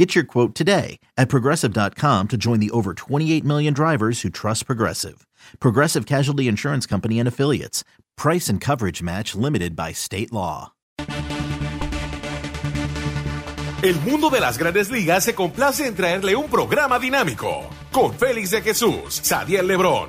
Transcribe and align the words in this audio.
Get 0.00 0.14
your 0.14 0.24
quote 0.24 0.54
today 0.54 0.98
at 1.18 1.28
progressive.com 1.28 2.28
to 2.28 2.38
join 2.38 2.58
the 2.58 2.70
over 2.70 2.94
28 2.94 3.44
million 3.44 3.74
drivers 3.74 4.22
who 4.22 4.30
trust 4.30 4.64
Progressive. 4.64 5.26
Progressive 5.58 6.06
Casualty 6.06 6.48
Insurance 6.48 6.86
Company 6.86 7.18
and 7.18 7.28
Affiliates. 7.28 7.84
Price 8.16 8.48
and 8.48 8.62
coverage 8.62 9.02
match 9.02 9.34
limited 9.34 9.76
by 9.76 9.92
state 9.92 10.32
law. 10.32 10.72
El 13.82 14.00
mundo 14.06 14.30
de 14.30 14.40
las 14.40 14.56
grandes 14.56 14.90
ligas 14.90 15.24
se 15.24 15.34
complace 15.34 15.86
en 15.86 15.94
traerle 15.94 16.34
un 16.34 16.48
programa 16.48 16.98
dinámico 16.98 17.68
con 17.92 18.14
Félix 18.14 18.52
de 18.52 18.62
Jesús, 18.62 19.20
Sadiel 19.22 19.66
Lebrón, 19.66 20.08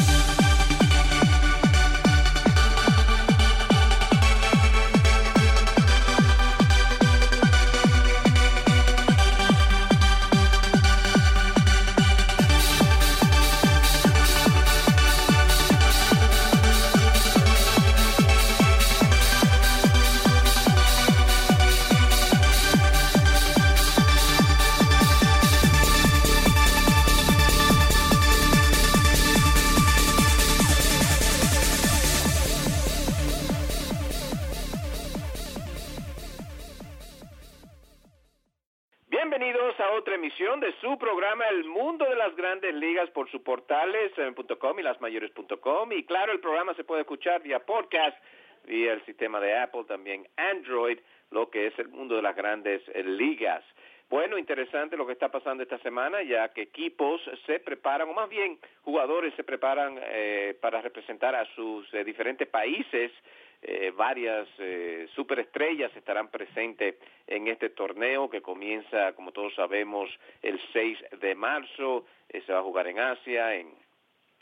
Grandes 42.51 42.75
Ligas 42.75 43.09
por 43.11 43.31
su 43.31 43.41
portales 43.43 44.11
.com 44.59 44.77
y 44.77 44.83
lasmayores.com 44.83 45.91
y 45.93 46.03
claro, 46.03 46.33
el 46.33 46.41
programa 46.41 46.73
se 46.73 46.83
puede 46.83 47.03
escuchar 47.03 47.41
vía 47.41 47.59
podcast, 47.59 48.17
vía 48.65 48.91
el 48.91 49.05
sistema 49.05 49.39
de 49.39 49.57
Apple, 49.57 49.85
también 49.87 50.27
Android, 50.35 50.99
lo 51.29 51.49
que 51.49 51.67
es 51.67 51.79
el 51.79 51.87
mundo 51.87 52.17
de 52.17 52.21
las 52.21 52.35
grandes 52.35 52.81
ligas. 53.05 53.63
Bueno, 54.09 54.37
interesante 54.37 54.97
lo 54.97 55.07
que 55.07 55.13
está 55.13 55.31
pasando 55.31 55.63
esta 55.63 55.77
semana, 55.77 56.23
ya 56.23 56.49
que 56.49 56.63
equipos 56.63 57.21
se 57.45 57.61
preparan, 57.61 58.09
o 58.09 58.13
más 58.13 58.27
bien 58.27 58.59
jugadores 58.81 59.33
se 59.35 59.45
preparan 59.45 59.97
eh, 60.03 60.53
para 60.59 60.81
representar 60.81 61.33
a 61.33 61.45
sus 61.55 61.87
eh, 61.93 62.03
diferentes 62.03 62.49
países 62.49 63.13
eh, 63.61 63.91
varias 63.95 64.47
eh, 64.57 65.07
superestrellas 65.13 65.95
estarán 65.95 66.29
presentes 66.29 66.95
en 67.27 67.47
este 67.47 67.69
torneo 67.69 68.29
que 68.29 68.41
comienza, 68.41 69.13
como 69.13 69.31
todos 69.31 69.53
sabemos, 69.55 70.09
el 70.41 70.59
6 70.73 70.97
de 71.19 71.35
marzo. 71.35 72.05
Eh, 72.29 72.41
se 72.45 72.53
va 72.53 72.59
a 72.59 72.63
jugar 72.63 72.87
en 72.87 72.99
Asia, 72.99 73.55
en 73.55 73.71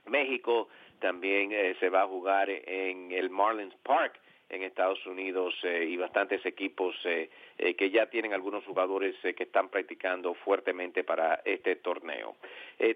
México, 0.06 0.70
también 1.00 1.52
eh, 1.52 1.76
se 1.80 1.90
va 1.90 2.04
a 2.04 2.08
jugar 2.08 2.50
en 2.50 3.12
el 3.12 3.30
Marlins 3.30 3.76
Park 3.84 4.20
en 4.50 4.64
Estados 4.64 5.06
Unidos 5.06 5.54
eh, 5.64 5.86
y 5.88 5.96
bastantes 5.96 6.44
equipos 6.44 6.96
que 7.02 7.90
ya 7.92 8.08
tienen 8.08 8.34
algunos 8.34 8.64
jugadores 8.66 9.16
que 9.22 9.44
están 9.44 9.70
practicando 9.70 10.34
fuertemente 10.34 11.04
para 11.04 11.42
este 11.46 11.76
torneo. 11.76 12.36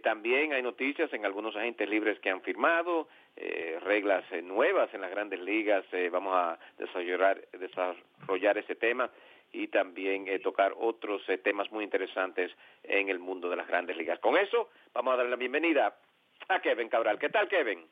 También 0.01 0.53
hay 0.53 0.63
noticias 0.63 1.13
en 1.13 1.25
algunos 1.25 1.55
agentes 1.55 1.87
libres 1.89 2.17
que 2.19 2.29
han 2.29 2.41
firmado, 2.41 3.07
reglas 3.83 4.23
eh, 4.31 4.41
nuevas 4.41 4.93
en 4.93 5.01
las 5.01 5.11
grandes 5.11 5.39
ligas, 5.39 5.85
eh, 5.91 6.09
vamos 6.11 6.33
a 6.35 6.59
desarrollar, 6.77 7.41
desarrollar 7.51 8.57
ese 8.57 8.75
tema 8.75 9.09
y 9.53 9.67
también 9.67 10.27
eh, 10.27 10.39
tocar 10.39 10.73
otros 10.77 11.21
eh, 11.29 11.37
temas 11.37 11.71
muy 11.71 11.83
interesantes 11.83 12.51
en 12.83 13.09
el 13.09 13.19
mundo 13.19 13.49
de 13.49 13.55
las 13.55 13.67
grandes 13.67 13.95
ligas. 13.95 14.19
Con 14.19 14.35
eso, 14.35 14.69
vamos 14.93 15.13
a 15.13 15.17
darle 15.17 15.29
la 15.29 15.37
bienvenida 15.37 15.95
a 16.49 16.59
Kevin 16.59 16.89
Cabral. 16.89 17.19
¿Qué 17.19 17.29
tal, 17.29 17.47
Kevin? 17.47 17.85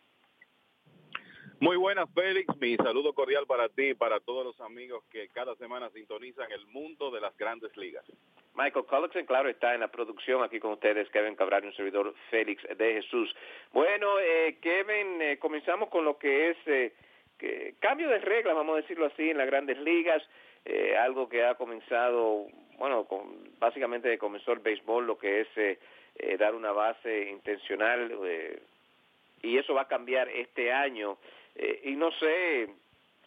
Muy 1.62 1.78
buenas, 1.78 2.10
Félix. 2.14 2.54
Mi 2.60 2.76
saludo 2.76 3.14
cordial 3.14 3.46
para 3.46 3.70
ti 3.70 3.90
y 3.90 3.94
para 3.94 4.20
todos 4.20 4.44
los 4.44 4.60
amigos 4.60 5.04
que 5.12 5.30
cada 5.30 5.56
semana 5.56 5.90
sintonizan 5.92 6.52
el 6.52 6.66
mundo 6.66 7.12
de 7.12 7.22
las 7.22 7.38
grandes 7.38 7.78
ligas. 7.78 8.04
Michael 8.56 8.86
Culloxen, 8.86 9.26
claro, 9.26 9.48
está 9.48 9.74
en 9.74 9.80
la 9.80 9.88
producción 9.88 10.44
aquí 10.44 10.60
con 10.60 10.72
ustedes, 10.74 11.08
Kevin 11.12 11.36
Cabral 11.36 11.64
un 11.64 11.74
servidor 11.74 12.14
Félix 12.30 12.64
de 12.78 12.94
Jesús. 12.96 13.34
Bueno, 13.72 14.20
eh, 14.20 14.58
Kevin, 14.60 15.22
eh, 15.22 15.38
comenzamos 15.40 15.90
con 15.90 16.04
lo 16.04 16.18
que 16.18 16.50
es 16.50 16.58
eh, 16.66 16.94
cambio 17.80 18.10
de 18.10 18.20
reglas, 18.20 18.56
vamos 18.56 18.74
a 18.74 18.82
decirlo 18.82 19.06
así, 19.06 19.30
en 19.30 19.38
las 19.38 19.48
grandes 19.48 19.78
ligas, 19.80 20.22
eh, 20.66 20.96
algo 20.98 21.30
que 21.30 21.44
ha 21.44 21.56
comenzado, 21.56 22.48
bueno, 22.78 23.06
con, 23.06 23.50
básicamente 23.60 24.18
comenzó 24.18 24.54
el 24.54 24.60
béisbol, 24.60 25.08
lo 25.08 25.18
que 25.18 25.42
es 25.42 25.48
eh, 25.56 25.80
eh, 26.18 26.38
dar 26.38 26.56
una 26.56 26.72
base 26.72 27.30
intencional, 27.30 28.12
y 29.44 29.58
eso 29.58 29.74
va 29.74 29.82
a 29.82 29.88
cambiar 29.88 30.30
este 30.30 30.72
año. 30.72 31.18
Eh, 31.62 31.82
y 31.86 31.92
no 31.96 32.12
sé, 32.20 32.68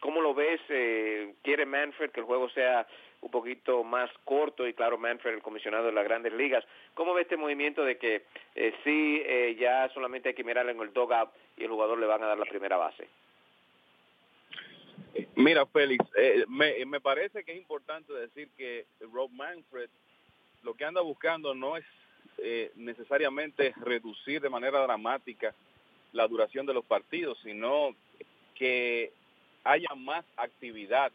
¿cómo 0.00 0.20
lo 0.20 0.34
ves? 0.34 0.60
Eh, 0.68 1.34
¿Quiere 1.42 1.64
Manfred 1.64 2.10
que 2.10 2.20
el 2.20 2.26
juego 2.26 2.50
sea 2.50 2.86
un 3.22 3.30
poquito 3.30 3.82
más 3.82 4.10
corto? 4.24 4.68
Y 4.68 4.74
claro, 4.74 4.98
Manfred, 4.98 5.34
el 5.34 5.42
comisionado 5.42 5.86
de 5.86 5.92
las 5.92 6.04
grandes 6.04 6.34
ligas. 6.34 6.62
¿Cómo 6.92 7.14
ve 7.14 7.22
este 7.22 7.38
movimiento 7.38 7.82
de 7.82 7.96
que 7.96 8.24
eh, 8.54 8.74
sí, 8.84 9.22
eh, 9.24 9.56
ya 9.58 9.88
solamente 9.94 10.28
hay 10.28 10.34
que 10.34 10.44
mirar 10.44 10.68
en 10.68 10.78
el 10.78 10.92
dugout 10.92 11.30
y 11.56 11.64
el 11.64 11.70
jugador 11.70 11.98
le 11.98 12.06
van 12.06 12.22
a 12.22 12.26
dar 12.26 12.38
la 12.38 12.44
primera 12.44 12.76
base? 12.76 13.08
Mira, 15.36 15.64
Félix, 15.66 16.04
eh, 16.16 16.44
me, 16.48 16.84
me 16.84 17.00
parece 17.00 17.44
que 17.44 17.52
es 17.52 17.58
importante 17.58 18.12
decir 18.12 18.50
que 18.56 18.84
Rob 19.12 19.30
Manfred 19.30 19.88
lo 20.64 20.74
que 20.74 20.84
anda 20.84 21.00
buscando 21.02 21.54
no 21.54 21.76
es 21.76 21.84
eh, 22.38 22.72
necesariamente 22.76 23.74
reducir 23.76 24.40
de 24.40 24.48
manera 24.48 24.80
dramática 24.82 25.54
la 26.12 26.26
duración 26.26 26.66
de 26.66 26.74
los 26.74 26.84
partidos, 26.84 27.38
sino 27.42 27.94
que 28.54 29.12
haya 29.64 29.94
más 29.96 30.24
actividad 30.36 31.12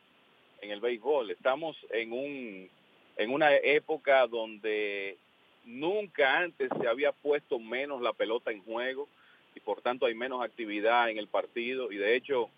en 0.62 0.72
el 0.72 0.80
béisbol. 0.80 1.32
Estamos 1.32 1.78
en 1.92 2.12
un 2.12 2.70
en 3.18 3.34
una 3.34 3.54
época 3.56 4.26
donde 4.28 5.18
nunca 5.66 6.40
antes 6.40 6.70
se 6.80 6.88
había 6.88 7.12
puesto 7.12 7.60
menos 7.60 8.02
la 8.02 8.14
pelota 8.14 8.52
en 8.52 8.64
juego 8.64 9.10
y 9.56 9.60
por 9.60 9.82
tanto 9.82 10.06
hay 10.06 10.16
menos 10.16 10.42
actividad 10.42 11.10
en 11.10 11.18
el 11.18 11.28
partido. 11.28 11.92
Y 11.92 11.98
de 11.98 12.16
hecho 12.16 12.50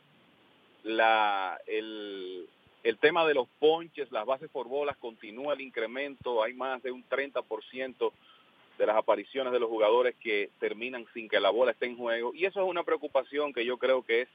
la 0.83 1.59
el 1.67 2.47
el 2.83 2.97
tema 2.97 3.27
de 3.27 3.35
los 3.35 3.47
ponches, 3.59 4.11
las 4.11 4.25
bases 4.25 4.49
por 4.49 4.67
bolas 4.67 4.97
continúa 4.97 5.53
el 5.53 5.61
incremento, 5.61 6.41
hay 6.41 6.53
más 6.53 6.81
de 6.81 6.91
un 6.91 7.07
30% 7.07 8.11
de 8.77 8.85
las 8.85 8.95
apariciones 8.95 9.53
de 9.53 9.59
los 9.59 9.69
jugadores 9.69 10.15
que 10.15 10.49
terminan 10.59 11.05
sin 11.13 11.29
que 11.29 11.39
la 11.39 11.51
bola 11.51 11.71
esté 11.71 11.85
en 11.85 11.97
juego. 11.97 12.33
Y 12.33 12.45
eso 12.45 12.61
es 12.61 12.67
una 12.67 12.83
preocupación 12.83 13.53
que 13.53 13.65
yo 13.65 13.77
creo 13.77 14.01
que 14.03 14.21
es 14.21 14.29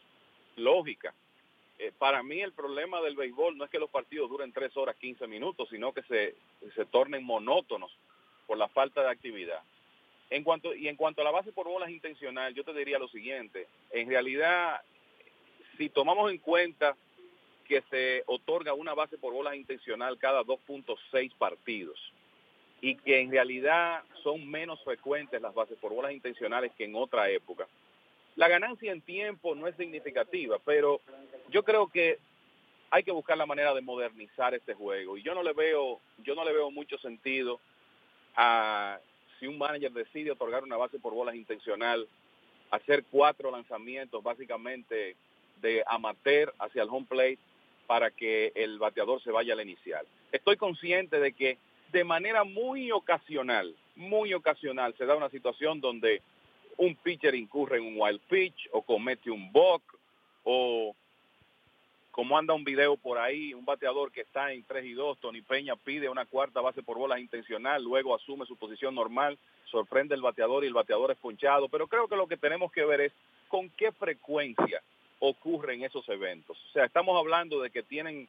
lógica. 0.57 1.15
Eh, 1.79 1.93
para 1.99 2.23
mí 2.23 2.41
el 2.41 2.53
problema 2.53 3.01
del 3.03 3.17
béisbol 3.17 3.57
no 3.57 3.65
es 3.65 3.71
que 3.71 3.79
los 3.79 3.91
partidos 3.91 4.31
duren 4.31 4.53
3 4.53 4.77
horas 4.77 4.97
15 4.97 5.27
minutos, 5.27 5.69
sino 5.71 5.93
que 5.93 6.03
se, 6.03 6.35
se 6.75 6.87
tornen 6.87 7.25
monótonos 7.25 7.91
por 8.47 8.57
la 8.57 8.69
falta 8.69 9.03
de 9.03 9.11
actividad. 9.11 9.63
En 10.31 10.43
cuanto, 10.43 10.75
y 10.75 10.89
en 10.89 10.97
cuanto 10.97 11.21
a 11.21 11.25
la 11.25 11.31
base 11.31 11.53
por 11.53 11.67
bolas 11.67 11.91
intencional, 11.91 12.55
yo 12.55 12.65
te 12.65 12.73
diría 12.73 12.99
lo 12.99 13.09
siguiente, 13.09 13.69
en 13.91 14.09
realidad, 14.09 14.81
si 15.77 15.89
tomamos 15.89 16.33
en 16.33 16.39
cuenta 16.39 16.97
que 17.65 17.83
se 17.91 18.23
otorga 18.27 18.73
una 18.73 18.95
base 18.95 19.19
por 19.19 19.33
bolas 19.33 19.55
intencional 19.55 20.19
cada 20.19 20.43
2.6 20.43 21.33
partidos, 21.37 22.13
y 22.81 22.97
que 22.97 23.21
en 23.21 23.31
realidad 23.31 24.03
son 24.23 24.49
menos 24.49 24.83
frecuentes 24.85 25.41
las 25.41 25.55
bases 25.55 25.79
por 25.79 25.93
bolas 25.93 26.13
intencionales 26.13 26.73
que 26.77 26.85
en 26.85 26.95
otra 26.95 27.31
época. 27.31 27.67
La 28.37 28.49
ganancia 28.49 28.93
en 28.93 29.01
tiempo 29.01 29.55
no 29.55 29.67
es 29.67 29.77
significativa, 29.77 30.59
pero 30.65 31.01
yo 31.51 31.63
creo 31.63 31.89
que 31.89 32.19
hay 32.91 33.03
que 33.03 33.11
buscar 33.11 33.37
la 33.37 33.47
manera 33.47 33.75
de 33.75 33.81
modernizar 33.81 34.55
este 34.55 34.75
juego 34.75 35.17
y 35.17 35.23
yo 35.23 35.35
no 35.35 35.43
le 35.43 35.53
veo 35.53 36.01
yo 36.19 36.35
no 36.35 36.45
le 36.45 36.53
veo 36.53 36.71
mucho 36.71 36.99
sentido 36.99 37.59
a 38.37 38.99
si 39.39 39.47
un 39.47 39.59
manager 39.59 39.93
decide 39.93 40.31
otorgar 40.31 40.63
una 40.63 40.77
base 40.77 40.99
por 40.99 41.13
bolas 41.13 41.35
intencional 41.35 42.07
hacer 42.71 43.05
cuatro 43.11 43.51
lanzamientos 43.51 44.23
básicamente 44.23 45.17
de 45.61 45.83
amateur 45.87 46.55
hacia 46.59 46.83
el 46.83 46.89
home 46.91 47.07
plate 47.09 47.39
para 47.87 48.11
que 48.11 48.53
el 48.55 48.79
bateador 48.79 49.23
se 49.23 49.31
vaya 49.31 49.55
al 49.55 49.61
inicial. 49.61 50.07
Estoy 50.33 50.57
consciente 50.57 51.21
de 51.21 51.33
que 51.33 51.59
de 51.93 52.05
manera 52.05 52.45
muy 52.45 52.91
ocasional, 52.91 53.75
muy 53.95 54.35
ocasional, 54.35 54.95
se 54.99 55.07
da 55.07 55.17
una 55.17 55.31
situación 55.31 55.81
donde 55.81 56.21
un 56.79 56.95
pitcher 56.97 57.35
incurre 57.35 57.79
en 57.79 57.85
un 57.85 57.95
wild 57.97 58.21
pitch 58.29 58.69
o 58.73 58.83
comete 58.83 59.31
un 59.31 59.51
buck 59.53 59.83
o 60.45 60.95
como 62.11 62.39
anda 62.39 62.55
un 62.55 62.65
video 62.65 62.97
por 62.97 63.19
ahí, 63.19 63.53
un 63.53 63.67
bateador 63.67 64.11
que 64.11 64.23
está 64.23 64.51
en 64.51 64.65
3 64.65 64.87
y 64.87 64.93
2, 64.95 65.19
Tony 65.19 65.43
Peña 65.43 65.77
pide 65.77 66.09
una 66.09 66.25
cuarta 66.25 66.63
base 66.63 66.83
por 66.83 66.97
bolas 66.97 67.21
intencional, 67.21 67.85
luego 67.85 68.15
asume 68.15 68.47
su 68.47 68.57
posición 68.57 68.95
normal, 68.95 69.39
sorprende 69.67 70.15
el 70.15 70.23
bateador 70.23 70.65
y 70.65 70.69
el 70.69 70.73
bateador 70.73 71.11
es 71.11 71.19
ponchado, 71.19 71.69
pero 71.69 71.89
creo 71.89 72.09
que 72.09 72.17
lo 72.17 72.27
que 72.27 72.39
tenemos 72.39 72.73
que 72.73 72.87
ver 72.87 73.03
es 73.03 73.13
con 73.49 73.69
qué 73.69 73.93
frecuencia 73.93 74.83
ocurren 75.19 75.85
esos 75.85 76.09
eventos. 76.09 76.57
O 76.71 76.73
sea, 76.73 76.87
estamos 76.87 77.19
hablando 77.19 77.61
de 77.61 77.71
que 77.71 77.83
tienen 77.83 78.29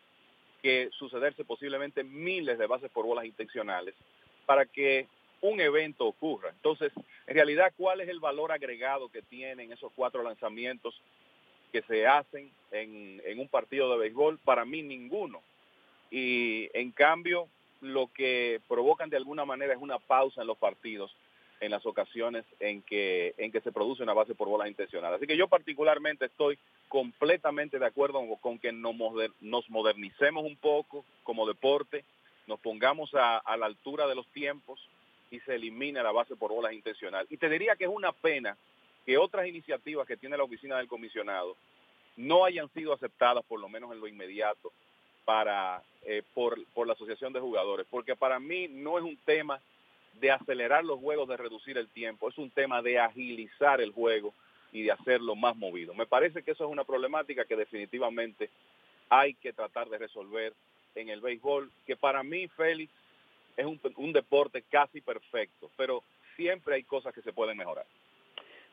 que 0.62 0.90
sucederse 0.92 1.46
posiblemente 1.46 2.04
miles 2.04 2.58
de 2.58 2.68
bases 2.68 2.92
por 2.92 3.06
bolas 3.06 3.26
intencionales 3.26 3.96
para 4.46 4.66
que 4.66 5.08
un 5.42 5.62
evento 5.62 6.06
ocurra. 6.06 6.50
Entonces, 6.50 6.92
en 7.28 7.36
realidad, 7.36 7.74
¿cuál 7.78 8.02
es 8.02 8.10
el 8.10 8.20
valor 8.20 8.52
agregado 8.52 9.10
que 9.10 9.22
tienen 9.22 9.72
esos 9.72 9.92
cuatro 9.96 10.24
lanzamientos 10.24 11.00
que 11.72 11.82
se 11.84 12.08
hacen 12.08 12.52
en, 12.72 13.22
en 13.26 13.40
un 13.40 13.48
partido 13.48 13.92
de 13.92 13.98
béisbol? 13.98 14.40
Para 14.40 14.66
mí, 14.66 14.82
ninguno. 14.82 15.42
Y 16.10 16.70
en 16.74 16.92
cambio, 16.92 17.48
lo 17.82 18.08
que 18.14 18.62
provocan 18.68 19.10
de 19.10 19.18
alguna 19.18 19.46
manera 19.46 19.74
es 19.74 19.80
una 19.80 20.00
pausa 20.00 20.42
en 20.42 20.48
los 20.48 20.58
partidos 20.58 21.16
en 21.60 21.72
las 21.72 21.86
ocasiones 21.86 22.46
en 22.60 22.82
que, 22.82 23.34
en 23.38 23.52
que 23.52 23.62
se 23.62 23.72
produce 23.72 24.04
una 24.04 24.14
base 24.14 24.36
por 24.36 24.48
bolas 24.48 24.68
intencionales. 24.68 25.18
Así 25.18 25.28
que 25.28 25.38
yo 25.38 25.48
particularmente 25.48 26.26
estoy 26.26 26.58
completamente 26.88 27.80
de 27.80 27.86
acuerdo 27.86 28.22
con 28.42 28.60
que 28.60 28.72
nos, 28.72 28.96
modernicemos 29.70 30.46
un 30.46 30.56
poco 30.56 31.04
como 31.24 31.48
deporte, 31.48 32.04
nos 32.46 32.60
pongamos 32.60 33.14
a, 33.14 33.42
la 33.58 33.66
altura 33.66 34.08
de 34.08 34.16
los 34.16 34.28
tiempos 34.28 34.80
y 35.32 35.40
se 35.42 35.56
elimine 35.56 36.02
la 36.02 36.12
base 36.12 36.36
por 36.36 36.52
bolas 36.52 36.74
intencional. 36.74 37.26
Y 37.30 37.38
te 37.38 37.50
diría 37.50 37.76
que 37.76 37.86
es 37.86 37.90
una 37.90 38.12
pena 38.12 38.58
que 39.06 39.18
otras 39.18 39.48
iniciativas 39.48 40.08
que 40.08 40.18
tiene 40.18 40.38
la 40.38 40.44
oficina 40.44 40.78
del 40.78 40.88
comisionado 40.88 41.56
no 42.16 42.46
hayan 42.46 42.70
sido 42.74 42.94
aceptadas, 42.94 43.44
por 43.46 43.60
lo 43.60 43.70
menos 43.70 43.92
en 43.92 44.00
lo 44.00 44.08
inmediato, 44.08 44.72
para, 45.24 45.82
eh, 46.04 46.24
por, 46.34 46.58
por 46.74 46.88
la 46.88 46.94
Asociación 46.94 47.34
de 47.34 47.40
Jugadores, 47.40 47.86
porque 47.90 48.16
para 48.16 48.40
mí 48.40 48.68
no 48.70 48.98
es 48.98 49.04
un 49.04 49.18
tema 49.18 49.60
de 50.20 50.32
acelerar 50.32 50.84
los 50.84 51.00
juegos, 51.00 51.28
de 51.28 51.38
reducir 51.38 51.78
el 51.78 51.90
tiempo, 51.90 52.30
es 52.30 52.38
un 52.38 52.50
tema 52.50 52.82
de 52.82 53.00
agilizar 53.00 53.82
el 53.82 53.92
juego 53.92 54.34
y 54.72 54.84
de 54.84 54.92
hacerlo 54.92 55.36
más 55.36 55.56
movido. 55.56 55.94
Me 55.94 56.06
parece 56.06 56.44
que 56.44 56.52
eso 56.52 56.66
es 56.66 56.72
una 56.72 56.84
problemática 56.84 57.46
que 57.46 57.56
definitivamente 57.56 58.50
hay 59.10 59.34
que 59.36 59.54
tratar 59.54 59.90
de 59.90 59.98
resolver 59.98 60.54
en 60.96 61.10
el 61.10 61.22
béisbol, 61.22 61.72
que 61.86 61.96
para 61.96 62.24
mí, 62.24 62.48
Félix, 62.48 62.92
es 63.58 63.66
un, 63.66 63.80
un 63.98 64.14
deporte 64.14 64.64
casi 64.70 65.02
perfecto, 65.02 65.70
pero 65.76 66.04
siempre 66.36 66.76
hay 66.76 66.84
cosas 66.84 67.14
que 67.14 67.22
se 67.22 67.34
pueden 67.34 67.58
mejorar. 67.58 67.86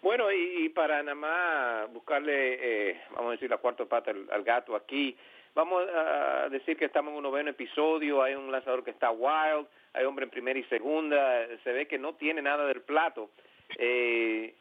Bueno, 0.02 0.30
y, 0.30 0.68
para 0.68 1.02
nada 1.02 1.14
más 1.14 1.92
buscarle, 1.92 2.90
eh, 2.90 3.00
vamos 3.12 3.28
a 3.28 3.32
decir, 3.32 3.48
la 3.48 3.56
cuarta 3.56 3.86
pata 3.86 4.10
al, 4.10 4.44
gato 4.44 4.76
aquí, 4.76 5.16
vamos 5.54 5.82
a 5.88 6.48
decir 6.50 6.76
que 6.76 6.84
estamos 6.84 7.12
en 7.12 7.16
un 7.16 7.22
noveno 7.22 7.48
episodio, 7.48 8.22
hay 8.22 8.34
un 8.34 8.52
lanzador 8.52 8.84
que 8.84 8.90
está 8.90 9.10
wild, 9.10 9.66
hay 9.94 10.04
hombre 10.04 10.26
en 10.26 10.30
primera 10.30 10.58
y 10.58 10.64
segunda, 10.64 11.46
se 11.64 11.72
ve 11.72 11.88
que 11.88 11.98
no 11.98 12.16
tiene 12.16 12.42
nada 12.42 12.66
del 12.66 12.82
plato. 12.82 13.30
Eh, 13.78 14.54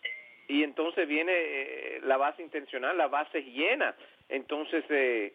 y 0.48 0.64
entonces 0.64 1.08
viene 1.08 1.34
eh, 1.36 2.00
la 2.04 2.18
base 2.18 2.42
intencional, 2.42 2.98
la 2.98 3.08
base 3.08 3.44
llena. 3.44 3.96
Entonces, 4.30 4.84
eh, 4.90 5.34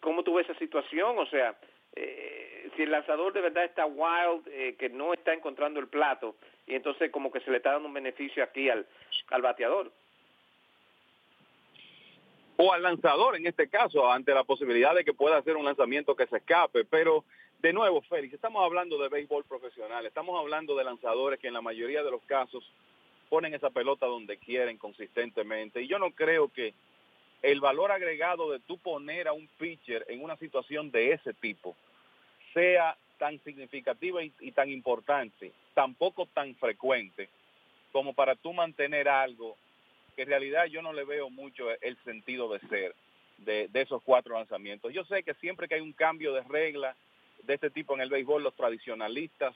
¿cómo 0.00 0.22
tuvo 0.22 0.40
esa 0.40 0.54
situación? 0.54 1.18
O 1.18 1.26
sea, 1.26 1.54
eh, 1.96 2.70
si 2.76 2.82
el 2.82 2.90
lanzador 2.90 3.32
de 3.32 3.40
verdad 3.40 3.64
está 3.64 3.86
wild, 3.86 4.46
eh, 4.48 4.76
que 4.78 4.88
no 4.88 5.14
está 5.14 5.32
encontrando 5.32 5.80
el 5.80 5.88
plato, 5.88 6.36
y 6.66 6.74
entonces 6.74 7.10
como 7.10 7.30
que 7.30 7.40
se 7.40 7.50
le 7.50 7.58
está 7.58 7.72
dando 7.72 7.88
un 7.88 7.94
beneficio 7.94 8.42
aquí 8.42 8.68
al, 8.68 8.86
al 9.30 9.42
bateador. 9.42 9.92
O 12.56 12.72
al 12.72 12.82
lanzador 12.82 13.36
en 13.36 13.46
este 13.46 13.68
caso, 13.68 14.10
ante 14.10 14.32
la 14.32 14.44
posibilidad 14.44 14.94
de 14.94 15.04
que 15.04 15.12
pueda 15.12 15.36
hacer 15.36 15.56
un 15.56 15.64
lanzamiento 15.64 16.14
que 16.14 16.26
se 16.26 16.36
escape, 16.36 16.84
pero 16.84 17.24
de 17.60 17.72
nuevo, 17.72 18.02
Félix, 18.02 18.34
estamos 18.34 18.62
hablando 18.62 18.98
de 18.98 19.08
béisbol 19.08 19.44
profesional, 19.44 20.04
estamos 20.06 20.38
hablando 20.38 20.76
de 20.76 20.84
lanzadores 20.84 21.40
que 21.40 21.48
en 21.48 21.54
la 21.54 21.62
mayoría 21.62 22.02
de 22.02 22.10
los 22.10 22.22
casos 22.24 22.62
ponen 23.28 23.54
esa 23.54 23.70
pelota 23.70 24.06
donde 24.06 24.36
quieren 24.36 24.76
consistentemente. 24.78 25.82
Y 25.82 25.88
yo 25.88 25.98
no 25.98 26.10
creo 26.10 26.52
que 26.52 26.74
el 27.44 27.60
valor 27.60 27.92
agregado 27.92 28.50
de 28.50 28.58
tú 28.60 28.78
poner 28.78 29.28
a 29.28 29.34
un 29.34 29.46
pitcher 29.58 30.06
en 30.08 30.24
una 30.24 30.36
situación 30.38 30.90
de 30.90 31.12
ese 31.12 31.34
tipo 31.34 31.76
sea 32.54 32.96
tan 33.18 33.38
significativa 33.44 34.22
y, 34.22 34.32
y 34.40 34.52
tan 34.52 34.70
importante, 34.70 35.52
tampoco 35.74 36.26
tan 36.26 36.54
frecuente, 36.54 37.28
como 37.92 38.14
para 38.14 38.34
tú 38.34 38.54
mantener 38.54 39.08
algo 39.08 39.56
que 40.16 40.22
en 40.22 40.28
realidad 40.28 40.64
yo 40.66 40.80
no 40.80 40.94
le 40.94 41.04
veo 41.04 41.28
mucho 41.28 41.70
el 41.82 41.98
sentido 42.04 42.50
de 42.50 42.60
ser 42.60 42.94
de, 43.38 43.68
de 43.68 43.80
esos 43.82 44.02
cuatro 44.02 44.34
lanzamientos. 44.34 44.92
Yo 44.94 45.04
sé 45.04 45.22
que 45.22 45.34
siempre 45.34 45.68
que 45.68 45.74
hay 45.74 45.80
un 45.82 45.92
cambio 45.92 46.32
de 46.32 46.42
regla, 46.44 46.96
de 47.42 47.54
este 47.54 47.68
tipo 47.68 47.94
en 47.94 48.00
el 48.00 48.08
béisbol, 48.08 48.42
los 48.42 48.54
tradicionalistas 48.54 49.54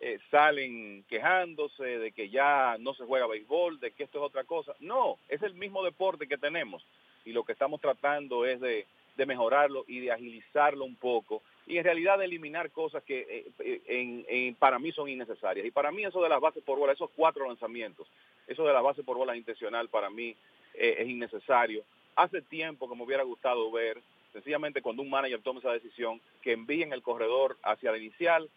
eh, 0.00 0.18
salen 0.32 1.04
quejándose 1.08 1.84
de 1.84 2.10
que 2.10 2.28
ya 2.28 2.76
no 2.80 2.92
se 2.94 3.04
juega 3.04 3.28
béisbol, 3.28 3.78
de 3.78 3.92
que 3.92 4.02
esto 4.02 4.18
es 4.18 4.24
otra 4.24 4.42
cosa. 4.42 4.74
No, 4.80 5.18
es 5.28 5.42
el 5.42 5.54
mismo 5.54 5.84
deporte 5.84 6.26
que 6.26 6.38
tenemos 6.38 6.84
y 7.24 7.32
lo 7.32 7.44
que 7.44 7.52
estamos 7.52 7.80
tratando 7.80 8.46
es 8.46 8.60
de, 8.60 8.86
de 9.16 9.26
mejorarlo 9.26 9.84
y 9.86 10.00
de 10.00 10.12
agilizarlo 10.12 10.84
un 10.84 10.96
poco 10.96 11.42
y 11.70 11.78
en 11.78 11.84
realidad 11.84 12.18
de 12.18 12.24
eliminar 12.24 12.70
cosas 12.72 13.02
que 13.04 13.20
eh, 13.20 13.46
eh, 13.60 14.24
en, 14.28 14.54
para 14.56 14.78
mí 14.80 14.90
son 14.90 15.08
innecesarias. 15.08 15.64
Y 15.64 15.70
para 15.70 15.92
mí 15.92 16.04
eso 16.04 16.20
de 16.20 16.28
las 16.28 16.40
bases 16.40 16.64
por 16.64 16.78
bola, 16.78 16.92
esos 16.92 17.10
cuatro 17.14 17.46
lanzamientos, 17.46 18.08
eso 18.48 18.64
de 18.64 18.72
la 18.72 18.80
base 18.80 19.04
por 19.04 19.16
bola 19.16 19.36
intencional 19.36 19.88
para 19.88 20.10
mí 20.10 20.34
eh, 20.74 20.96
es 20.98 21.08
innecesario. 21.08 21.84
Hace 22.16 22.42
tiempo 22.42 22.88
que 22.88 22.96
me 22.96 23.04
hubiera 23.04 23.22
gustado 23.22 23.70
ver 23.70 24.02
sencillamente 24.32 24.82
cuando 24.82 25.02
un 25.02 25.10
manager 25.10 25.40
toma 25.42 25.60
esa 25.60 25.72
decisión, 25.72 26.20
que 26.42 26.52
envíen 26.52 26.92
el 26.92 27.02
corredor 27.02 27.56
hacia 27.62 27.92
la 27.92 27.98
inicial, 27.98 28.50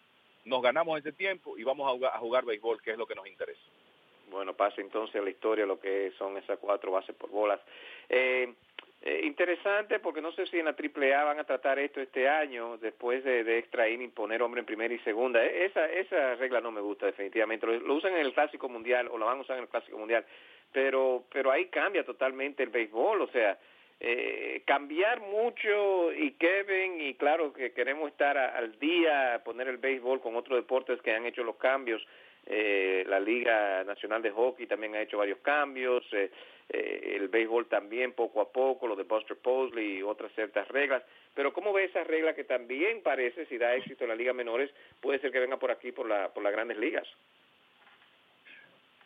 nos 0.45 0.61
ganamos 0.61 0.99
ese 0.99 1.11
tiempo 1.11 1.57
y 1.57 1.63
vamos 1.63 1.87
a 1.87 1.93
jugar, 1.93 2.11
a 2.15 2.19
jugar 2.19 2.45
béisbol, 2.45 2.81
que 2.81 2.91
es 2.91 2.97
lo 2.97 3.05
que 3.05 3.15
nos 3.15 3.27
interesa. 3.27 3.61
Bueno, 4.33 4.55
pasa 4.55 4.81
entonces 4.81 5.15
a 5.15 5.23
la 5.23 5.29
historia 5.29 5.65
lo 5.65 5.79
que 5.79 6.11
son 6.17 6.37
esas 6.37 6.57
cuatro 6.57 6.91
bases 6.91 7.15
por 7.15 7.29
bolas. 7.29 7.61
Eh, 8.09 8.51
eh, 9.05 9.21
interesante 9.25 9.99
porque 9.99 10.21
no 10.21 10.31
sé 10.31 10.47
si 10.47 10.57
en 10.57 10.65
la 10.65 10.75
AAA 10.75 11.23
van 11.23 11.39
a 11.39 11.43
tratar 11.43 11.77
esto 11.77 12.01
este 12.01 12.27
año, 12.27 12.77
después 12.77 13.23
de, 13.23 13.43
de 13.43 13.59
extra 13.59 13.87
inning, 13.87 14.11
poner 14.11 14.41
hombre 14.41 14.61
en 14.61 14.65
primera 14.65 14.93
y 14.93 14.99
segunda. 14.99 15.43
E, 15.45 15.65
esa, 15.65 15.85
esa 15.85 16.35
regla 16.35 16.61
no 16.61 16.71
me 16.71 16.81
gusta 16.81 17.05
definitivamente. 17.05 17.67
Lo, 17.67 17.93
usan 17.93 18.13
en 18.13 18.25
el 18.25 18.33
Clásico 18.33 18.69
Mundial 18.69 19.07
o 19.11 19.17
lo 19.17 19.25
van 19.25 19.37
a 19.37 19.41
usar 19.41 19.57
en 19.57 19.63
el 19.63 19.69
Clásico 19.69 19.97
Mundial, 19.97 20.25
pero, 20.71 21.25
pero 21.31 21.51
ahí 21.51 21.65
cambia 21.65 22.03
totalmente 22.03 22.63
el 22.63 22.69
béisbol. 22.69 23.21
O 23.21 23.27
sea, 23.27 23.59
eh, 23.99 24.63
cambiar 24.65 25.19
mucho 25.19 26.11
y 26.13 26.31
Kevin 26.31 27.01
y 27.01 27.13
claro 27.15 27.53
que 27.53 27.71
queremos 27.71 28.09
estar 28.09 28.37
a, 28.37 28.57
al 28.57 28.79
día, 28.79 29.41
poner 29.45 29.67
el 29.67 29.77
béisbol 29.77 30.21
con 30.21 30.35
otros 30.37 30.57
deportes 30.57 31.01
que 31.01 31.13
han 31.13 31.25
hecho 31.25 31.43
los 31.43 31.57
cambios. 31.57 32.01
Eh, 32.45 33.05
la 33.07 33.19
Liga 33.19 33.83
Nacional 33.83 34.21
de 34.21 34.31
Hockey 34.31 34.67
también 34.67 34.95
ha 34.95 35.01
hecho 35.01 35.17
varios 35.17 35.39
cambios, 35.39 36.03
eh, 36.11 36.29
eh, 36.69 37.15
el 37.15 37.29
béisbol 37.29 37.67
también 37.67 38.13
poco 38.13 38.41
a 38.41 38.51
poco, 38.51 38.87
lo 38.87 38.95
de 38.95 39.03
Buster 39.03 39.37
Posley 39.37 39.97
y 39.97 40.03
otras 40.03 40.31
ciertas 40.33 40.67
reglas. 40.67 41.03
Pero 41.33 41.53
¿cómo 41.53 41.73
ve 41.73 41.85
esa 41.85 42.03
regla 42.03 42.35
que 42.35 42.43
también 42.43 43.01
parece, 43.01 43.45
si 43.45 43.57
da 43.57 43.75
éxito 43.75 44.03
en 44.03 44.09
la 44.09 44.15
Liga 44.15 44.33
Menores, 44.33 44.71
puede 45.01 45.19
ser 45.19 45.31
que 45.31 45.39
venga 45.39 45.57
por 45.57 45.71
aquí, 45.71 45.91
por, 45.91 46.07
la, 46.07 46.33
por 46.33 46.43
las 46.43 46.51
grandes 46.51 46.77
ligas? 46.77 47.07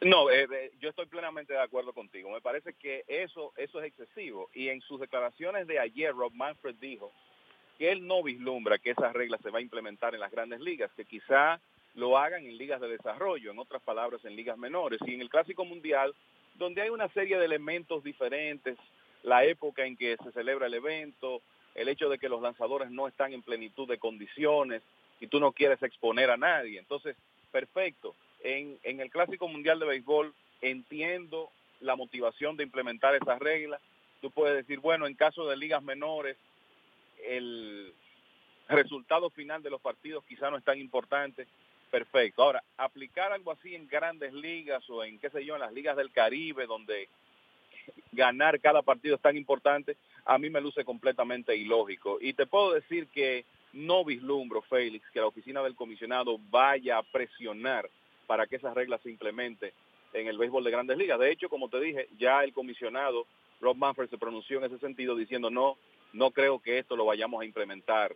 No, 0.02 0.30
eh, 0.30 0.72
yo 0.80 0.90
estoy 0.90 1.08
plenamente 1.08 1.54
de 1.54 1.62
acuerdo 1.62 1.94
contigo. 1.94 2.30
Me 2.30 2.42
parece 2.42 2.74
que 2.74 3.04
eso, 3.08 3.54
eso 3.58 3.80
es 3.80 3.88
excesivo. 3.88 4.50
Y 4.54 4.70
en 4.70 4.82
sus 4.82 5.00
declaraciones 5.00 5.66
de 5.66 5.80
ayer, 5.80 6.14
Rob 6.14 6.34
Manfred 6.34 6.76
dijo 6.76 7.12
que 7.78 7.92
él 7.92 8.06
no 8.06 8.22
vislumbra 8.22 8.78
que 8.78 8.92
esa 8.92 9.12
regla 9.12 9.38
se 9.40 9.50
va 9.50 9.60
a 9.60 9.62
implementar 9.62 10.14
en 10.14 10.20
las 10.20 10.32
grandes 10.32 10.60
ligas, 10.60 10.92
que 10.96 11.06
quizá 11.06 11.60
lo 11.98 12.18
hagan 12.18 12.46
en 12.46 12.58
ligas 12.58 12.80
de 12.80 12.88
desarrollo, 12.88 13.52
en 13.52 13.60
otras 13.60 13.82
palabras, 13.82 14.24
en 14.24 14.36
ligas 14.36 14.58
menores. 14.58 15.00
Y 15.06 15.16
en 15.16 15.22
el 15.22 15.30
Clásico 15.30 15.66
Mundial, 15.66 16.16
donde 16.56 16.82
hay 16.82 16.90
una 16.90 17.10
serie 17.10 17.38
de 17.38 17.46
elementos 17.46 18.04
diferentes, 18.04 18.78
la 19.24 19.44
época 19.44 19.86
en 19.86 19.98
que 19.98 20.16
se 20.24 20.32
celebra 20.32 20.68
el 20.68 20.76
evento, 20.76 21.42
el 21.76 21.90
hecho 21.90 22.08
de 22.08 22.18
que 22.18 22.30
los 22.30 22.42
lanzadores 22.42 22.90
no 22.90 23.08
están 23.08 23.34
en 23.34 23.42
plenitud 23.42 23.88
de 23.88 23.98
condiciones 23.98 24.82
y 25.20 25.28
tú 25.28 25.40
no 25.40 25.52
quieres 25.52 25.84
exponer 25.84 26.30
a 26.30 26.38
nadie. 26.38 26.80
Entonces, 26.80 27.18
perfecto 27.52 28.16
en, 28.44 28.80
en 28.84 29.00
el 29.00 29.10
Clásico 29.10 29.48
Mundial 29.48 29.80
de 29.80 29.86
Béisbol 29.86 30.34
entiendo 30.62 31.50
la 31.82 31.96
motivación 31.96 32.58
de 32.58 32.64
implementar 32.64 33.16
esas 33.16 33.40
reglas. 33.40 33.82
Tú 34.22 34.32
puedes 34.32 34.56
decir, 34.56 34.80
bueno, 34.80 35.06
en 35.06 35.16
caso 35.16 35.48
de 35.48 35.58
ligas 35.58 35.84
menores, 35.84 36.38
el 37.28 37.94
resultado 38.68 39.30
final 39.30 39.62
de 39.64 39.70
los 39.70 39.82
partidos 39.82 40.24
quizá 40.26 40.50
no 40.50 40.58
es 40.58 40.64
tan 40.64 40.80
importante. 40.80 41.48
Perfecto. 41.92 42.44
Ahora, 42.44 42.64
aplicar 42.78 43.32
algo 43.32 43.52
así 43.52 43.74
en 43.76 43.88
grandes 43.88 44.34
ligas 44.34 44.88
o 44.90 45.04
en, 45.04 45.20
qué 45.20 45.30
sé 45.30 45.46
yo, 45.46 45.56
en 45.56 45.62
las 45.62 45.74
ligas 45.74 45.96
del 45.96 46.12
Caribe, 46.12 46.66
donde 46.66 47.08
ganar 48.12 48.60
cada 48.60 48.82
partido 48.82 49.16
es 49.16 49.22
tan 49.22 49.38
importante, 49.38 49.96
a 50.26 50.38
mí 50.38 50.50
me 50.50 50.62
luce 50.62 50.84
completamente 50.84 51.56
ilógico. 51.56 52.18
Y 52.20 52.34
te 52.34 52.46
puedo 52.46 52.74
decir 52.74 53.08
que 53.08 53.46
no 53.74 54.04
vislumbro, 54.04 54.62
Félix, 54.62 55.10
que 55.12 55.20
la 55.20 55.28
oficina 55.28 55.62
del 55.64 55.76
comisionado 55.76 56.38
vaya 56.50 56.98
a 56.98 57.04
presionar 57.04 57.90
para 58.26 58.48
que 58.48 58.58
esas 58.58 58.74
reglas 58.74 59.02
se 59.02 59.10
implementen 59.10 59.72
en 60.14 60.28
el 60.28 60.38
béisbol 60.38 60.64
de 60.64 60.72
grandes 60.72 60.98
ligas. 60.98 61.20
De 61.20 61.32
hecho, 61.32 61.50
como 61.50 61.70
te 61.70 61.80
dije, 61.80 62.08
ya 62.18 62.44
el 62.44 62.54
comisionado 62.54 63.26
Rob 63.62 63.78
Manfred 63.78 64.10
se 64.10 64.18
pronunció 64.18 64.58
en 64.58 64.66
ese 64.66 64.80
sentido 64.80 65.16
diciendo 65.16 65.50
no, 65.50 65.78
no 66.14 66.32
creo 66.32 66.60
que 66.60 66.80
esto 66.80 66.96
lo 66.96 67.06
vayamos 67.06 67.42
a 67.42 67.46
implementar 67.46 68.16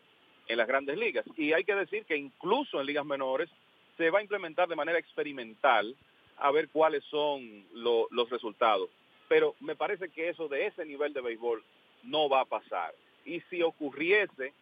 en 0.52 0.58
las 0.58 0.68
grandes 0.68 0.98
ligas. 0.98 1.26
Y 1.38 1.54
hay 1.54 1.64
que 1.64 1.74
decir 1.74 2.06
que 2.06 2.18
incluso 2.18 2.80
en 2.80 2.86
ligas 2.86 3.06
menores 3.06 3.50
se 3.98 4.10
va 4.10 4.20
a 4.20 4.22
implementar 4.22 4.68
de 4.68 4.76
manera 4.76 5.00
experimental 5.00 5.96
a 6.38 6.52
ver 6.52 6.68
cuáles 6.70 7.04
son 7.06 7.64
los 7.74 8.30
resultados. 8.30 8.90
Pero 9.30 9.56
me 9.62 9.76
parece 9.76 10.10
que 10.10 10.28
eso 10.28 10.50
de 10.50 10.68
ese 10.68 10.86
nivel 10.86 11.14
de 11.14 11.22
béisbol 11.22 11.64
no 12.04 12.28
va 12.28 12.42
a 12.42 12.46
pasar. 12.46 12.94
Y 13.26 13.40
si 13.50 13.62
ocurriese 13.62 14.54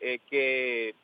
eh, 0.00 0.20
que 0.30 0.94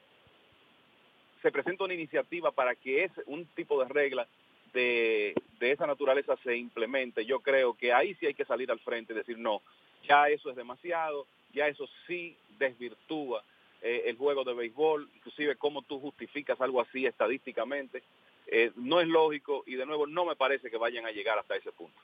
se 1.43 1.53
presenta 1.53 1.85
una 1.85 1.95
iniciativa 1.95 2.53
para 2.53 2.75
que 2.75 3.05
es 3.05 3.13
un 3.27 3.45
tipo 3.47 3.83
de 3.83 3.89
regla 3.89 4.27
de, 4.73 5.35
de, 5.59 5.73
esa 5.73 5.87
naturaleza 5.87 6.37
se 6.43 6.57
implemente, 6.57 7.27
yo 7.27 7.41
creo 7.41 7.75
que 7.75 7.93
ahí 7.93 8.15
sí 8.15 8.27
hay 8.27 8.35
que 8.35 8.47
salir 8.47 8.71
al 8.71 8.81
frente 8.81 9.13
y 9.13 9.17
decir, 9.17 9.37
no, 9.37 9.61
ya 10.09 10.29
eso 10.29 10.49
es 10.49 10.57
demasiado, 10.57 11.27
ya 11.53 11.67
eso 11.67 11.87
sí 12.07 12.35
desvirtúa 12.59 13.43
eh, 13.83 14.05
el 14.07 14.17
juego 14.17 14.45
de 14.45 14.55
béisbol, 14.55 15.09
inclusive 15.17 15.57
cómo 15.57 15.83
tú 15.83 15.99
justificas 15.99 16.61
algo 16.61 16.81
así 16.81 17.05
estadísticamente, 17.05 18.05
eh, 18.47 18.71
no 18.77 19.01
es 19.01 19.09
lógico 19.09 19.65
y 19.67 19.75
de 19.75 19.85
nuevo 19.85 20.07
no 20.07 20.25
me 20.25 20.37
parece 20.37 20.71
que 20.71 20.77
vayan 20.77 21.05
a 21.05 21.11
llegar 21.11 21.37
hasta 21.37 21.57
ese 21.57 21.73
punto. 21.73 22.01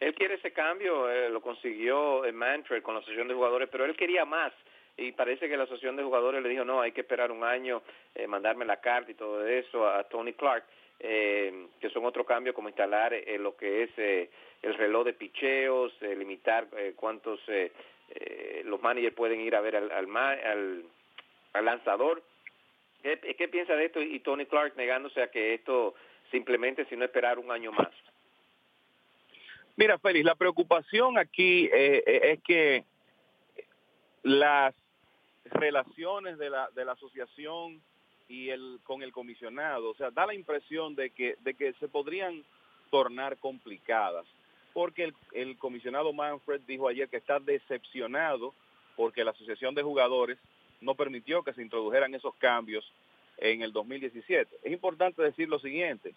Él 0.00 0.14
quiere 0.14 0.34
ese 0.34 0.52
cambio, 0.52 1.08
eh, 1.08 1.28
lo 1.28 1.42
consiguió 1.42 2.24
en 2.24 2.34
Manfred 2.34 2.82
con 2.82 2.94
la 2.94 3.00
asociación 3.00 3.28
de 3.28 3.34
jugadores, 3.34 3.68
pero 3.70 3.84
él 3.84 3.94
quería 3.94 4.24
más 4.24 4.52
y 4.96 5.12
parece 5.12 5.48
que 5.48 5.56
la 5.56 5.64
asociación 5.64 5.96
de 5.96 6.02
jugadores 6.02 6.42
le 6.42 6.48
dijo 6.48 6.64
no, 6.64 6.80
hay 6.80 6.90
que 6.90 7.02
esperar 7.02 7.30
un 7.30 7.44
año, 7.44 7.82
mandarme 8.26 8.64
la 8.64 8.80
carta 8.80 9.12
y 9.12 9.14
todo 9.14 9.46
eso 9.46 9.88
a 9.88 10.02
Tony 10.04 10.32
Clark, 10.32 10.64
que 10.98 11.90
son 11.92 12.04
otro 12.04 12.24
cambio 12.24 12.52
como 12.52 12.68
instalar 12.68 13.14
lo 13.38 13.56
que 13.56 13.84
es 13.84 13.90
el 14.62 14.74
reloj 14.74 15.04
de 15.04 15.12
picheos, 15.12 15.92
limitar 16.02 16.66
cuántos 16.96 17.40
eh, 18.12 18.49
los 18.70 18.80
managers 18.82 19.14
pueden 19.14 19.40
ir 19.40 19.54
a 19.54 19.60
ver 19.60 19.76
al, 19.76 19.90
al, 19.90 20.84
al, 21.52 21.64
lanzador. 21.64 22.22
¿Qué, 23.02 23.18
¿Qué, 23.36 23.48
piensa 23.48 23.74
de 23.74 23.86
esto? 23.86 24.00
Y 24.00 24.20
Tony 24.20 24.46
Clark 24.46 24.76
negándose 24.76 25.22
a 25.22 25.30
que 25.30 25.54
esto 25.54 25.94
simplemente 26.30 26.84
si 26.86 26.96
no 26.96 27.04
esperar 27.04 27.38
un 27.38 27.50
año 27.50 27.72
más. 27.72 27.90
Mira, 29.76 29.98
Félix, 29.98 30.24
la 30.24 30.34
preocupación 30.34 31.18
aquí 31.18 31.64
eh, 31.66 32.02
eh, 32.06 32.20
es 32.32 32.42
que 32.42 32.84
las 34.22 34.74
relaciones 35.44 36.38
de 36.38 36.50
la, 36.50 36.68
de 36.74 36.84
la 36.84 36.92
asociación 36.92 37.80
y 38.28 38.50
el 38.50 38.78
con 38.84 39.02
el 39.02 39.12
comisionado, 39.12 39.90
o 39.90 39.94
sea, 39.94 40.10
da 40.10 40.26
la 40.26 40.34
impresión 40.34 40.94
de 40.94 41.10
que, 41.10 41.36
de 41.40 41.54
que 41.54 41.72
se 41.74 41.88
podrían 41.88 42.44
tornar 42.90 43.38
complicadas 43.38 44.26
porque 44.72 45.12
el, 45.32 45.56
comisionado 45.58 46.12
Manfred 46.12 46.60
dijo 46.66 46.88
ayer 46.88 47.08
que 47.08 47.16
está 47.16 47.40
decepcionado 47.40 48.54
porque 48.96 49.24
la 49.24 49.30
Asociación 49.30 49.74
de 49.74 49.82
Jugadores 49.82 50.38
no 50.80 50.94
permitió 50.94 51.42
que 51.42 51.52
se 51.52 51.62
introdujeran 51.62 52.14
esos 52.14 52.34
cambios 52.36 52.84
en 53.38 53.62
el 53.62 53.72
2017. 53.72 54.58
Es 54.62 54.72
importante 54.72 55.22
decir 55.22 55.48
lo 55.48 55.58
siguiente, 55.58 56.14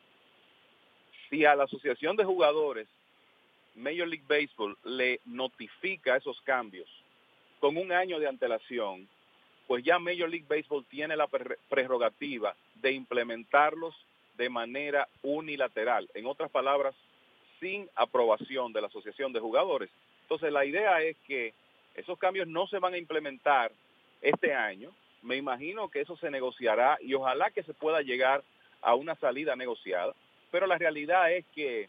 si 1.29 1.45
a 1.45 1.55
la 1.55 1.63
Asociación 1.63 2.15
de 2.15 2.25
Jugadores 2.25 2.88
Major 3.75 4.07
League 4.07 4.25
Baseball 4.27 4.77
le 4.83 5.19
notifica 5.25 6.15
esos 6.15 6.39
cambios 6.41 6.88
con 7.60 7.77
un 7.77 7.91
año 7.91 8.19
de 8.19 8.27
antelación, 8.27 9.07
pues 9.67 9.83
ya 9.83 9.98
Major 9.98 10.29
League 10.29 10.45
Baseball 10.48 10.86
tiene 10.86 11.15
la 11.15 11.27
prerrogativa 11.69 12.55
de 12.75 12.91
implementarlos 12.91 13.95
de 14.38 14.50
manera 14.50 15.07
unilateral. 15.22 16.10
En 16.13 16.25
otras 16.25 16.51
palabras, 16.51 16.93
sin 17.63 17.89
aprobación 17.96 18.74
de 18.74 18.82
la 18.82 18.88
Asociación 18.88 19.32
de 19.32 19.39
Jugadores. 19.39 19.89
Entonces 20.24 20.51
la 20.51 20.65
idea 20.65 21.01
es 21.01 21.15
que 21.25 21.53
esos 21.96 22.20
cambios 22.20 22.46
no 22.46 22.67
se 22.67 22.77
van 22.77 22.93
a 22.93 22.98
implementar 22.98 23.72
este 24.22 24.53
año. 24.53 24.91
Me 25.22 25.38
imagino 25.38 25.88
que 25.88 26.01
eso 26.01 26.17
se 26.17 26.29
negociará 26.29 26.98
y 27.00 27.13
ojalá 27.13 27.51
que 27.51 27.63
se 27.63 27.74
pueda 27.74 28.01
llegar 28.01 28.43
a 28.82 28.96
una 28.96 29.15
salida 29.15 29.55
negociada. 29.55 30.13
Pero 30.51 30.67
la 30.67 30.77
realidad 30.77 31.32
es 31.32 31.46
que 31.55 31.88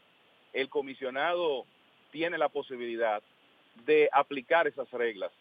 el 0.53 0.69
comisionado 0.69 1.67
tiene 2.13 2.39
la 2.39 2.49
posibilidad 2.49 3.21
de 3.85 4.09
aplicar 4.13 4.69
esas 4.69 4.89
reglas 4.93 5.33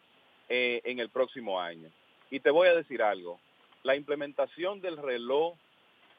eh, 0.50 0.82
en 0.84 0.98
el 0.98 1.10
próximo 1.10 1.62
año. 1.62 1.92
Y 2.32 2.40
te 2.40 2.50
voy 2.50 2.70
a 2.70 2.76
decir 2.76 3.04
algo, 3.04 3.40
la 3.84 3.96
implementación 3.96 4.82
del 4.82 4.98
reloj 4.98 5.54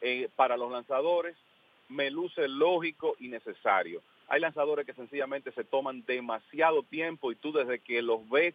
eh, 0.00 0.28
para 0.36 0.56
los 0.56 0.70
lanzadores 0.70 1.36
me 1.88 2.10
luce 2.10 2.48
lógico 2.48 3.16
y 3.18 3.28
necesario. 3.28 4.02
Hay 4.28 4.40
lanzadores 4.40 4.86
que 4.86 4.94
sencillamente 4.94 5.52
se 5.52 5.64
toman 5.64 6.04
demasiado 6.06 6.82
tiempo 6.82 7.30
y 7.30 7.36
tú 7.36 7.52
desde 7.52 7.78
que 7.78 8.02
los 8.02 8.28
ves 8.28 8.54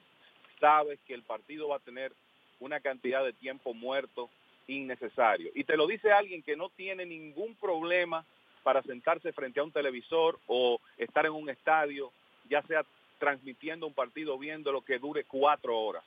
sabes 0.59 0.99
que 1.07 1.13
el 1.13 1.23
partido 1.23 1.69
va 1.69 1.77
a 1.77 1.79
tener 1.79 2.11
una 2.59 2.79
cantidad 2.79 3.23
de 3.23 3.33
tiempo 3.33 3.73
muerto 3.73 4.29
innecesario. 4.67 5.51
Y 5.55 5.63
te 5.63 5.77
lo 5.77 5.87
dice 5.87 6.11
alguien 6.11 6.43
que 6.43 6.55
no 6.55 6.69
tiene 6.69 7.05
ningún 7.05 7.55
problema 7.55 8.25
para 8.63 8.81
sentarse 8.83 9.31
frente 9.31 9.59
a 9.59 9.63
un 9.63 9.71
televisor 9.71 10.39
o 10.47 10.79
estar 10.97 11.25
en 11.25 11.31
un 11.31 11.49
estadio, 11.49 12.11
ya 12.49 12.61
sea 12.63 12.85
transmitiendo 13.19 13.87
un 13.87 13.93
partido 13.93 14.37
viendo 14.37 14.71
lo 14.71 14.81
que 14.81 14.99
dure 14.99 15.23
cuatro 15.23 15.77
horas, 15.77 16.03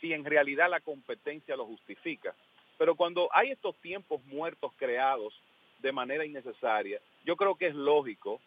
si 0.00 0.12
en 0.12 0.24
realidad 0.24 0.70
la 0.70 0.80
competencia 0.80 1.56
lo 1.56 1.66
justifica. 1.66 2.34
Pero 2.78 2.94
cuando 2.94 3.28
hay 3.32 3.50
estos 3.50 3.74
tiempos 3.76 4.22
muertos 4.26 4.72
creados 4.76 5.34
de 5.78 5.92
manera 5.92 6.24
innecesaria. 6.24 7.00
Yo 7.24 7.36
creo 7.36 7.54
que 7.56 7.66
es 7.66 7.74
lógico, 7.74 8.40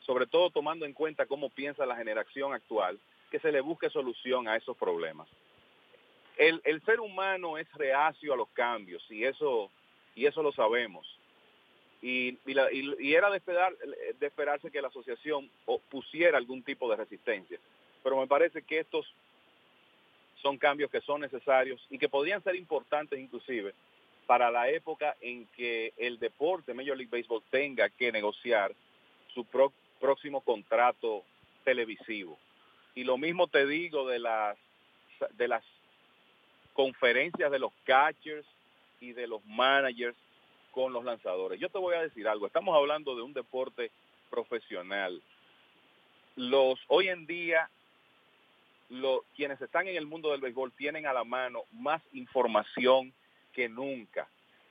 sobre 0.00 0.26
todo 0.26 0.50
tomando 0.50 0.86
en 0.86 0.92
cuenta 0.92 1.26
cómo 1.26 1.50
piensa 1.50 1.86
la 1.86 1.96
generación 1.96 2.52
actual, 2.52 2.98
que 3.30 3.40
se 3.40 3.52
le 3.52 3.60
busque 3.60 3.90
solución 3.90 4.48
a 4.48 4.56
esos 4.56 4.76
problemas. 4.76 5.28
El, 6.36 6.60
ser 6.84 7.00
humano 7.00 7.58
es 7.58 7.72
reacio 7.74 8.32
a 8.32 8.36
los 8.36 8.48
cambios 8.50 9.04
y 9.10 9.24
eso, 9.24 9.70
y 10.14 10.26
eso 10.26 10.42
lo 10.42 10.52
sabemos. 10.52 11.06
Y, 12.00 12.38
y, 12.46 13.14
era 13.14 13.30
de, 13.30 13.36
esperar, 13.36 13.76
de 13.76 14.26
esperarse 14.26 14.70
que 14.70 14.82
la 14.82 14.88
asociación 14.88 15.48
pusiera 15.88 16.36
algún 16.36 16.62
tipo 16.62 16.90
de 16.90 16.96
resistencia. 16.96 17.58
Pero 18.02 18.18
me 18.18 18.26
parece 18.26 18.62
que 18.62 18.80
estos 18.80 19.06
son 20.42 20.58
cambios 20.58 20.90
que 20.90 21.00
son 21.00 21.20
necesarios 21.20 21.80
y 21.88 21.98
que 21.98 22.08
podrían 22.08 22.42
ser 22.42 22.56
importantes 22.56 23.18
inclusive 23.20 23.72
para 24.26 24.50
la 24.50 24.68
época 24.68 25.16
en 25.20 25.46
que 25.56 25.92
el 25.96 26.18
deporte 26.18 26.74
Major 26.74 26.96
League 26.96 27.10
Baseball 27.10 27.42
tenga 27.50 27.88
que 27.88 28.12
negociar 28.12 28.72
su 29.34 29.44
próximo 30.00 30.40
contrato 30.40 31.24
televisivo. 31.64 32.38
Y 32.94 33.04
lo 33.04 33.16
mismo 33.18 33.48
te 33.48 33.66
digo 33.66 34.06
de 34.08 34.18
las 34.18 34.58
de 35.36 35.48
las 35.48 35.64
conferencias 36.72 37.50
de 37.50 37.58
los 37.58 37.72
catchers 37.84 38.46
y 39.00 39.12
de 39.12 39.26
los 39.26 39.44
managers 39.44 40.16
con 40.72 40.92
los 40.92 41.04
lanzadores. 41.04 41.60
Yo 41.60 41.68
te 41.68 41.78
voy 41.78 41.94
a 41.94 42.02
decir 42.02 42.26
algo, 42.26 42.46
estamos 42.46 42.76
hablando 42.76 43.14
de 43.14 43.22
un 43.22 43.32
deporte 43.32 43.90
profesional. 44.30 45.22
Los 46.34 46.80
hoy 46.88 47.08
en 47.08 47.26
día 47.26 47.68
los 48.88 49.20
quienes 49.36 49.60
están 49.60 49.88
en 49.88 49.96
el 49.96 50.06
mundo 50.06 50.30
del 50.30 50.40
béisbol 50.40 50.72
tienen 50.72 51.06
a 51.06 51.12
la 51.12 51.24
mano 51.24 51.62
más 51.72 52.02
información 52.12 53.12
que 53.52 53.68
nunca. 53.68 54.28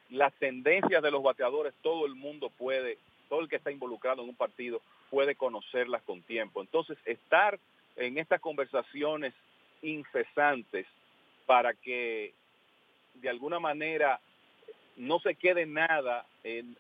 Las 0.10 0.34
tendencias 0.34 1.02
de 1.02 1.12
los 1.12 1.24
bateadores, 1.24 1.74
todo 1.82 2.06
el 2.06 2.16
mundo 2.16 2.50
puede, 2.50 2.98
todo 3.30 3.42
el 3.42 3.50
que 3.50 3.56
está 3.56 3.72
involucrado 3.72 4.24
en 4.24 4.30
un 4.30 4.36
partido 4.36 4.82
puede 5.10 5.36
conocerlas 5.36 6.02
con 6.04 6.22
tiempo. 6.22 6.62
Entonces, 6.62 6.98
estar 7.06 7.60
en 7.96 8.18
estas 8.18 8.42
conversaciones 8.42 9.34
incesantes 9.82 10.86
para 11.46 11.74
que 11.74 12.34
de 13.16 13.30
alguna 13.30 13.60
manera 13.60 14.20
no 14.98 15.20
se 15.20 15.36
quede 15.36 15.66
nada, 15.66 16.26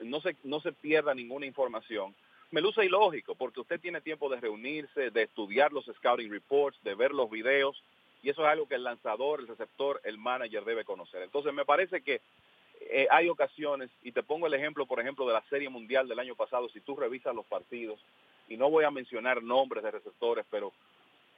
no, 0.02 0.22
se, 0.22 0.36
no 0.44 0.60
se 0.62 0.72
pierda 0.72 1.14
ninguna 1.14 1.46
información, 1.46 2.14
me 2.52 2.62
luce 2.62 2.86
ilógico, 2.86 3.36
porque 3.36 3.62
usted 3.62 3.80
tiene 3.80 4.02
tiempo 4.02 4.30
de 4.30 4.40
reunirse, 4.40 5.10
de 5.10 5.24
estudiar 5.24 5.72
los 5.72 5.86
scouting 5.86 6.30
reports, 6.30 6.78
de 6.84 6.96
ver 6.96 7.12
los 7.12 7.30
videos, 7.30 7.82
y 8.22 8.30
eso 8.30 8.44
es 8.44 8.48
algo 8.48 8.68
que 8.68 8.76
el 8.76 8.84
lanzador, 8.84 9.40
el 9.40 9.48
receptor, 9.48 10.02
el 10.04 10.18
manager 10.18 10.64
debe 10.64 10.86
conocer. 10.86 11.22
Entonces 11.24 11.54
me 11.54 11.66
parece 11.66 12.02
que 12.02 12.22
eh, 12.82 13.08
hay 13.12 13.30
ocasiones, 13.30 13.90
y 14.04 14.12
te 14.12 14.24
pongo 14.24 14.48
el 14.48 14.54
ejemplo, 14.54 14.86
por 14.86 15.00
ejemplo, 15.00 15.28
de 15.28 15.34
la 15.34 15.44
Serie 15.50 15.70
Mundial 15.70 16.08
del 16.08 16.20
año 16.20 16.36
pasado, 16.36 16.70
si 16.70 16.82
tú 16.82 16.96
revisas 16.96 17.36
los 17.36 17.46
partidos, 17.46 18.00
y 18.48 18.58
no 18.58 18.70
voy 18.70 18.84
a 18.84 18.92
mencionar 18.92 19.42
nombres 19.42 19.84
de 19.84 19.92
receptores, 19.92 20.46
pero 20.50 20.74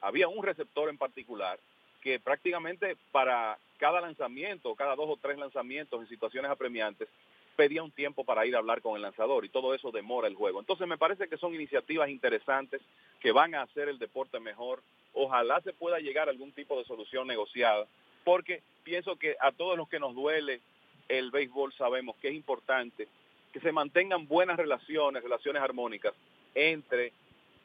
había 0.00 0.28
un 0.28 0.42
receptor 0.42 0.88
en 0.88 0.98
particular 0.98 1.58
que 2.02 2.18
prácticamente 2.18 2.96
para 3.12 3.56
cada 3.78 4.00
lanzamiento, 4.00 4.74
cada 4.74 4.94
dos 4.94 5.08
o 5.08 5.18
tres 5.20 5.38
lanzamientos 5.38 6.00
en 6.00 6.08
situaciones 6.08 6.50
apremiantes, 6.50 7.08
pedía 7.56 7.82
un 7.82 7.92
tiempo 7.92 8.24
para 8.24 8.44
ir 8.46 8.54
a 8.54 8.58
hablar 8.58 8.82
con 8.82 8.96
el 8.96 9.02
lanzador 9.02 9.44
y 9.44 9.48
todo 9.48 9.74
eso 9.74 9.90
demora 9.90 10.28
el 10.28 10.34
juego. 10.34 10.60
Entonces 10.60 10.86
me 10.86 10.98
parece 10.98 11.28
que 11.28 11.38
son 11.38 11.54
iniciativas 11.54 12.08
interesantes 12.08 12.82
que 13.20 13.32
van 13.32 13.54
a 13.54 13.62
hacer 13.62 13.88
el 13.88 13.98
deporte 13.98 14.40
mejor. 14.40 14.82
Ojalá 15.14 15.60
se 15.62 15.72
pueda 15.72 15.98
llegar 15.98 16.28
a 16.28 16.32
algún 16.32 16.52
tipo 16.52 16.78
de 16.78 16.84
solución 16.84 17.26
negociada, 17.26 17.86
porque 18.24 18.62
pienso 18.82 19.16
que 19.16 19.36
a 19.40 19.52
todos 19.52 19.78
los 19.78 19.88
que 19.88 20.00
nos 20.00 20.14
duele 20.14 20.60
el 21.08 21.30
béisbol 21.30 21.72
sabemos 21.74 22.16
que 22.16 22.28
es 22.28 22.34
importante 22.34 23.08
que 23.52 23.60
se 23.60 23.72
mantengan 23.72 24.26
buenas 24.26 24.56
relaciones, 24.56 25.22
relaciones 25.22 25.62
armónicas 25.62 26.12
entre 26.54 27.12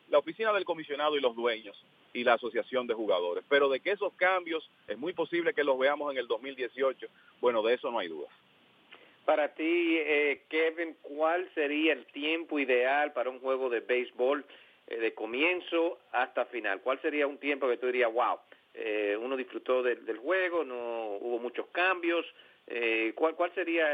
la 0.10 0.20
oficina 0.20 0.54
del 0.54 0.66
comisionado 0.66 1.18
y 1.18 1.22
los 1.22 1.36
dueños 1.36 1.84
y 2.14 2.24
la 2.24 2.34
asociación 2.34 2.88
de 2.88 2.94
jugadores. 2.94 3.44
Pero 3.50 3.70
de 3.70 3.80
que 3.80 3.92
esos 3.92 4.14
cambios 4.14 4.70
es 4.88 4.98
muy 4.98 5.14
posible 5.14 5.54
que 5.54 5.64
los 5.64 5.78
veamos 5.80 6.12
en 6.12 6.20
el 6.20 6.28
2018, 6.28 7.08
bueno, 7.42 7.64
de 7.64 7.74
eso 7.76 7.92
no 7.92 8.00
hay 8.00 8.08
duda. 8.08 8.28
Para 9.26 9.54
ti, 9.54 9.98
eh, 9.98 10.44
Kevin, 10.50 10.96
¿cuál 11.02 11.50
sería 11.54 11.94
el 11.94 12.06
tiempo 12.08 12.60
ideal 12.60 13.14
para 13.14 13.30
un 13.30 13.40
juego 13.40 13.70
de 13.70 13.80
béisbol 13.80 14.46
eh, 14.90 14.98
de 14.98 15.14
comienzo 15.14 16.00
hasta 16.12 16.46
final? 16.46 16.82
¿Cuál 16.82 17.02
sería 17.02 17.28
un 17.28 17.38
tiempo 17.38 17.70
que 17.70 17.78
tú 17.78 17.86
dirías, 17.86 18.12
wow, 18.12 18.40
eh, 18.74 19.18
uno 19.20 19.38
disfrutó 19.38 19.82
del 19.82 20.18
juego, 20.18 20.64
no 20.64 21.18
hubo 21.22 21.40
muchos 21.40 21.68
cambios? 21.68 22.26
¿cuál, 23.16 23.34
¿Cuál 23.34 23.52
sería 23.56 23.88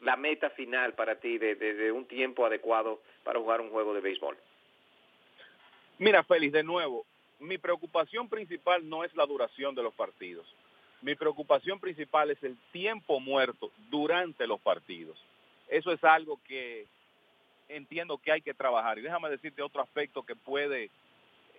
la 0.00 0.16
meta 0.16 0.50
final 0.50 0.94
para 0.94 1.20
ti 1.20 1.38
de, 1.38 1.54
de 1.54 1.92
un 1.92 2.04
tiempo 2.06 2.44
adecuado 2.44 3.00
para 3.22 3.38
jugar 3.38 3.60
un 3.60 3.70
juego 3.70 3.94
de 3.94 4.00
béisbol? 4.00 4.36
Mira, 5.98 6.24
Félix, 6.24 6.52
de 6.52 6.64
nuevo, 6.64 7.06
mi 7.38 7.58
preocupación 7.58 8.28
principal 8.28 8.88
no 8.88 9.04
es 9.04 9.14
la 9.14 9.24
duración 9.24 9.74
de 9.74 9.82
los 9.82 9.94
partidos. 9.94 10.46
Mi 11.02 11.14
preocupación 11.14 11.78
principal 11.78 12.30
es 12.30 12.42
el 12.42 12.56
tiempo 12.72 13.20
muerto 13.20 13.70
durante 13.90 14.46
los 14.46 14.60
partidos. 14.60 15.16
Eso 15.68 15.92
es 15.92 16.02
algo 16.04 16.40
que 16.46 16.86
entiendo 17.68 18.18
que 18.18 18.32
hay 18.32 18.40
que 18.40 18.54
trabajar. 18.54 18.98
Y 18.98 19.02
déjame 19.02 19.30
decirte 19.30 19.62
otro 19.62 19.82
aspecto 19.82 20.22
que 20.22 20.36
puede 20.36 20.90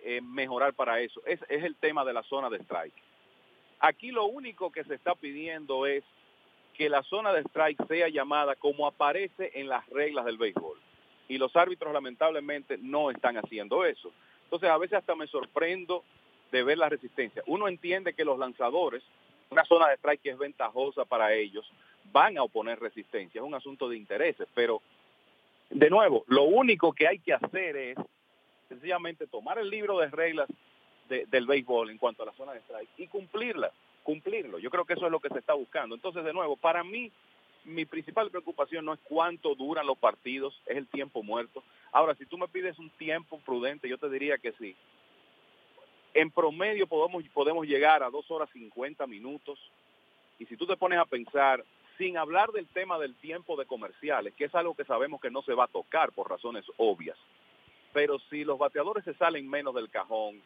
eh, 0.02 0.20
mejorar 0.20 0.74
para 0.74 1.00
eso. 1.00 1.20
Es, 1.26 1.40
es 1.48 1.64
el 1.64 1.76
tema 1.76 2.04
de 2.04 2.12
la 2.12 2.22
zona 2.24 2.48
de 2.50 2.58
strike. 2.58 2.94
Aquí 3.80 4.10
lo 4.10 4.24
único 4.26 4.72
que 4.72 4.84
se 4.84 4.94
está 4.94 5.14
pidiendo 5.14 5.86
es 5.86 6.04
que 6.74 6.88
la 6.88 7.02
zona 7.02 7.32
de 7.32 7.42
strike 7.42 7.86
sea 7.86 8.08
llamada 8.08 8.54
como 8.56 8.86
aparece 8.86 9.52
en 9.54 9.68
las 9.68 9.88
reglas 9.88 10.24
del 10.24 10.38
béisbol. 10.38 10.78
Y 11.28 11.38
los 11.38 11.54
árbitros 11.56 11.92
lamentablemente 11.92 12.78
no 12.78 13.10
están 13.10 13.36
haciendo 13.36 13.84
eso. 13.84 14.12
Entonces 14.44 14.70
a 14.70 14.78
veces 14.78 14.98
hasta 14.98 15.14
me 15.14 15.26
sorprendo 15.26 16.04
de 16.50 16.62
ver 16.62 16.78
la 16.78 16.88
resistencia. 16.88 17.42
Uno 17.46 17.68
entiende 17.68 18.14
que 18.14 18.24
los 18.24 18.38
lanzadores 18.38 19.02
una 19.50 19.64
zona 19.64 19.88
de 19.88 19.94
strike 19.94 20.22
que 20.22 20.30
es 20.30 20.38
ventajosa 20.38 21.04
para 21.04 21.32
ellos, 21.34 21.70
van 22.12 22.38
a 22.38 22.42
oponer 22.42 22.78
resistencia. 22.80 23.40
Es 23.40 23.46
un 23.46 23.54
asunto 23.54 23.88
de 23.88 23.96
intereses, 23.96 24.46
pero 24.54 24.82
de 25.70 25.90
nuevo, 25.90 26.24
lo 26.28 26.44
único 26.44 26.92
que 26.92 27.06
hay 27.06 27.18
que 27.18 27.34
hacer 27.34 27.76
es 27.76 27.98
sencillamente 28.68 29.26
tomar 29.26 29.58
el 29.58 29.70
libro 29.70 29.98
de 29.98 30.08
reglas 30.08 30.48
del 31.08 31.46
béisbol 31.46 31.90
en 31.90 31.98
cuanto 31.98 32.22
a 32.22 32.26
la 32.26 32.32
zona 32.32 32.52
de 32.52 32.60
strike 32.60 32.90
y 32.98 33.06
cumplirla, 33.06 33.72
cumplirlo. 34.02 34.58
Yo 34.58 34.70
creo 34.70 34.84
que 34.84 34.92
eso 34.92 35.06
es 35.06 35.12
lo 35.12 35.20
que 35.20 35.30
se 35.30 35.38
está 35.38 35.54
buscando. 35.54 35.94
Entonces, 35.94 36.22
de 36.22 36.34
nuevo, 36.34 36.56
para 36.56 36.84
mí, 36.84 37.10
mi 37.64 37.86
principal 37.86 38.30
preocupación 38.30 38.84
no 38.84 38.92
es 38.92 39.00
cuánto 39.04 39.54
duran 39.54 39.86
los 39.86 39.96
partidos, 39.96 40.60
es 40.66 40.76
el 40.76 40.86
tiempo 40.86 41.22
muerto. 41.22 41.62
Ahora, 41.92 42.14
si 42.14 42.26
tú 42.26 42.36
me 42.36 42.48
pides 42.48 42.78
un 42.78 42.90
tiempo 42.90 43.40
prudente, 43.44 43.88
yo 43.88 43.96
te 43.96 44.10
diría 44.10 44.36
que 44.36 44.52
sí 44.52 44.76
en 46.14 46.30
promedio 46.30 46.86
podemos, 46.86 47.22
podemos 47.32 47.66
llegar 47.66 48.02
a 48.02 48.10
dos 48.10 48.30
horas 48.30 48.48
50 48.52 49.06
minutos. 49.06 49.58
Y 50.38 50.46
si 50.46 50.56
tú 50.56 50.66
te 50.66 50.76
pones 50.76 50.98
a 50.98 51.04
pensar, 51.04 51.64
sin 51.98 52.16
hablar 52.16 52.52
del 52.52 52.66
tema 52.68 52.98
del 52.98 53.14
tiempo 53.16 53.56
de 53.56 53.66
comerciales, 53.66 54.32
que 54.34 54.44
es 54.44 54.54
algo 54.54 54.74
que 54.74 54.84
sabemos 54.84 55.20
que 55.20 55.30
no 55.30 55.42
se 55.42 55.52
va 55.52 55.64
a 55.64 55.68
tocar 55.68 56.12
por 56.12 56.30
razones 56.30 56.64
obvias, 56.76 57.18
pero 57.92 58.18
si 58.30 58.44
los 58.44 58.58
bateadores 58.58 59.04
se 59.04 59.14
salen 59.14 59.50
menos 59.50 59.74
del 59.74 59.90
cajón, 59.90 60.40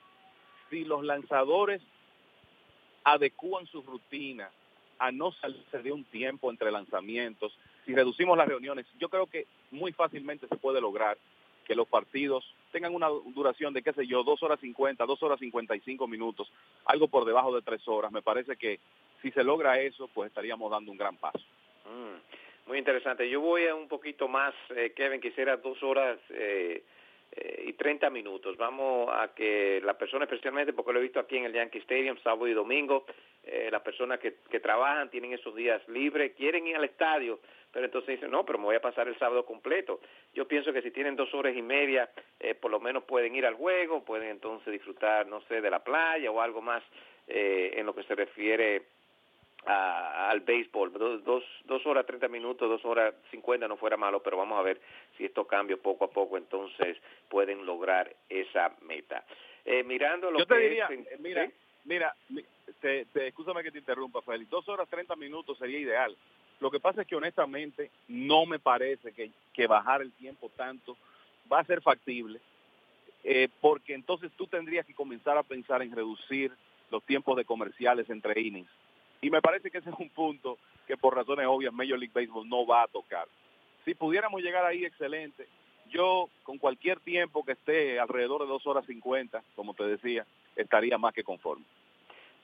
si 0.71 0.85
los 0.85 1.05
lanzadores 1.05 1.83
adecúan 3.05 3.67
su 3.67 3.83
rutina 3.83 4.51
a 4.99 5.13
no 5.13 5.33
salirse 5.33 5.83
de 5.83 5.93
un 5.93 6.05
tiempo 6.05 6.51
entre 6.51 6.73
lanzamientos, 6.73 7.53
si 7.85 7.95
reducimos 7.95 8.39
las 8.39 8.49
reuniones, 8.49 8.87
yo 8.99 9.09
creo 9.09 9.27
que 9.27 9.47
muy 9.71 9.93
fácilmente 9.93 10.49
se 10.49 10.57
puede 10.57 10.81
lograr 10.81 11.19
que 11.67 11.75
los 11.75 11.87
partidos 11.89 12.45
tengan 12.71 12.95
una 12.95 13.09
duración 13.09 13.75
de, 13.75 13.83
qué 13.83 13.93
sé 13.93 14.07
yo, 14.07 14.25
dos 14.25 14.43
horas 14.43 14.59
50, 14.61 15.05
dos 15.05 15.23
horas 15.23 15.39
55 15.39 16.07
minutos, 16.07 16.51
algo 16.87 17.09
por 17.09 17.25
debajo 17.25 17.55
de 17.55 17.63
tres 17.63 17.87
horas. 17.87 18.11
Me 18.11 18.23
parece 18.23 18.57
que 18.57 18.81
si 19.23 19.31
se 19.31 19.43
logra 19.45 19.81
eso, 19.81 20.09
pues 20.09 20.29
estaríamos 20.29 20.71
dando 20.71 20.91
un 20.91 20.99
gran 20.99 21.17
paso. 21.17 21.45
Mm, 21.87 22.69
muy 22.69 22.79
interesante. 22.79 23.29
Yo 23.29 23.41
voy 23.41 23.67
a 23.67 23.75
un 23.75 23.89
poquito 23.89 24.29
más, 24.29 24.55
eh, 24.77 24.93
Kevin, 24.95 25.21
quisiera 25.21 25.57
dos 25.57 25.83
horas 25.83 26.19
eh, 26.31 26.83
eh, 27.33 27.65
y 27.67 27.73
30 27.73 28.11
minutos. 28.11 28.57
Vamos 28.57 29.09
a 29.11 29.33
que 29.35 29.81
la 29.85 29.97
persona, 29.97 30.25
especialmente 30.25 30.73
porque 30.73 30.93
lo 30.93 30.99
he 30.99 31.03
visto 31.03 31.21
aquí 31.21 31.39
en 31.39 31.47
el 31.47 31.53
Yankee 31.53 31.79
Stadium, 31.79 32.19
sábado 32.23 32.47
y 32.49 32.53
domingo, 32.53 33.07
eh, 33.45 33.69
las 33.73 33.83
personas 33.83 34.21
que, 34.21 34.37
que 34.51 34.61
trabajan 34.61 35.11
tienen 35.11 35.33
esos 35.33 35.55
días 35.55 35.81
libres, 35.89 36.33
quieren 36.37 36.67
ir 36.67 36.77
al 36.77 36.85
estadio, 36.85 37.41
pero 37.73 37.87
entonces 37.87 38.17
dicen, 38.17 38.31
no, 38.31 38.45
pero 38.45 38.59
me 38.59 38.67
voy 38.67 38.77
a 38.77 38.81
pasar 38.81 39.09
el 39.09 39.19
sábado 39.19 39.47
completo. 39.47 40.01
Yo 40.35 40.47
pienso 40.47 40.73
que 40.73 40.83
si 40.83 40.91
tienen 40.91 41.17
dos 41.17 41.33
horas 41.35 41.57
y 41.57 41.63
media, 41.63 42.11
eh, 42.39 42.55
por 42.55 42.71
lo 42.71 42.79
menos 42.79 43.05
pueden 43.05 43.35
ir 43.35 43.47
al 43.47 43.55
juego, 43.55 44.05
pueden 44.05 44.29
entonces 44.29 44.73
disfrutar, 44.73 45.27
no 45.27 45.41
sé, 45.49 45.61
de 45.61 45.71
la 45.71 45.83
playa 45.83 46.31
o 46.31 46.41
algo 46.41 46.61
más 46.61 46.83
eh, 47.27 47.73
en 47.77 47.87
lo 47.87 47.95
que 47.95 48.03
se 48.05 48.15
refiere 48.15 48.83
al 49.65 50.41
béisbol. 50.41 50.93
Dos, 50.93 51.25
dos, 51.25 51.45
dos 51.65 51.87
horas 51.87 52.07
treinta 52.07 52.29
minutos, 52.29 52.69
dos 52.69 52.85
horas 52.85 53.15
cincuenta 53.31 53.69
no 53.69 53.77
fuera 53.77 53.97
malo, 53.97 54.23
pero 54.23 54.37
vamos 54.37 54.59
a 54.59 54.63
ver 54.63 54.81
si 55.17 55.25
estos 55.25 55.47
cambios 55.47 55.81
poco 55.81 56.05
a 56.07 56.11
poco 56.11 56.37
entonces 56.37 56.97
pueden 57.29 57.65
lograr 57.65 58.15
esa 58.29 58.73
meta. 58.83 59.25
Eh, 59.65 59.85
mirando 59.85 60.31
lo 60.31 60.41
Yo 60.41 60.47
te 60.47 60.59
diría, 60.59 60.89
eh, 60.91 61.19
mira, 61.21 61.49
mira, 61.85 62.15
te, 62.81 63.05
te, 63.07 63.29
escúchame 63.29 63.63
que 63.63 63.71
te 63.71 63.79
interrumpa, 63.79 64.23
Félix. 64.23 64.51
Dos 64.51 64.69
horas 64.69 64.89
treinta 64.89 65.15
minutos 65.15 65.59
sería 65.59 65.79
ideal. 65.79 66.17
Lo 66.61 66.71
que 66.71 66.81
pasa 66.81 67.03
es 67.03 67.09
que 67.09 67.17
honestamente 67.17 67.91
no 68.09 68.47
me 68.47 68.59
parece 68.59 69.13
que, 69.13 69.31
que 69.53 69.67
bajar 69.67 70.03
el 70.03 70.13
tiempo 70.13 70.49
tanto 70.57 70.97
va 71.53 71.61
a 71.61 71.65
ser 71.65 71.81
factible, 71.83 72.41
eh, 73.25 73.49
porque 73.61 73.95
entonces 73.95 74.31
tú 74.37 74.47
tendrías 74.47 74.87
que 74.87 74.95
comenzar 74.95 75.37
a 75.37 75.43
pensar 75.43 75.83
en 75.83 75.95
reducir 75.95 76.53
los 76.91 77.03
tiempos 77.05 77.37
de 77.37 77.45
comerciales 77.45 78.09
entre 78.11 78.41
innings 78.41 78.71
y 79.23 79.31
me 79.31 79.41
parece 79.41 79.71
que 79.71 79.79
ese 79.79 79.89
es 79.89 79.97
un 79.99 80.11
punto 80.11 80.59
que 80.87 80.97
por 80.97 81.17
razones 81.17 81.47
obvias 81.49 81.73
Major 81.73 81.99
League 81.99 82.13
Baseball 82.13 82.47
no 82.49 82.67
va 82.67 82.83
a 82.83 82.89
tocar. 82.89 83.27
Si 83.85 83.95
pudiéramos 83.95 84.43
llegar 84.43 84.65
ahí, 84.65 84.85
excelente. 84.85 85.47
Yo, 85.89 86.29
con 86.43 86.59
cualquier 86.59 87.01
tiempo 87.01 87.45
que 87.45 87.53
esté 87.53 87.99
alrededor 87.99 88.43
de 88.43 88.49
dos 88.49 88.67
horas 88.67 88.85
cincuenta, 88.87 89.43
como 89.55 89.75
te 89.75 89.85
decía, 89.85 90.27
estaría 90.57 90.99
más 90.99 91.15
que 91.15 91.23
conforme. 91.23 91.65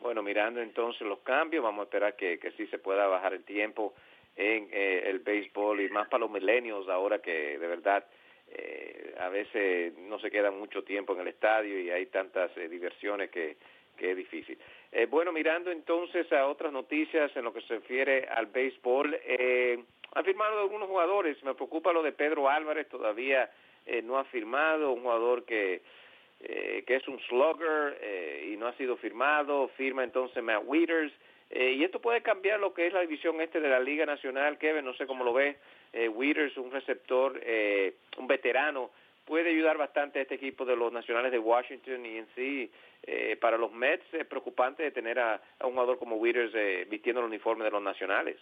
Bueno, 0.00 0.22
mirando 0.22 0.60
entonces 0.60 1.02
los 1.02 1.18
cambios, 1.20 1.64
vamos 1.64 1.80
a 1.80 1.84
esperar 1.84 2.14
que, 2.14 2.38
que 2.38 2.52
sí 2.52 2.66
se 2.68 2.78
pueda 2.78 3.06
bajar 3.08 3.34
el 3.34 3.44
tiempo 3.44 3.94
en 4.36 4.68
eh, 4.70 5.02
el 5.06 5.18
béisbol 5.18 5.80
y 5.80 5.88
más 5.88 6.06
para 6.08 6.20
los 6.20 6.30
milenios 6.30 6.88
ahora 6.88 7.18
que 7.18 7.58
de 7.58 7.66
verdad 7.66 8.04
eh, 8.46 9.14
a 9.18 9.28
veces 9.28 9.92
no 9.98 10.20
se 10.20 10.30
queda 10.30 10.52
mucho 10.52 10.84
tiempo 10.84 11.12
en 11.14 11.20
el 11.20 11.28
estadio 11.28 11.80
y 11.80 11.90
hay 11.90 12.06
tantas 12.06 12.56
eh, 12.56 12.68
diversiones 12.68 13.30
que 13.30 13.56
que 13.98 14.14
difícil. 14.14 14.58
Eh, 14.92 15.06
bueno, 15.06 15.32
mirando 15.32 15.70
entonces 15.70 16.32
a 16.32 16.46
otras 16.46 16.72
noticias 16.72 17.30
en 17.36 17.44
lo 17.44 17.52
que 17.52 17.60
se 17.62 17.74
refiere 17.74 18.26
al 18.28 18.46
béisbol, 18.46 19.18
eh, 19.22 19.78
han 20.14 20.24
firmado 20.24 20.60
algunos 20.60 20.88
jugadores, 20.88 21.42
me 21.44 21.54
preocupa 21.54 21.92
lo 21.92 22.02
de 22.02 22.12
Pedro 22.12 22.48
Álvarez, 22.48 22.88
todavía 22.88 23.50
eh, 23.84 24.00
no 24.02 24.18
ha 24.18 24.24
firmado, 24.24 24.92
un 24.92 25.02
jugador 25.02 25.44
que, 25.44 25.82
eh, 26.40 26.84
que 26.86 26.96
es 26.96 27.06
un 27.08 27.20
slugger 27.20 27.98
y 28.50 28.56
no 28.56 28.66
ha 28.66 28.72
sido 28.74 28.96
firmado, 28.96 29.68
firma 29.76 30.04
entonces 30.04 30.42
Matt 30.42 30.62
Wieters, 30.64 31.12
y 31.50 31.82
esto 31.82 31.98
puede 31.98 32.20
cambiar 32.20 32.60
lo 32.60 32.74
que 32.74 32.86
es 32.86 32.92
la 32.92 33.00
división 33.00 33.40
este 33.40 33.60
de 33.60 33.70
la 33.70 33.80
Liga 33.80 34.04
Nacional, 34.04 34.58
Kevin, 34.58 34.84
no 34.84 34.92
sé 34.94 35.06
cómo 35.06 35.24
lo 35.24 35.32
ve, 35.32 35.56
eh, 35.94 36.08
Wieters, 36.08 36.56
un 36.58 36.70
receptor, 36.70 37.40
un 38.18 38.26
veterano, 38.26 38.90
puede 39.28 39.50
ayudar 39.50 39.76
bastante 39.76 40.18
a 40.18 40.22
este 40.22 40.36
equipo 40.36 40.64
de 40.64 40.74
los 40.74 40.90
Nacionales 40.90 41.30
de 41.30 41.38
Washington 41.38 42.06
y 42.06 42.16
en 42.16 42.26
sí 42.34 42.70
eh, 43.02 43.36
para 43.38 43.58
los 43.58 43.70
Mets 43.70 44.06
es 44.14 44.26
preocupante 44.26 44.82
de 44.82 44.90
tener 44.90 45.18
a, 45.18 45.38
un 45.62 45.72
jugador 45.72 45.98
como 45.98 46.16
Withers 46.16 46.54
eh, 46.54 46.86
vistiendo 46.90 47.20
el 47.20 47.26
uniforme 47.26 47.64
de 47.64 47.70
los 47.70 47.82
Nacionales. 47.82 48.38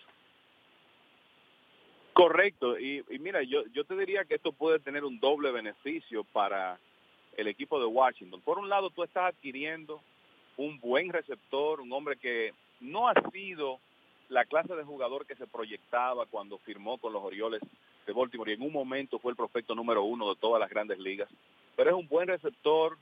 Correcto, 2.13 2.79
y, 2.79 3.05
mira, 3.19 3.43
yo, 3.43 3.65
yo 3.75 3.85
te 3.85 3.97
diría 3.97 4.25
que 4.25 4.37
esto 4.37 4.53
puede 4.53 4.79
tener 4.79 5.05
un 5.05 5.19
doble 5.19 5.51
beneficio 5.51 6.23
para 6.23 6.79
el 7.37 7.49
equipo 7.49 7.81
de 7.81 7.87
Washington. 7.87 8.41
Por 8.41 8.59
un 8.59 8.69
lado, 8.69 8.89
tú 8.91 9.03
estás 9.03 9.35
adquiriendo 9.35 10.01
un 10.57 10.79
buen 10.79 11.13
receptor, 11.13 11.81
un 11.81 11.93
hombre 11.93 12.17
que 12.17 12.55
no 12.81 13.09
ha 13.09 13.15
sido 13.33 13.81
la 14.29 14.45
clase 14.45 14.75
de 14.75 14.85
jugador 14.85 15.27
que 15.27 15.35
se 15.35 15.49
proyectaba 15.49 16.27
cuando 16.27 16.59
firmó 16.59 16.97
con 16.97 17.13
los 17.13 17.23
Orioles 17.23 17.61
de 18.07 18.13
Baltimore 18.13 18.51
y 18.51 18.55
en 18.55 18.63
un 18.63 18.73
momento 18.73 19.19
fue 19.19 19.33
el 19.33 19.37
prospecto 19.37 19.75
número 19.75 20.03
uno 20.05 20.29
de 20.29 20.41
todas 20.41 20.61
las 20.61 20.71
grandes 20.71 20.99
ligas. 20.99 21.29
Pero 21.77 21.91
es 21.91 21.97
un 21.97 22.09
buen 22.09 22.29
receptor, 22.29 22.97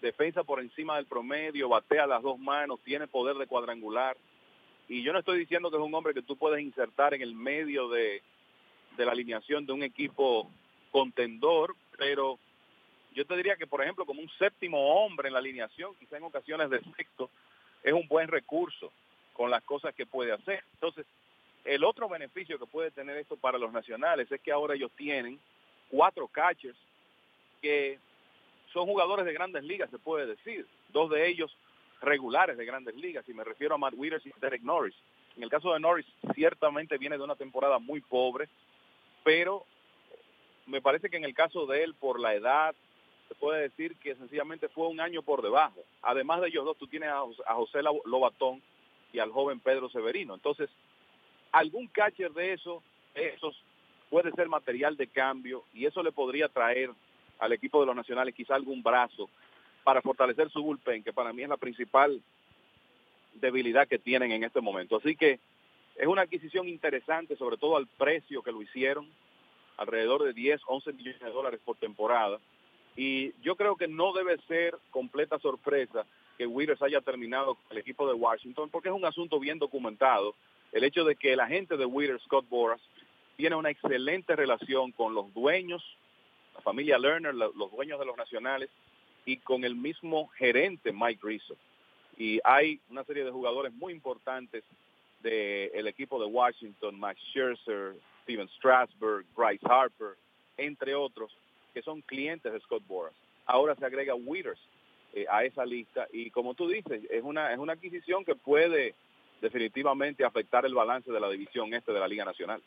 defensa 0.00 0.42
por 0.42 0.60
encima 0.60 0.96
del 0.96 1.06
promedio, 1.06 1.68
batea 1.68 2.06
las 2.06 2.22
dos 2.22 2.38
manos, 2.38 2.80
tiene 2.84 3.06
poder 3.06 3.36
de 3.36 3.46
cuadrangular. 3.46 4.16
Y 4.88 5.02
yo 5.02 5.12
no 5.12 5.18
estoy 5.18 5.38
diciendo 5.38 5.70
que 5.70 5.76
es 5.76 5.82
un 5.82 5.94
hombre 5.94 6.14
que 6.14 6.22
tú 6.22 6.36
puedes 6.36 6.60
insertar 6.60 7.14
en 7.14 7.22
el 7.22 7.34
medio 7.34 7.88
de, 7.88 8.22
de 8.96 9.04
la 9.04 9.12
alineación 9.12 9.66
de 9.66 9.72
un 9.72 9.82
equipo 9.82 10.50
contendor, 10.90 11.76
pero 11.98 12.38
yo 13.14 13.26
te 13.26 13.36
diría 13.36 13.56
que, 13.56 13.66
por 13.66 13.82
ejemplo, 13.82 14.06
como 14.06 14.22
un 14.22 14.30
séptimo 14.38 14.78
hombre 14.94 15.28
en 15.28 15.34
la 15.34 15.40
alineación, 15.40 15.94
quizá 15.98 16.16
en 16.16 16.24
ocasiones 16.24 16.70
de 16.70 16.80
sexto, 16.96 17.30
es 17.82 17.92
un 17.92 18.08
buen 18.08 18.28
recurso 18.28 18.90
con 19.32 19.50
las 19.50 19.62
cosas 19.64 19.94
que 19.94 20.06
puede 20.06 20.32
hacer. 20.32 20.64
Entonces, 20.74 21.06
el 21.64 21.84
otro 21.84 22.08
beneficio 22.08 22.58
que 22.58 22.66
puede 22.66 22.90
tener 22.90 23.16
esto 23.16 23.36
para 23.36 23.58
los 23.58 23.72
nacionales 23.72 24.30
es 24.30 24.40
que 24.40 24.52
ahora 24.52 24.74
ellos 24.74 24.90
tienen 24.96 25.38
cuatro 25.90 26.28
catchers 26.28 26.76
que 27.60 27.98
son 28.72 28.86
jugadores 28.86 29.24
de 29.24 29.32
grandes 29.32 29.64
ligas, 29.64 29.90
se 29.90 29.98
puede 29.98 30.26
decir. 30.26 30.66
Dos 30.90 31.10
de 31.10 31.28
ellos 31.28 31.54
regulares 32.00 32.56
de 32.56 32.64
grandes 32.64 32.94
ligas, 32.94 33.28
y 33.28 33.34
me 33.34 33.44
refiero 33.44 33.74
a 33.74 33.78
Matt 33.78 33.94
Withers 33.96 34.24
y 34.26 34.32
Derek 34.40 34.62
Norris. 34.62 34.94
En 35.36 35.42
el 35.42 35.50
caso 35.50 35.72
de 35.72 35.80
Norris, 35.80 36.06
ciertamente 36.34 36.98
viene 36.98 37.18
de 37.18 37.24
una 37.24 37.36
temporada 37.36 37.78
muy 37.78 38.00
pobre, 38.00 38.48
pero 39.24 39.64
me 40.66 40.80
parece 40.80 41.08
que 41.08 41.16
en 41.16 41.24
el 41.24 41.34
caso 41.34 41.66
de 41.66 41.82
él, 41.82 41.94
por 41.94 42.20
la 42.20 42.34
edad, 42.34 42.74
se 43.28 43.34
puede 43.34 43.62
decir 43.62 43.96
que 43.96 44.14
sencillamente 44.16 44.68
fue 44.68 44.88
un 44.88 45.00
año 45.00 45.22
por 45.22 45.42
debajo. 45.42 45.80
Además 46.02 46.40
de 46.40 46.48
ellos 46.48 46.64
dos, 46.64 46.76
tú 46.76 46.86
tienes 46.86 47.10
a 47.10 47.54
José 47.54 47.80
Lobatón 47.82 48.62
y 49.12 49.18
al 49.18 49.30
joven 49.30 49.60
Pedro 49.60 49.88
Severino. 49.90 50.34
Entonces, 50.34 50.70
algún 51.52 51.86
catcher 51.88 52.32
de 52.32 52.52
esos, 52.52 52.82
esos 53.14 53.56
puede 54.10 54.32
ser 54.32 54.48
material 54.48 54.96
de 54.96 55.06
cambio 55.06 55.64
y 55.74 55.86
eso 55.86 56.02
le 56.02 56.12
podría 56.12 56.48
traer 56.48 56.90
al 57.38 57.52
equipo 57.52 57.80
de 57.80 57.86
los 57.86 57.96
nacionales 57.96 58.34
quizá 58.34 58.54
algún 58.54 58.82
brazo 58.82 59.28
para 59.84 60.02
fortalecer 60.02 60.50
su 60.50 60.62
bullpen, 60.62 61.02
que 61.02 61.12
para 61.12 61.32
mí 61.32 61.42
es 61.42 61.48
la 61.48 61.56
principal 61.56 62.20
debilidad 63.34 63.88
que 63.88 63.98
tienen 63.98 64.32
en 64.32 64.44
este 64.44 64.60
momento. 64.60 64.96
Así 64.96 65.16
que 65.16 65.38
es 65.96 66.06
una 66.06 66.22
adquisición 66.22 66.68
interesante, 66.68 67.36
sobre 67.36 67.56
todo 67.56 67.76
al 67.76 67.86
precio 67.86 68.42
que 68.42 68.52
lo 68.52 68.62
hicieron, 68.62 69.08
alrededor 69.76 70.24
de 70.24 70.32
10, 70.32 70.60
11 70.66 70.92
millones 70.92 71.20
de 71.20 71.30
dólares 71.30 71.60
por 71.64 71.76
temporada. 71.76 72.38
Y 72.96 73.32
yo 73.42 73.56
creo 73.56 73.76
que 73.76 73.88
no 73.88 74.12
debe 74.12 74.38
ser 74.48 74.76
completa 74.90 75.38
sorpresa 75.38 76.04
que 76.36 76.46
Withers 76.46 76.82
haya 76.82 77.00
terminado 77.00 77.56
el 77.70 77.78
equipo 77.78 78.06
de 78.06 78.14
Washington, 78.14 78.70
porque 78.70 78.88
es 78.88 78.94
un 78.94 79.04
asunto 79.04 79.40
bien 79.40 79.58
documentado. 79.58 80.34
El 80.72 80.84
hecho 80.84 81.04
de 81.04 81.16
que 81.16 81.32
el 81.32 81.40
agente 81.40 81.76
de 81.76 81.86
Withers, 81.86 82.22
Scott 82.24 82.48
Boras, 82.48 82.80
tiene 83.36 83.56
una 83.56 83.70
excelente 83.70 84.34
relación 84.36 84.92
con 84.92 85.14
los 85.14 85.32
dueños, 85.32 85.82
la 86.54 86.60
familia 86.60 86.98
Lerner, 86.98 87.34
los 87.34 87.70
dueños 87.70 87.98
de 87.98 88.06
los 88.06 88.16
nacionales, 88.16 88.68
y 89.24 89.36
con 89.38 89.64
el 89.64 89.74
mismo 89.74 90.28
gerente 90.28 90.92
Mike 90.92 91.20
Rizzo. 91.22 91.56
Y 92.16 92.40
hay 92.44 92.80
una 92.90 93.04
serie 93.04 93.24
de 93.24 93.30
jugadores 93.30 93.72
muy 93.74 93.92
importantes 93.92 94.64
del 95.22 95.86
equipo 95.86 96.18
de 96.18 96.26
Washington, 96.26 96.98
Max 96.98 97.20
Scherzer, 97.30 97.94
Steven 98.22 98.48
Strasburg, 98.56 99.24
Bryce 99.36 99.64
Harper, 99.68 100.16
entre 100.56 100.94
otros, 100.94 101.30
que 101.74 101.82
son 101.82 102.00
clientes 102.02 102.52
de 102.52 102.60
Scott 102.60 102.82
Boras. 102.86 103.14
Ahora 103.46 103.74
se 103.74 103.84
agrega 103.84 104.14
Withers 104.14 104.60
eh, 105.14 105.26
a 105.30 105.44
esa 105.44 105.64
lista 105.64 106.06
y 106.12 106.30
como 106.30 106.54
tú 106.54 106.68
dices, 106.68 107.02
es 107.10 107.22
una, 107.22 107.52
es 107.52 107.58
una 107.58 107.74
adquisición 107.74 108.24
que 108.24 108.34
puede 108.34 108.94
definitivamente 109.40 110.24
afectar 110.24 110.64
el 110.64 110.74
balance 110.74 111.10
de 111.10 111.20
la 111.20 111.30
división 111.30 111.72
este 111.74 111.92
de 111.92 112.00
la 112.00 112.08
Liga 112.08 112.24
Nacional. 112.24 112.62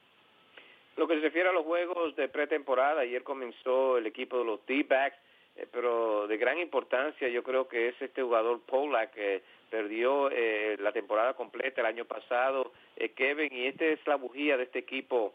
Lo 0.97 1.07
que 1.07 1.15
se 1.15 1.21
refiere 1.21 1.49
a 1.49 1.53
los 1.53 1.65
juegos 1.65 2.15
de 2.15 2.27
pretemporada, 2.27 3.01
ayer 3.01 3.23
comenzó 3.23 3.97
el 3.97 4.05
equipo 4.05 4.38
de 4.38 4.45
los 4.45 4.65
D-Backs, 4.65 5.17
eh, 5.55 5.67
pero 5.71 6.27
de 6.27 6.38
gran 6.38 6.60
importancia 6.60 7.27
yo 7.29 7.43
creo 7.43 7.67
que 7.67 7.89
es 7.89 8.01
este 8.01 8.21
jugador 8.21 8.62
Polak 8.62 9.13
que 9.13 9.41
perdió 9.69 10.29
eh, 10.31 10.77
la 10.79 10.91
temporada 10.91 11.34
completa 11.34 11.81
el 11.81 11.88
año 11.88 12.05
pasado, 12.05 12.71
Kevin, 13.15 13.53
y 13.53 13.67
esta 13.67 13.86
es 13.86 14.05
la 14.05 14.15
bujía 14.15 14.57
de 14.57 14.63
este 14.63 14.79
equipo 14.79 15.34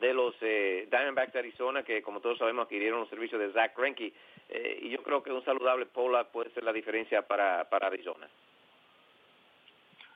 de 0.00 0.12
los 0.12 0.34
eh, 0.40 0.88
Diamondbacks 0.90 1.32
de 1.32 1.38
Arizona, 1.38 1.82
que 1.82 2.02
como 2.02 2.20
todos 2.20 2.38
sabemos 2.38 2.64
adquirieron 2.64 3.00
los 3.00 3.08
servicios 3.08 3.40
de 3.40 3.52
Zach 3.52 3.76
Greinke, 3.76 4.12
eh, 4.48 4.78
y 4.82 4.90
yo 4.90 5.02
creo 5.02 5.22
que 5.22 5.32
un 5.32 5.44
saludable 5.44 5.86
Pollock 5.86 6.28
puede 6.28 6.50
ser 6.50 6.64
la 6.64 6.72
diferencia 6.72 7.22
para, 7.22 7.68
para 7.68 7.86
Arizona. 7.86 8.28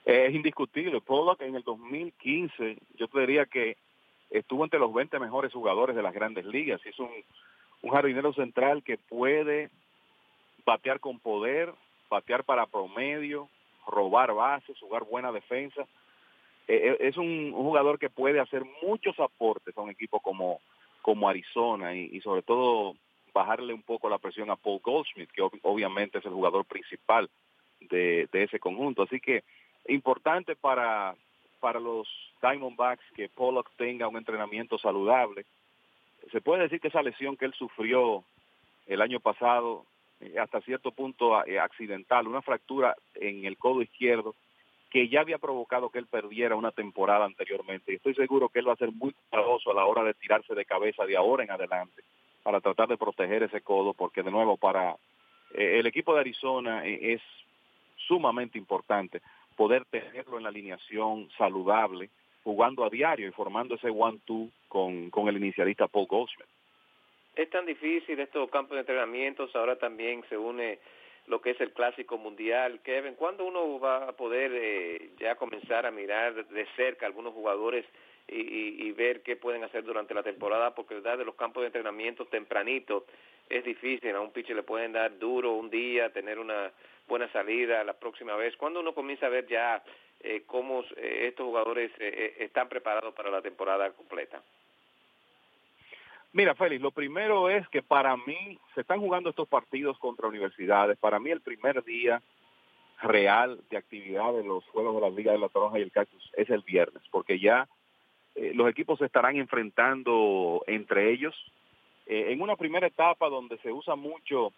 Es 0.09 0.35
indiscutible. 0.35 1.03
Pollock 1.03 1.43
en 1.43 1.55
el 1.55 1.63
2015, 1.63 2.79
yo 2.97 3.09
te 3.09 3.21
diría 3.21 3.45
que 3.45 3.77
estuvo 4.31 4.65
entre 4.65 4.81
los 4.81 4.91
20 4.95 5.19
mejores 5.19 5.53
jugadores 5.53 5.95
de 5.95 6.03
las 6.03 6.15
grandes 6.15 6.47
ligas. 6.47 6.81
Es 6.87 6.99
un, 6.99 7.11
jardinero 7.91 8.33
central 8.33 8.83
que 8.83 8.97
puede 8.97 9.69
batear 10.65 10.99
con 10.99 11.21
poder, 11.21 11.75
batear 12.09 12.43
para 12.45 12.65
promedio, 12.65 13.51
robar 13.87 14.33
bases, 14.33 14.79
jugar 14.81 15.05
buena 15.05 15.31
defensa 15.31 15.87
eh, 16.67 16.91
eh, 16.91 16.97
es 17.01 17.19
un, 17.19 17.53
jugador 17.53 17.99
que 17.99 18.09
puede 18.09 18.41
hacer 18.41 18.63
muchos 18.83 19.21
aportes 19.21 19.77
a 19.77 19.83
un 19.83 19.91
equipo 19.91 20.21
como, 20.21 20.61
como 21.03 21.29
Arizona 21.29 21.95
y, 21.95 22.19
sobre 22.23 22.41
todo 22.41 22.95
bajarle 23.35 23.75
un 23.75 23.83
poco 23.83 24.09
la 24.09 24.19
presión 24.19 24.51
a 24.51 24.57
Paul 24.57 24.81
Goldschmidt, 24.83 25.31
que 25.31 25.43
obviamente 25.43 26.19
es 26.19 26.25
el 26.25 26.33
jugador 26.33 26.65
principal 26.65 27.29
de, 27.91 28.27
ese 28.33 28.59
conjunto. 28.59 29.03
Así 29.03 29.21
que 29.21 29.45
importante 29.89 30.57
para, 30.57 31.15
para 31.61 31.81
los 31.81 32.09
Diamondbacks 32.41 33.05
que 33.15 33.29
Pollock 33.29 33.71
tenga 33.77 34.09
un 34.09 34.17
entrenamiento 34.17 34.79
saludable. 34.79 35.45
Se 36.31 36.41
puede 36.41 36.63
decir 36.63 36.81
que 36.81 36.89
esa 36.89 37.03
lesión 37.03 37.37
que 37.37 37.47
él 37.47 37.55
sufrió 37.55 38.25
el 38.87 39.01
año 39.01 39.21
pasado, 39.21 39.85
eh, 40.21 40.39
hasta 40.39 40.61
cierto 40.61 40.93
punto 40.93 41.37
accidental, 41.37 42.27
una 42.27 42.43
fractura 42.43 42.97
en 43.15 43.45
el 43.45 43.57
codo 43.57 43.83
izquierdo, 43.83 44.35
que 44.91 45.09
ya 45.09 45.21
había 45.21 45.39
provocado 45.39 45.91
que 45.91 45.99
él 45.99 46.07
perdiera 46.07 46.57
una 46.57 46.71
temporada 46.71 47.25
anteriormente. 47.25 47.93
Y 47.93 47.97
estoy 47.97 48.15
seguro 48.15 48.49
que 48.49 48.61
él 48.61 48.69
va 48.69 48.73
a 48.73 48.77
ser 48.77 48.93
muy 48.93 49.13
cuidadoso 49.13 49.71
a 49.71 49.75
la 49.75 49.85
hora 49.85 50.03
de 50.03 50.15
tirarse 50.15 50.55
de 50.55 50.65
cabeza 50.65 51.05
de 51.05 51.17
ahora 51.17 51.45
en 51.45 51.51
adelante 51.51 52.03
para 52.43 52.61
tratar 52.61 52.89
de 52.89 52.97
proteger 52.97 53.43
ese 53.43 53.61
codo, 53.61 53.93
porque 53.93 54.23
de 54.23 54.31
nuevo 54.31 54.57
para 54.57 54.97
eh, 55.53 55.79
el 55.79 55.87
equipo 55.87 56.15
de 56.15 56.21
Arizona 56.21 56.87
eh, 56.87 57.15
es 57.15 57.23
sumamente 57.97 58.57
importante 58.57 59.21
poder 59.59 59.85
tenerlo 59.87 60.37
en 60.37 60.45
la 60.45 60.51
alineación 60.51 61.29
saludable, 61.37 62.11
jugando 62.45 62.85
a 62.85 62.89
diario 62.89 63.27
y 63.27 63.33
formando 63.33 63.75
ese 63.75 63.91
one-two 63.91 64.49
con, 64.69 65.11
con 65.11 65.27
el 65.27 65.37
inicialista 65.37 65.89
Paul 65.89 66.07
Goldschmidt. 66.07 66.49
Es 67.35 67.51
tan 67.51 67.67
difícil 67.67 68.21
estos 68.21 68.49
campos 68.51 68.77
de 68.77 68.81
entrenamientos, 68.81 69.55
ahora 69.57 69.77
también 69.77 70.25
se 70.29 70.39
une 70.39 70.79
lo 71.27 71.41
que 71.41 71.51
es 71.51 71.61
el 71.61 71.73
clásico 71.73 72.19
mundial. 72.19 72.81
Kevin, 72.85 73.15
¿cuándo 73.15 73.45
uno 73.45 73.81
va 73.81 74.09
a 74.09 74.13
poder 74.13 74.53
eh, 74.55 75.11
ya 75.19 75.35
comenzar 75.35 75.87
a 75.87 75.91
mirar 75.91 76.47
de 76.47 76.67
cerca 76.77 77.07
algunos 77.07 77.35
jugadores 77.35 77.85
y, 78.29 78.93
ver 78.93 79.23
qué 79.23 79.37
pueden 79.37 79.65
hacer 79.65 79.83
durante 79.85 80.15
la 80.15 80.23
temporada? 80.23 80.75
Porque 80.75 80.95
verdad 80.95 81.19
de 81.19 81.25
los 81.25 81.35
campos 81.35 81.63
de 81.63 81.69
entrenamiento 81.69 82.27
tempranito 82.27 83.07
es 83.49 83.65
difícil, 83.65 84.15
a 84.15 84.21
un 84.21 84.33
pitcher 84.33 84.55
le 84.55 84.63
pueden 84.63 84.93
dar 84.93 85.19
duro 85.19 85.53
un 85.53 85.69
día, 85.69 86.13
tener 86.13 86.39
una 86.39 86.71
buena 87.09 87.31
salida 87.33 87.83
la 87.85 87.95
próxima 87.95 88.37
vez. 88.37 88.57
¿Cuándo 88.57 88.81
uno 88.81 88.95
comienza 88.95 89.27
a 89.27 89.31
ver 89.31 89.47
ya 89.47 89.83
eh, 90.21 90.43
cómo 90.47 90.85
eh, 90.97 91.29
estos 91.29 91.47
jugadores 91.47 91.91
están 91.99 92.69
preparados 92.69 93.15
para 93.15 93.31
la 93.31 93.43
temporada 93.43 93.91
completa? 93.93 94.43
Mira, 96.33 96.55
Félix, 96.55 96.83
lo 96.83 96.91
primero 96.91 97.49
es 97.49 97.67
que 97.69 97.83
para 97.83 98.17
mí 98.17 98.59
se 98.75 98.83
están 98.83 99.01
jugando 99.01 99.31
estos 99.31 99.49
partidos 99.49 99.99
contra 99.99 100.29
universidades. 100.29 100.99
Para 100.99 101.19
mí 101.19 101.31
el 101.31 101.41
primer 101.41 101.83
día 101.83 102.23
real 103.01 103.61
de 103.71 103.77
actividad 103.77 104.33
de 104.33 104.45
los 104.45 104.65
Juegos 104.67 104.95
de 104.97 105.01
la 105.01 105.11
Liga 105.11 105.33
de 105.33 105.39
la 105.39 105.49
Toronja 105.49 105.79
y 105.79 105.83
el 105.83 105.93
Cactus 105.93 106.31
es 106.37 106.51
el 106.51 106.63
viernes, 106.63 107.03
porque 107.11 107.39
ya 107.39 107.69
eh, 108.35 108.53
los 108.55 108.69
equipos 108.69 108.99
se 108.99 109.07
estarán 109.07 109.37
enfrentando 109.37 110.63
entre 110.67 111.11
ellos. 111.11 111.35
Eh, 112.07 112.33
en 112.33 112.41
una 112.41 112.57
primera 112.57 112.87
etapa 112.87 113.29
donde 113.29 113.59
se 113.59 113.73
usa 113.73 113.95
mucho 113.95 114.53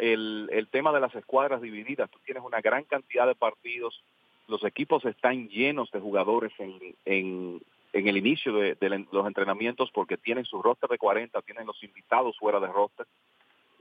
el, 0.00 0.68
tema 0.70 0.92
de 0.92 1.00
las 1.00 1.14
escuadras 1.14 1.60
divididas, 1.60 2.10
tú 2.10 2.18
tienes 2.24 2.42
una 2.42 2.60
gran 2.60 2.84
cantidad 2.84 3.26
de 3.26 3.34
partidos, 3.34 4.02
los 4.48 4.64
equipos 4.64 5.04
están 5.04 5.48
llenos 5.48 5.90
de 5.90 6.00
jugadores 6.00 6.52
en, 6.58 6.78
en, 7.04 7.60
el 7.92 8.16
inicio 8.16 8.52
de, 8.54 8.76
los 9.12 9.26
entrenamientos 9.26 9.90
porque 9.92 10.16
tienen 10.16 10.44
su 10.44 10.62
roster 10.62 10.88
de 10.88 10.98
40, 10.98 11.42
tienen 11.42 11.66
los 11.66 11.82
invitados 11.84 12.36
fuera 12.38 12.58
de 12.60 12.68
roster 12.68 13.06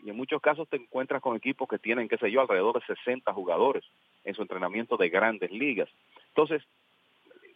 y 0.04 0.10
en 0.10 0.16
muchos 0.16 0.42
casos 0.42 0.68
te 0.70 0.78
encuentras 0.78 1.22
con 1.22 1.36
equipos 1.36 1.68
que 1.68 1.78
tienen, 1.78 2.08
qué 2.08 2.18
sé 2.18 2.32
yo, 2.32 2.42
alrededor 2.42 2.80
de 2.80 2.96
60 2.96 3.34
jugadores 3.34 3.84
en 4.24 4.34
su 4.34 4.42
entrenamiento 4.42 4.98
de 4.98 5.10
grandes 5.10 5.52
ligas. 5.52 5.90
Entonces, 6.30 6.64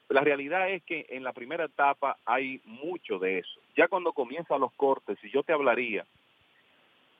la 0.10 0.22
realidad 0.22 0.70
es 0.70 0.84
que 0.84 1.06
en 1.10 1.24
la 1.24 1.32
primera 1.32 1.66
etapa 1.66 2.18
hay 2.26 2.62
mucho 2.66 3.18
de 3.18 3.40
eso. 3.40 3.62
Ya 3.78 3.88
cuando 3.88 4.12
comienzan 4.12 4.60
los 4.60 4.74
cortes, 4.74 5.18
si 5.22 5.32
yo 5.32 5.44
te 5.44 5.54
hablaría 5.54 6.06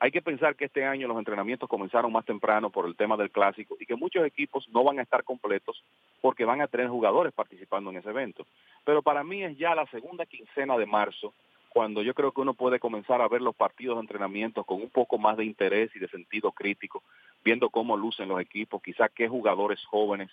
hay 0.04 0.12
que 0.12 0.22
pensar 0.22 0.58
que 0.58 0.66
este 0.66 0.84
año 0.84 1.08
los 1.08 1.18
entrenamientos 1.18 1.70
comenzaron 1.70 2.12
más 2.12 2.26
temprano 2.26 2.70
por 2.70 2.86
el 2.88 2.96
tema 2.98 3.16
del 3.16 3.32
clásico 3.32 3.78
y 3.80 3.86
que 3.86 3.96
muchos 3.96 4.26
equipos 4.26 4.68
no 4.68 4.84
van 4.84 5.00
a 5.00 5.02
estar 5.02 5.24
completos 5.24 5.82
porque 6.20 6.44
van 6.44 6.60
a 6.60 6.68
tener 6.68 6.90
jugadores 6.90 7.32
participando 7.32 7.90
en 7.90 7.96
ese 7.96 8.10
evento. 8.10 8.46
Pero 8.84 9.02
para 9.02 9.24
mí 9.24 9.46
es 9.46 9.58
ya 9.58 9.74
la 9.74 9.86
segunda 9.86 10.26
quincena 10.26 10.78
de 10.78 10.86
marzo 10.86 11.34
cuando 11.70 12.02
yo 12.02 12.14
creo 12.14 12.34
que 12.34 12.42
uno 12.42 12.54
puede 12.54 12.80
comenzar 12.80 13.22
a 13.22 13.30
ver 13.30 13.42
los 13.42 13.56
partidos 13.56 13.96
de 13.96 14.02
entrenamiento 14.02 14.66
con 14.66 14.82
un 14.82 14.90
poco 14.90 15.18
más 15.18 15.38
de 15.38 15.46
interés 15.46 15.90
y 15.96 16.00
de 16.00 16.10
sentido 16.10 16.52
crítico, 16.52 17.02
viendo 17.42 17.70
cómo 17.70 17.96
lucen 17.96 18.28
los 18.28 18.42
equipos, 18.42 18.84
quizás 18.84 19.10
qué 19.16 19.30
jugadores 19.30 19.82
jóvenes 19.86 20.30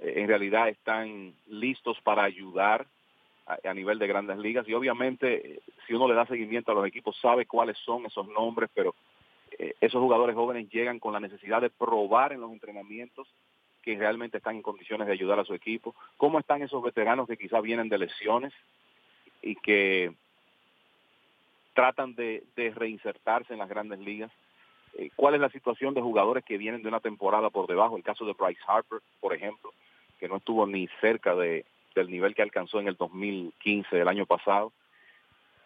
eh, 0.00 0.14
en 0.16 0.26
realidad 0.26 0.70
están 0.70 1.34
listos 1.48 2.00
para 2.00 2.24
ayudar 2.24 2.86
a, 3.46 3.74
nivel 3.74 3.98
de 3.98 4.06
grandes 4.06 4.38
ligas 4.38 4.68
y 4.68 4.74
obviamente 4.74 5.60
si 5.86 5.94
uno 5.94 6.08
le 6.08 6.14
da 6.14 6.26
seguimiento 6.26 6.72
a 6.72 6.74
los 6.74 6.86
equipos 6.86 7.16
sabe 7.20 7.46
cuáles 7.46 7.78
son 7.78 8.04
esos 8.06 8.26
nombres, 8.28 8.68
pero 8.74 8.94
eh, 9.58 9.74
esos 9.80 10.00
jugadores 10.00 10.34
jóvenes 10.34 10.68
llegan 10.70 10.98
con 10.98 11.12
la 11.12 11.20
necesidad 11.20 11.60
de 11.60 11.70
probar 11.70 12.32
en 12.32 12.40
los 12.40 12.52
entrenamientos 12.52 13.28
que 13.82 13.96
realmente 13.96 14.38
están 14.38 14.56
en 14.56 14.62
condiciones 14.62 15.06
de 15.06 15.12
ayudar 15.12 15.38
a 15.38 15.44
su 15.44 15.54
equipo, 15.54 15.94
cómo 16.16 16.40
están 16.40 16.62
esos 16.62 16.82
veteranos 16.82 17.28
que 17.28 17.36
quizá 17.36 17.60
vienen 17.60 17.88
de 17.88 17.98
lesiones 17.98 18.52
y 19.42 19.54
que 19.54 20.12
tratan 21.72 22.16
de, 22.16 22.42
reinsertarse 22.74 23.52
en 23.52 23.60
las 23.60 23.68
grandes 23.68 24.00
ligas. 24.00 24.32
Eh, 24.98 25.10
¿Cuál 25.14 25.34
es 25.34 25.40
la 25.40 25.50
situación 25.50 25.94
de 25.94 26.00
jugadores 26.00 26.44
que 26.44 26.58
vienen 26.58 26.82
de 26.82 26.88
una 26.88 27.00
temporada 27.00 27.50
por 27.50 27.68
debajo? 27.68 27.96
El 27.96 28.02
caso 28.02 28.24
de 28.24 28.32
Bryce 28.32 28.60
Harper, 28.66 28.98
por 29.20 29.32
ejemplo, 29.34 29.72
que 30.18 30.26
no 30.26 30.38
estuvo 30.38 30.66
ni 30.66 30.88
cerca 31.00 31.36
de, 31.36 31.64
del 31.96 32.10
nivel 32.10 32.34
que 32.34 32.42
alcanzó 32.42 32.78
en 32.78 32.88
el 32.88 32.96
2015 32.96 33.96
del 33.96 34.08
año 34.08 34.26
pasado. 34.26 34.72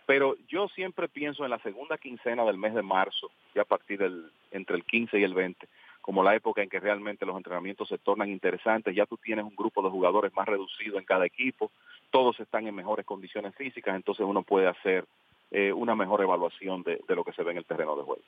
Pero 0.07 0.37
yo 0.49 0.69
siempre 0.69 1.09
pienso 1.09 1.45
en 1.45 1.51
la 1.51 1.59
segunda 1.59 1.99
quincena 1.99 2.45
del 2.45 2.57
mes 2.57 2.75
de 2.75 2.83
marzo, 2.83 3.31
ya 3.55 3.63
a 3.63 3.67
partir 3.67 3.99
del 3.99 4.31
entre 4.51 4.77
el 4.77 4.85
15 4.85 5.19
y 5.19 5.23
el 5.23 5.35
20, 5.35 5.69
como 6.01 6.25
la 6.25 6.35
época 6.35 6.63
en 6.63 6.69
que 6.69 6.81
realmente 6.81 7.27
los 7.27 7.37
entrenamientos 7.37 7.89
se 7.89 7.99
tornan 7.99 8.29
interesantes, 8.29 8.95
ya 8.95 9.07
tú 9.07 9.17
tienes 9.17 9.45
un 9.45 9.55
grupo 9.55 9.83
de 9.83 9.91
jugadores 9.91 10.35
más 10.35 10.49
reducido 10.49 10.99
en 10.99 11.05
cada 11.05 11.27
equipo, 11.27 11.71
todos 12.11 12.41
están 12.41 12.67
en 12.67 12.75
mejores 12.75 13.07
condiciones 13.07 13.55
físicas, 13.55 13.95
entonces 13.95 14.27
uno 14.27 14.43
puede 14.43 14.67
hacer 14.67 15.05
eh, 15.53 15.73
una 15.73 15.95
mejor 15.95 16.23
evaluación 16.23 16.83
de, 16.83 17.01
lo 17.09 17.23
que 17.23 17.33
se 17.33 17.45
ve 17.45 17.53
en 17.53 17.59
el 17.59 17.65
terreno 17.65 17.95
de 17.95 18.03
juego. 18.03 18.23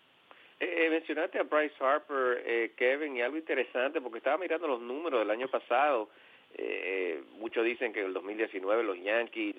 Eh, 0.60 0.86
eh, 0.86 0.90
mencionaste 0.90 1.40
a 1.40 1.42
Bryce 1.42 1.74
Harper, 1.80 2.42
eh, 2.46 2.72
Kevin, 2.76 3.16
y 3.16 3.22
algo 3.22 3.36
interesante, 3.36 4.00
porque 4.00 4.18
estaba 4.18 4.38
mirando 4.38 4.68
los 4.68 4.80
números 4.80 5.18
del 5.18 5.30
año 5.30 5.48
pasado. 5.48 6.08
Eh, 6.56 7.22
muchos 7.38 7.64
dicen 7.64 7.92
que 7.92 8.00
en 8.00 8.06
el 8.06 8.12
2019 8.14 8.82
los 8.84 8.98
Yankees 8.98 9.56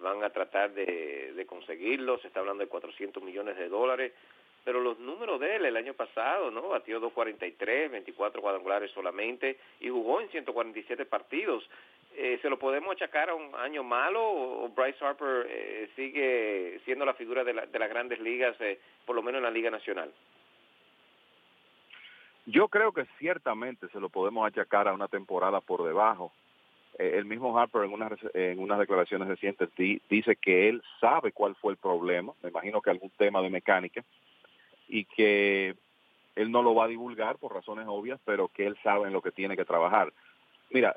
van 0.00 0.24
a 0.24 0.30
tratar 0.30 0.72
de, 0.72 1.44
conseguirlo, 1.46 2.18
se 2.18 2.28
está 2.28 2.40
hablando 2.40 2.64
de 2.64 2.70
400 2.70 3.22
millones 3.22 3.56
de 3.56 3.68
dólares 3.68 4.12
pero 4.68 4.82
los 4.82 4.98
números 4.98 5.40
de 5.40 5.56
él 5.56 5.64
el 5.64 5.78
año 5.78 5.94
pasado, 5.94 6.50
¿no? 6.50 6.68
Batió 6.68 7.00
2.43, 7.00 7.90
24 7.90 8.42
cuadrangulares 8.42 8.90
solamente 8.90 9.56
y 9.80 9.88
jugó 9.88 10.20
en 10.20 10.28
147 10.28 11.06
partidos. 11.06 11.66
Eh, 12.14 12.38
¿Se 12.42 12.50
lo 12.50 12.58
podemos 12.58 12.92
achacar 12.92 13.30
a 13.30 13.34
un 13.34 13.54
año 13.54 13.82
malo 13.82 14.20
o 14.22 14.68
Bryce 14.68 15.02
Harper 15.02 15.46
eh, 15.48 15.88
sigue 15.96 16.80
siendo 16.84 17.06
la 17.06 17.14
figura 17.14 17.44
de, 17.44 17.54
de 17.54 17.78
las 17.78 17.88
grandes 17.88 18.20
ligas, 18.20 18.60
eh, 18.60 18.78
por 19.06 19.16
lo 19.16 19.22
menos 19.22 19.38
en 19.38 19.44
la 19.44 19.50
Liga 19.50 19.70
Nacional? 19.70 20.12
Yo 22.50 22.68
creo 22.68 22.92
que 22.92 23.04
ciertamente 23.18 23.88
se 23.90 24.00
lo 24.00 24.08
podemos 24.08 24.46
achacar 24.46 24.88
a 24.88 24.94
una 24.94 25.06
temporada 25.06 25.60
por 25.60 25.84
debajo. 25.84 26.32
el 26.98 27.26
mismo 27.26 27.56
Harper 27.56 27.84
en 27.84 27.92
unas, 27.92 28.18
en 28.32 28.58
unas 28.58 28.78
declaraciones 28.78 29.28
recientes 29.28 29.68
dice 29.76 30.34
que 30.36 30.70
él 30.70 30.82
sabe 30.98 31.32
cuál 31.32 31.54
fue 31.56 31.72
el 31.72 31.76
problema, 31.76 32.32
me 32.42 32.48
imagino 32.48 32.80
que 32.80 32.88
algún 32.88 33.10
tema 33.10 33.42
de 33.42 33.50
mecánica, 33.50 34.02
y 34.88 35.04
que 35.04 35.76
él 36.36 36.50
no 36.50 36.62
lo 36.62 36.74
va 36.74 36.86
a 36.86 36.88
divulgar 36.88 37.36
por 37.36 37.52
razones 37.52 37.84
obvias, 37.86 38.18
pero 38.24 38.48
que 38.48 38.66
él 38.66 38.78
sabe 38.82 39.08
en 39.08 39.12
lo 39.12 39.20
que 39.20 39.30
tiene 39.30 39.54
que 39.54 39.66
trabajar. 39.66 40.10
Mira, 40.70 40.96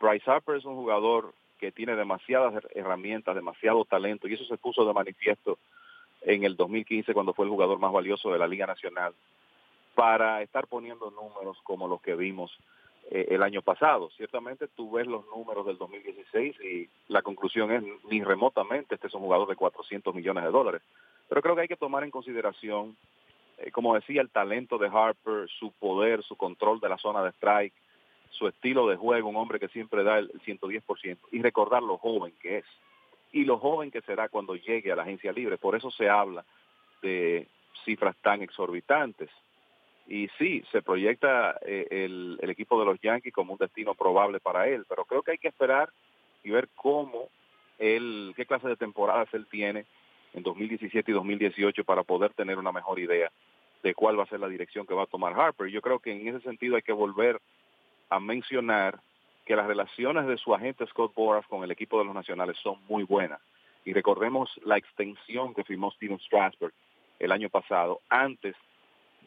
Bryce 0.00 0.30
Harper 0.30 0.54
es 0.54 0.64
un 0.64 0.76
jugador 0.76 1.34
que 1.58 1.72
tiene 1.72 1.96
demasiadas 1.96 2.62
herramientas, 2.76 3.34
demasiado 3.34 3.84
talento, 3.84 4.28
y 4.28 4.34
eso 4.34 4.44
se 4.44 4.56
puso 4.56 4.86
de 4.86 4.94
manifiesto 4.94 5.58
en 6.22 6.44
el 6.44 6.56
2015 6.56 7.12
cuando 7.12 7.34
fue 7.34 7.46
el 7.46 7.50
jugador 7.50 7.80
más 7.80 7.92
valioso 7.92 8.32
de 8.32 8.38
la 8.38 8.46
Liga 8.46 8.68
Nacional, 8.68 9.14
para 9.94 10.42
estar 10.42 10.66
poniendo 10.66 11.10
números 11.10 11.58
como 11.62 11.88
los 11.88 12.00
que 12.00 12.14
vimos 12.14 12.56
eh, 13.10 13.26
el 13.30 13.42
año 13.42 13.62
pasado. 13.62 14.10
Ciertamente 14.16 14.68
tú 14.68 14.92
ves 14.92 15.06
los 15.06 15.26
números 15.26 15.66
del 15.66 15.78
2016 15.78 16.60
y 16.60 16.88
la 17.08 17.22
conclusión 17.22 17.72
es 17.72 17.82
ni 18.08 18.22
remotamente 18.22 18.94
este 18.94 19.08
es 19.08 19.14
un 19.14 19.22
jugador 19.22 19.48
de 19.48 19.56
400 19.56 20.14
millones 20.14 20.44
de 20.44 20.50
dólares. 20.50 20.82
Pero 21.28 21.42
creo 21.42 21.54
que 21.54 21.62
hay 21.62 21.68
que 21.68 21.76
tomar 21.76 22.04
en 22.04 22.10
consideración, 22.10 22.96
eh, 23.58 23.70
como 23.70 23.94
decía, 23.94 24.20
el 24.20 24.30
talento 24.30 24.78
de 24.78 24.88
Harper, 24.88 25.48
su 25.48 25.72
poder, 25.72 26.22
su 26.22 26.36
control 26.36 26.80
de 26.80 26.88
la 26.88 26.98
zona 26.98 27.22
de 27.22 27.30
strike, 27.30 27.74
su 28.30 28.48
estilo 28.48 28.86
de 28.88 28.96
juego, 28.96 29.28
un 29.28 29.36
hombre 29.36 29.60
que 29.60 29.68
siempre 29.68 30.02
da 30.02 30.18
el 30.18 30.30
110%, 30.42 31.18
y 31.32 31.42
recordar 31.42 31.82
lo 31.82 31.98
joven 31.98 32.32
que 32.40 32.58
es, 32.58 32.64
y 33.32 33.44
lo 33.44 33.58
joven 33.58 33.90
que 33.90 34.00
será 34.02 34.28
cuando 34.28 34.56
llegue 34.56 34.92
a 34.92 34.96
la 34.96 35.02
agencia 35.02 35.32
libre. 35.32 35.58
Por 35.58 35.76
eso 35.76 35.90
se 35.90 36.08
habla 36.08 36.44
de 37.02 37.48
cifras 37.84 38.16
tan 38.22 38.42
exorbitantes. 38.42 39.30
Y 40.10 40.28
sí, 40.38 40.64
se 40.72 40.82
proyecta 40.82 41.56
eh, 41.64 41.86
el, 41.88 42.36
el 42.42 42.50
equipo 42.50 42.80
de 42.80 42.84
los 42.84 43.00
Yankees 43.00 43.32
como 43.32 43.52
un 43.52 43.58
destino 43.58 43.94
probable 43.94 44.40
para 44.40 44.66
él, 44.66 44.84
pero 44.88 45.04
creo 45.04 45.22
que 45.22 45.30
hay 45.30 45.38
que 45.38 45.46
esperar 45.46 45.88
y 46.42 46.50
ver 46.50 46.68
cómo 46.74 47.28
él, 47.78 48.32
qué 48.34 48.44
clase 48.44 48.66
de 48.66 48.74
temporadas 48.74 49.32
él 49.34 49.46
tiene 49.48 49.86
en 50.34 50.42
2017 50.42 51.08
y 51.08 51.14
2018 51.14 51.84
para 51.84 52.02
poder 52.02 52.34
tener 52.34 52.58
una 52.58 52.72
mejor 52.72 52.98
idea 52.98 53.30
de 53.84 53.94
cuál 53.94 54.18
va 54.18 54.24
a 54.24 54.28
ser 54.28 54.40
la 54.40 54.48
dirección 54.48 54.84
que 54.84 54.94
va 54.94 55.04
a 55.04 55.06
tomar 55.06 55.38
Harper. 55.38 55.68
Yo 55.68 55.80
creo 55.80 56.00
que 56.00 56.10
en 56.10 56.26
ese 56.26 56.40
sentido 56.40 56.74
hay 56.74 56.82
que 56.82 56.92
volver 56.92 57.40
a 58.08 58.18
mencionar 58.18 58.98
que 59.46 59.54
las 59.54 59.68
relaciones 59.68 60.26
de 60.26 60.38
su 60.38 60.52
agente 60.52 60.88
Scott 60.88 61.14
Boras 61.14 61.46
con 61.46 61.62
el 61.62 61.70
equipo 61.70 62.00
de 62.00 62.04
los 62.04 62.14
nacionales 62.16 62.56
son 62.58 62.78
muy 62.88 63.04
buenas. 63.04 63.40
Y 63.84 63.92
recordemos 63.92 64.50
la 64.64 64.76
extensión 64.76 65.54
que 65.54 65.62
firmó 65.62 65.92
Steven 65.92 66.18
Strasberg 66.18 66.72
el 67.20 67.30
año 67.30 67.48
pasado 67.48 68.00
antes 68.08 68.56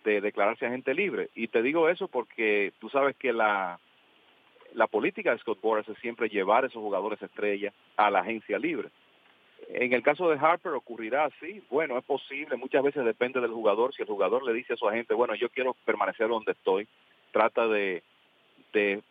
de 0.03 0.21
declararse 0.21 0.65
agente 0.65 0.93
libre. 0.93 1.29
Y 1.35 1.47
te 1.47 1.61
digo 1.61 1.89
eso 1.89 2.07
porque 2.07 2.73
tú 2.79 2.89
sabes 2.89 3.15
que 3.15 3.33
la, 3.33 3.79
la 4.73 4.87
política 4.87 5.31
de 5.31 5.39
Scott 5.39 5.61
Boras 5.61 5.87
es 5.87 5.97
siempre 5.99 6.29
llevar 6.29 6.63
a 6.63 6.67
esos 6.67 6.81
jugadores 6.81 7.21
estrella 7.21 7.73
a 7.97 8.09
la 8.09 8.19
agencia 8.19 8.59
libre. 8.59 8.89
En 9.69 9.93
el 9.93 10.03
caso 10.03 10.29
de 10.29 10.37
Harper 10.37 10.73
ocurrirá 10.73 11.25
así. 11.25 11.63
Bueno, 11.69 11.97
es 11.97 12.03
posible, 12.03 12.57
muchas 12.57 12.83
veces 12.83 13.05
depende 13.05 13.39
del 13.39 13.51
jugador. 13.51 13.93
Si 13.93 14.01
el 14.01 14.07
jugador 14.07 14.43
le 14.43 14.53
dice 14.53 14.73
a 14.73 14.77
su 14.77 14.87
agente, 14.87 15.13
bueno, 15.13 15.35
yo 15.35 15.49
quiero 15.49 15.75
permanecer 15.85 16.27
donde 16.27 16.51
estoy, 16.51 16.87
trata 17.31 17.67
de, 17.67 18.03
de 18.73 19.01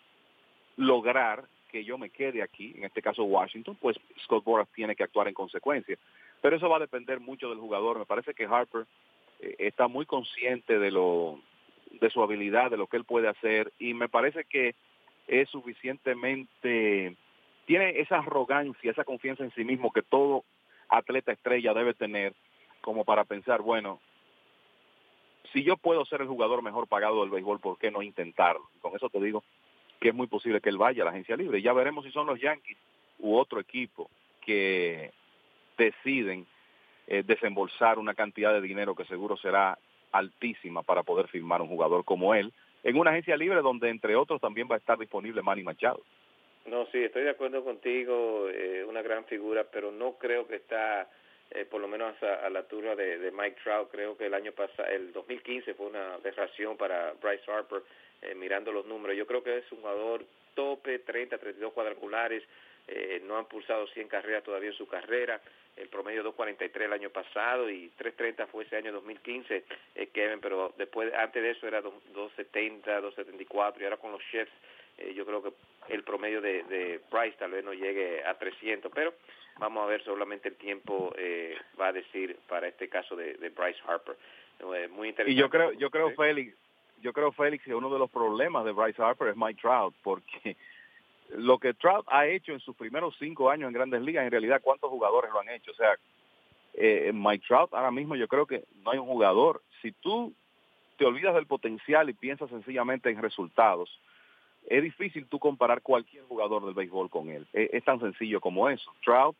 lograr 0.77 1.45
que 1.71 1.85
yo 1.85 1.97
me 1.97 2.11
quede 2.11 2.43
aquí, 2.43 2.75
en 2.77 2.85
este 2.85 3.01
caso 3.01 3.25
Washington, 3.25 3.79
pues 3.81 3.99
Scott 4.25 4.45
Boras 4.45 4.69
tiene 4.75 4.95
que 4.95 5.05
actuar 5.05 5.27
en 5.29 5.35
consecuencia. 5.35 5.97
Pero 6.43 6.57
eso 6.57 6.69
va 6.69 6.77
a 6.77 6.81
depender 6.81 7.19
mucho 7.19 7.49
del 7.49 7.59
jugador. 7.59 7.99
Me 7.99 8.05
parece 8.05 8.35
que 8.35 8.45
Harper 8.45 8.85
está 9.59 9.89
muy 9.89 10.07
consciente 10.07 10.79
de 10.79 10.91
lo 10.91 11.41
de 12.01 12.11
su 12.11 12.23
habilidad, 12.23 12.71
de 12.71 12.77
lo 12.77 12.87
que 12.87 12.97
él 12.97 13.05
puede 13.05 13.29
hacer 13.29 13.73
y 13.79 13.95
me 13.95 14.09
parece 14.09 14.45
que 14.45 14.75
es 15.27 15.49
suficientemente 15.51 17.17
tiene 17.67 18.01
esa 18.01 18.19
arrogancia, 18.19 18.91
esa 18.91 19.05
confianza 19.05 19.45
en 19.45 19.53
sí 19.53 19.65
mismo 19.65 19.93
que 19.93 20.03
todo 20.03 20.45
atleta 20.89 21.33
estrella 21.33 21.75
debe 21.75 21.95
tener 21.95 22.35
como 22.81 23.05
para 23.05 23.25
pensar, 23.25 23.63
bueno, 23.63 24.01
si 25.53 25.63
yo 25.63 25.77
puedo 25.77 26.05
ser 26.05 26.23
el 26.23 26.29
jugador 26.29 26.63
mejor 26.63 26.89
pagado 26.89 27.21
del 27.21 27.31
béisbol, 27.31 27.61
¿por 27.61 27.79
qué 27.79 27.91
no 27.91 28.03
intentarlo? 28.03 28.69
Con 28.81 28.97
eso 28.97 29.09
te 29.09 29.21
digo 29.21 29.45
que 30.01 30.09
es 30.09 30.15
muy 30.15 30.27
posible 30.27 30.61
que 30.61 30.69
él 30.69 30.79
vaya 30.79 31.03
a 31.03 31.05
la 31.05 31.11
agencia 31.13 31.37
libre. 31.37 31.63
Ya 31.63 31.73
veremos 31.73 32.05
si 32.05 32.11
son 32.11 32.27
los 32.27 32.41
Yankees 32.41 32.77
u 33.19 33.37
otro 33.37 33.61
equipo 33.61 34.11
que 34.41 35.13
deciden 35.79 36.47
eh, 37.07 37.23
desembolsar 37.25 37.99
una 37.99 38.15
cantidad 38.15 38.53
de 38.53 38.61
dinero 38.61 38.95
que 38.95 39.05
seguro 39.05 39.37
será 39.37 39.79
altísima 40.13 40.83
para 40.83 41.03
poder 41.03 41.29
firmar 41.29 41.63
un 41.63 41.69
jugador 41.69 42.05
como 42.05 42.35
él 42.35 42.53
en 42.85 42.97
una 42.97 43.11
agencia 43.11 43.37
libre 43.37 43.61
donde 43.63 43.89
entre 43.89 44.17
otros 44.17 44.41
también 44.41 44.69
va 44.71 44.75
a 44.75 44.79
estar 44.79 44.99
disponible 44.99 45.43
Manny 45.43 45.63
Machado. 45.63 46.03
No, 46.67 46.87
sí, 46.87 46.99
estoy 46.99 47.25
de 47.25 47.31
acuerdo 47.31 47.65
contigo, 47.65 48.49
eh, 48.49 48.85
una 48.87 49.03
gran 49.03 49.25
figura, 49.25 49.65
pero 49.65 49.91
no 49.91 50.13
creo 50.13 50.47
que 50.47 50.57
está, 50.57 51.09
eh, 51.51 51.65
por 51.65 51.81
lo 51.81 51.89
menos 51.89 52.15
a, 52.23 52.49
la 52.51 52.61
altura 52.61 52.95
de, 52.95 53.33
Mike 53.33 53.57
Trout. 53.63 53.91
Creo 53.91 54.17
que 54.17 54.27
el 54.27 54.35
año 54.35 54.53
pasado, 54.53 54.89
el 54.89 55.13
2015 55.13 55.75
fue 55.75 55.87
una 55.87 56.15
aberración 56.15 56.77
para 56.77 57.15
Bryce 57.21 57.51
Harper, 57.51 57.83
eh, 58.23 58.35
mirando 58.37 58.71
los 58.71 58.87
números. 58.87 59.17
Yo 59.17 59.27
creo 59.27 59.43
que 59.43 59.59
es 59.59 59.73
un 59.73 59.79
jugador 59.81 60.25
tope, 60.55 61.01
30, 61.01 61.39
32 61.39 61.73
cuadrangulares, 61.73 62.45
eh, 62.87 63.21
no 63.25 63.37
han 63.39 63.47
pulsado 63.47 63.87
100 63.89 64.09
carreras 64.09 64.45
todavía 64.45 64.71
en 64.71 64.77
su 64.77 64.87
carrera, 64.87 65.41
el 65.77 65.89
promedio 65.89 66.23
2.43 66.35 66.83
el 66.83 66.93
año 66.93 67.11
pasado 67.11 67.71
y 67.71 67.91
3.30 67.99 68.47
fue 68.49 68.65
ese 68.65 68.77
año 68.77 68.93
2015, 68.93 69.65
eh, 69.95 70.07
Kevin, 70.09 70.41
pero 70.41 70.73
después, 70.77 71.13
antes 71.15 71.43
de 71.43 71.51
eso 71.51 71.67
era 71.67 71.83
2.70, 71.83 72.83
2.74 72.85 73.81
y 73.81 73.85
ahora 73.85 73.97
con 73.97 74.13
los 74.13 74.23
chefs 74.31 74.53
eh, 74.99 75.15
yo 75.15 75.25
creo 75.25 75.43
que 75.43 75.53
el 75.89 76.03
promedio 76.05 76.41
de, 76.41 76.63
de 76.65 77.01
Price 77.11 77.37
tal 77.39 77.53
vez 77.53 77.65
no 77.65 77.73
llegue 77.73 78.25
a 78.25 78.35
300, 78.39 78.91
pero 78.95 79.15
vamos 79.59 79.85
a 79.85 79.87
ver, 79.87 80.03
solamente 80.05 80.49
el 80.49 80.57
tiempo 80.57 81.13
eh, 81.17 81.57
va 81.81 81.89
a 81.89 81.93
decir 81.93 82.39
para 82.49 82.69
este 82.69 82.89
caso 82.89 83.17
de, 83.17 83.35
de 83.35 83.49
Bryce 83.51 83.81
Harper. 83.87 84.17
Eh, 84.61 84.89
muy 84.89 85.09
interesante. 85.09 85.33
Y 85.33 85.35
yo 85.35 85.51
creo, 85.51 85.73
yo 85.73 85.91
creo, 85.91 86.11
Félix, 86.11 86.57
yo 87.01 87.13
creo, 87.13 87.33
Félix, 87.33 87.65
que 87.65 87.75
uno 87.75 87.93
de 87.93 87.99
los 87.99 88.11
problemas 88.11 88.65
de 88.65 88.73
Bryce 88.73 89.03
Harper 89.03 89.29
es 89.29 89.37
Mike 89.37 89.61
Trout, 89.61 89.95
porque 90.03 90.57
lo 91.37 91.59
que 91.59 91.75
Trout 91.75 92.07
ha 92.09 92.27
hecho 92.27 92.53
en 92.53 92.61
sus 92.61 92.77
primeros 92.77 93.15
cinco 93.19 93.51
años 93.51 93.69
en 93.69 93.75
Grandes 93.75 94.03
Ligas, 94.03 94.25
en 94.25 94.31
realidad, 94.31 94.61
¿cuántos 94.63 94.91
jugadores 94.91 95.31
lo 95.33 95.41
han 95.41 95.49
hecho? 95.49 95.71
O 95.71 95.75
sea, 95.75 95.97
eh, 96.75 97.11
Mike 97.15 97.45
Trout 97.47 97.73
ahora 97.73 97.91
mismo 97.91 98.17
yo 98.17 98.29
creo 98.29 98.47
que 98.47 98.65
no 98.83 98.91
hay 98.91 98.99
un 98.99 99.07
jugador. 99.07 99.63
Si 99.81 99.93
tú 99.93 100.33
te 100.97 101.05
olvidas 101.05 101.35
del 101.35 101.47
potencial 101.47 102.09
y 102.09 102.15
piensas 102.15 102.51
sencillamente 102.51 103.11
en 103.11 103.21
resultados, 103.21 103.91
es 104.69 104.83
difícil 104.83 105.27
tú 105.27 105.39
comparar 105.39 105.83
cualquier 105.83 106.25
jugador 106.25 106.65
del 106.65 106.75
béisbol 106.75 107.11
con 107.11 107.29
él. 107.31 107.47
Es, 107.53 107.85
tan 107.85 108.01
sencillo 108.01 108.41
como 108.41 108.69
eso. 108.69 108.93
Trout, 109.05 109.37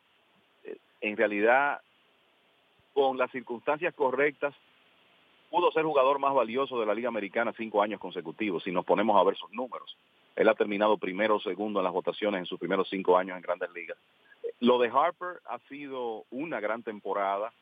eh, 0.63 0.77
en 1.01 1.15
realidad, 1.15 1.81
con 2.93 3.17
las 3.17 3.31
circunstancias 3.31 3.93
correctas, 3.93 4.53
pudo 5.49 5.71
ser 5.71 5.83
jugador 5.83 6.19
más 6.19 6.33
valioso 6.33 6.79
de 6.79 6.85
la 6.85 6.93
Liga 6.93 7.07
Americana 7.07 7.53
cinco 7.55 7.81
años 7.81 7.99
consecutivos, 7.99 8.63
si 8.63 8.71
nos 8.71 8.85
ponemos 8.85 9.15
a 9.19 9.23
ver 9.23 9.35
sus 9.35 9.51
números. 9.51 9.95
Él 10.35 10.49
ha 10.49 10.55
terminado 10.55 10.97
primero 10.97 11.35
o 11.35 11.39
segundo 11.39 11.79
en 11.79 11.83
las 11.83 11.93
votaciones 11.93 12.39
en 12.39 12.45
sus 12.45 12.59
primeros 12.59 12.89
cinco 12.89 13.17
años 13.17 13.35
en 13.35 13.43
grandes 13.43 13.71
ligas. 13.71 13.97
Lo 14.59 14.79
de 14.79 14.89
Harper 14.89 15.41
ha 15.45 15.59
sido 15.69 16.25
una 16.31 16.59
gran 16.59 16.83
temporada. 16.83 17.53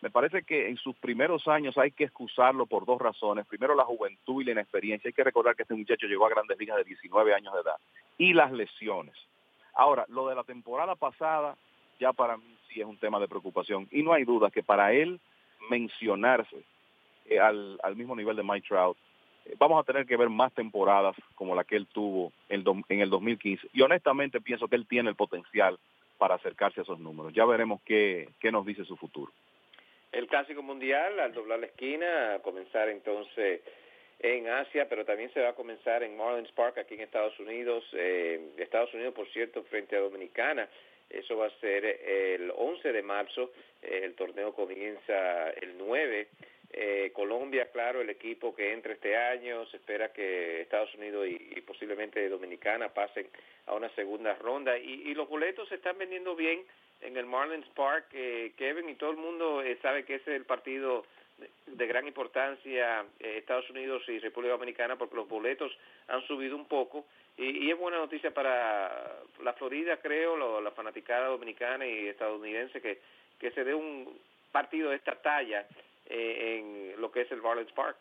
Me 0.00 0.10
parece 0.10 0.42
que 0.42 0.68
en 0.68 0.76
sus 0.76 0.96
primeros 0.96 1.46
años 1.48 1.76
hay 1.76 1.90
que 1.90 2.04
excusarlo 2.04 2.66
por 2.66 2.86
dos 2.86 3.00
razones. 3.00 3.46
Primero, 3.46 3.74
la 3.74 3.84
juventud 3.84 4.40
y 4.40 4.44
la 4.44 4.52
inexperiencia. 4.52 5.08
Hay 5.08 5.14
que 5.14 5.24
recordar 5.24 5.56
que 5.56 5.62
este 5.62 5.74
muchacho 5.74 6.06
llegó 6.06 6.26
a 6.26 6.30
grandes 6.30 6.58
ligas 6.58 6.76
de 6.76 6.84
19 6.84 7.34
años 7.34 7.52
de 7.54 7.60
edad. 7.60 7.76
Y 8.16 8.32
las 8.32 8.52
lesiones. 8.52 9.14
Ahora, 9.74 10.04
lo 10.08 10.28
de 10.28 10.34
la 10.34 10.44
temporada 10.44 10.94
pasada 10.94 11.56
ya 11.98 12.12
para 12.12 12.36
mí 12.36 12.56
sí 12.68 12.80
es 12.80 12.86
un 12.86 12.96
tema 12.96 13.20
de 13.20 13.28
preocupación. 13.28 13.86
Y 13.90 14.02
no 14.02 14.12
hay 14.12 14.24
duda 14.24 14.50
que 14.50 14.62
para 14.62 14.92
él 14.92 15.20
mencionarse 15.68 16.64
eh, 17.26 17.38
al, 17.38 17.78
mismo 17.94 18.16
nivel 18.16 18.36
de 18.36 18.42
Mike 18.42 18.66
Trout, 18.66 18.96
vamos 19.58 19.80
a 19.80 19.84
tener 19.84 20.06
que 20.06 20.16
ver 20.16 20.28
más 20.28 20.52
temporadas 20.52 21.16
como 21.34 21.54
la 21.54 21.64
que 21.64 21.76
él 21.76 21.86
tuvo 21.86 22.32
en, 22.48 22.64
en 22.88 23.00
el 23.00 23.10
2015. 23.10 23.68
Y 23.72 23.82
honestamente 23.82 24.40
pienso 24.40 24.68
que 24.68 24.76
él 24.76 24.86
tiene 24.86 25.10
el 25.10 25.16
potencial 25.16 25.78
para 26.18 26.34
acercarse 26.34 26.80
a 26.80 26.82
esos 26.82 26.98
números. 26.98 27.32
Ya 27.32 27.44
veremos 27.44 27.80
qué, 27.84 28.28
qué 28.40 28.52
nos 28.52 28.66
dice 28.66 28.84
su 28.84 28.96
futuro 28.96 29.32
el 30.12 30.26
Clásico 30.26 30.62
Mundial 30.62 31.20
al 31.20 31.32
doblar 31.32 31.60
la 31.60 31.66
esquina, 31.66 32.34
a 32.34 32.38
comenzar 32.40 32.88
entonces 32.88 33.60
en 34.18 34.48
Asia, 34.48 34.88
pero 34.88 35.04
también 35.04 35.32
se 35.32 35.40
va 35.40 35.50
a 35.50 35.54
comenzar 35.54 36.02
en 36.02 36.16
Marlins 36.16 36.52
Park, 36.52 36.78
aquí 36.78 36.94
en 36.94 37.00
Estados 37.00 37.38
Unidos. 37.38 37.84
Eh, 37.92 38.50
Estados 38.58 38.92
Unidos, 38.92 39.14
por 39.14 39.28
cierto, 39.32 39.62
frente 39.64 39.96
a 39.96 40.00
Dominicana. 40.00 40.68
Eso 41.08 41.36
va 41.36 41.46
a 41.46 41.60
ser 41.60 41.84
el 41.84 42.52
11 42.54 42.92
de 42.92 43.02
marzo. 43.02 43.52
Eh, 43.82 44.02
el 44.04 44.14
torneo 44.14 44.52
comienza 44.52 45.50
el 45.50 45.78
9. 45.78 46.28
Eh, 46.72 47.10
Colombia, 47.12 47.70
claro, 47.72 48.00
el 48.00 48.10
equipo 48.10 48.54
que 48.54 48.72
entra 48.72 48.92
este 48.92 49.16
año. 49.16 49.66
Se 49.66 49.78
espera 49.78 50.12
que 50.12 50.60
Estados 50.62 50.94
Unidos 50.94 51.26
y, 51.28 51.60
posiblemente 51.62 52.28
Dominicana 52.28 52.88
pasen 52.92 53.28
a 53.66 53.74
una 53.74 53.88
segunda 53.94 54.34
ronda. 54.34 54.78
Y, 54.78 55.08
y 55.10 55.14
los 55.14 55.28
boletos 55.28 55.68
se 55.68 55.76
están 55.76 55.98
vendiendo 55.98 56.36
bien 56.36 56.64
en 57.00 57.16
el 57.16 57.26
Marlins 57.26 57.66
Park, 57.74 58.06
eh, 58.12 58.52
Kevin, 58.56 58.88
y 58.88 58.94
todo 58.94 59.10
el 59.10 59.16
mundo 59.16 59.62
eh, 59.62 59.78
sabe 59.82 60.04
que 60.04 60.16
ese 60.16 60.32
es 60.32 60.36
el 60.36 60.44
partido 60.44 61.04
de, 61.66 61.86
gran 61.86 62.06
importancia 62.06 63.04
eh, 63.18 63.38
Estados 63.38 63.68
Unidos 63.70 64.02
y 64.08 64.18
República 64.18 64.52
Dominicana 64.52 64.96
porque 64.96 65.16
los 65.16 65.28
boletos 65.28 65.72
han 66.08 66.26
subido 66.26 66.56
un 66.56 66.66
poco 66.66 67.06
y, 67.38 67.70
es 67.70 67.78
buena 67.78 67.98
noticia 67.98 68.32
para 68.32 69.22
la 69.42 69.52
Florida, 69.54 69.96
creo, 69.96 70.60
la 70.60 70.70
fanaticada 70.72 71.28
dominicana 71.28 71.86
y 71.86 72.08
estadounidense 72.08 72.82
que, 72.82 73.00
que 73.38 73.50
se 73.52 73.64
dé 73.64 73.72
un 73.72 74.18
partido 74.52 74.90
de 74.90 74.96
esta 74.96 75.14
talla 75.14 75.66
en 76.10 77.00
lo 77.00 77.10
que 77.10 77.22
es 77.22 77.32
el 77.32 77.42
Marlins 77.42 77.72
Park. 77.72 77.96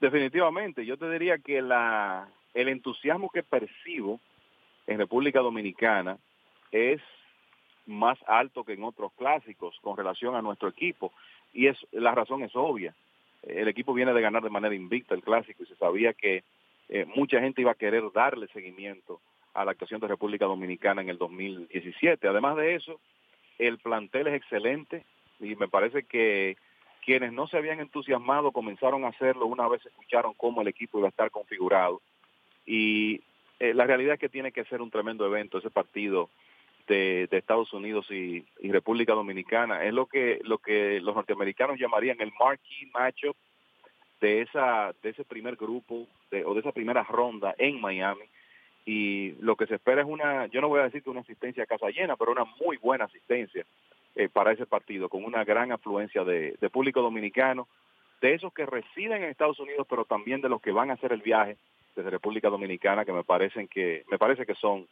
Definitivamente, 0.00 0.84
yo 0.84 0.96
te 0.96 1.10
diría 1.10 1.38
que 1.38 1.62
la 1.62 2.28
el 2.54 2.68
entusiasmo 2.68 3.30
que 3.30 3.42
percibo 3.42 4.18
en 4.86 4.98
República 4.98 5.40
Dominicana 5.40 6.18
es 6.70 7.00
más 7.86 8.18
alto 8.26 8.64
que 8.64 8.72
en 8.72 8.82
otros 8.82 9.12
clásicos 9.12 9.78
con 9.82 9.96
relación 9.96 10.34
a 10.34 10.42
nuestro 10.42 10.68
equipo 10.68 11.12
y 11.52 11.68
es 11.68 11.78
la 11.92 12.12
razón 12.14 12.42
es 12.42 12.54
obvia. 12.54 12.94
El 13.42 13.68
equipo 13.68 13.94
viene 13.94 14.12
de 14.12 14.20
ganar 14.20 14.42
de 14.42 14.50
manera 14.50 14.74
invicta 14.74 15.14
el 15.14 15.22
clásico 15.22 15.62
y 15.62 15.66
se 15.66 15.76
sabía 15.76 16.12
que 16.14 16.44
eh, 16.88 17.04
mucha 17.04 17.40
gente 17.40 17.60
iba 17.60 17.72
a 17.72 17.76
querer 17.76 18.02
darle 18.12 18.48
seguimiento 18.48 19.20
a 19.54 19.64
la 19.64 19.72
actuación 19.72 20.00
de 20.00 20.08
República 20.08 20.46
Dominicana 20.46 21.02
en 21.02 21.08
el 21.08 21.18
2017. 21.18 22.26
Además 22.26 22.56
de 22.56 22.74
eso, 22.74 23.00
el 23.58 23.78
plantel 23.78 24.28
es 24.28 24.34
excelente 24.34 25.04
y 25.40 25.56
me 25.56 25.68
parece 25.68 26.04
que 26.04 26.56
quienes 27.04 27.32
no 27.32 27.46
se 27.46 27.56
habían 27.56 27.80
entusiasmado 27.80 28.50
comenzaron 28.50 29.04
a 29.04 29.08
hacerlo 29.08 29.46
una 29.46 29.68
vez 29.68 29.84
escucharon 29.86 30.34
cómo 30.34 30.62
el 30.62 30.68
equipo 30.68 30.98
iba 30.98 31.06
a 31.06 31.10
estar 31.10 31.30
configurado. 31.30 32.02
Y 32.66 33.22
eh, 33.60 33.74
la 33.74 33.86
realidad 33.86 34.14
es 34.14 34.20
que 34.20 34.28
tiene 34.28 34.50
que 34.50 34.64
ser 34.64 34.82
un 34.82 34.90
tremendo 34.90 35.24
evento 35.24 35.58
ese 35.58 35.70
partido 35.70 36.28
de, 36.88 37.28
Estados 37.30 37.72
Unidos 37.72 38.10
y, 38.10 38.44
República 38.60 39.12
Dominicana. 39.12 39.84
Es 39.84 39.94
lo 39.94 40.06
que, 40.06 40.40
lo 40.42 40.58
que 40.58 41.00
los 41.00 41.14
norteamericanos 41.14 41.78
llamarían 41.78 42.20
el 42.20 42.32
marquee 42.38 42.90
matchup 42.92 43.36
de, 44.20 44.42
esa, 44.42 44.92
de 45.02 45.10
ese 45.10 45.24
primer 45.24 45.54
grupo 45.54 46.08
o 46.44 46.54
de 46.54 46.60
esa 46.60 46.72
primera 46.72 47.04
ronda 47.04 47.54
en 47.56 47.80
Miami. 47.80 48.24
Y 48.84 49.32
lo 49.40 49.56
que 49.56 49.66
se 49.66 49.76
espera 49.76 50.02
es 50.02 50.08
una, 50.08 50.46
yo 50.46 50.60
no 50.60 50.68
voy 50.68 50.80
a 50.80 50.84
decir 50.84 51.02
que 51.02 51.10
una 51.10 51.20
asistencia 51.20 51.62
a 51.62 51.66
casa 51.66 51.88
llena, 51.90 52.16
pero 52.16 52.32
una 52.32 52.44
muy 52.60 52.76
buena 52.78 53.04
asistencia 53.04 53.64
eh, 54.16 54.28
para 54.28 54.52
ese 54.52 54.66
partido, 54.66 55.08
con 55.08 55.24
una 55.24 55.44
gran 55.44 55.72
afluencia 55.72 56.24
de, 56.24 56.56
de 56.60 56.70
público 56.70 57.02
dominicano, 57.02 57.68
de 58.20 58.34
esos 58.34 58.52
que 58.52 58.66
residen 58.66 59.22
en 59.22 59.30
Estados 59.30 59.60
Unidos, 59.60 59.86
pero 59.88 60.04
también 60.04 60.40
de 60.40 60.48
los 60.48 60.60
que 60.60 60.72
van 60.72 60.90
a 60.90 60.94
hacer 60.94 61.12
el 61.12 61.20
viaje 61.20 61.56
desde 61.94 62.10
República 62.10 62.48
Dominicana, 62.48 63.04
que 63.04 63.12
me 63.12 63.24
parecen 63.24 63.68
que, 63.68 64.04
me 64.10 64.18
parece 64.18 64.46
que 64.46 64.54
son 64.54 64.86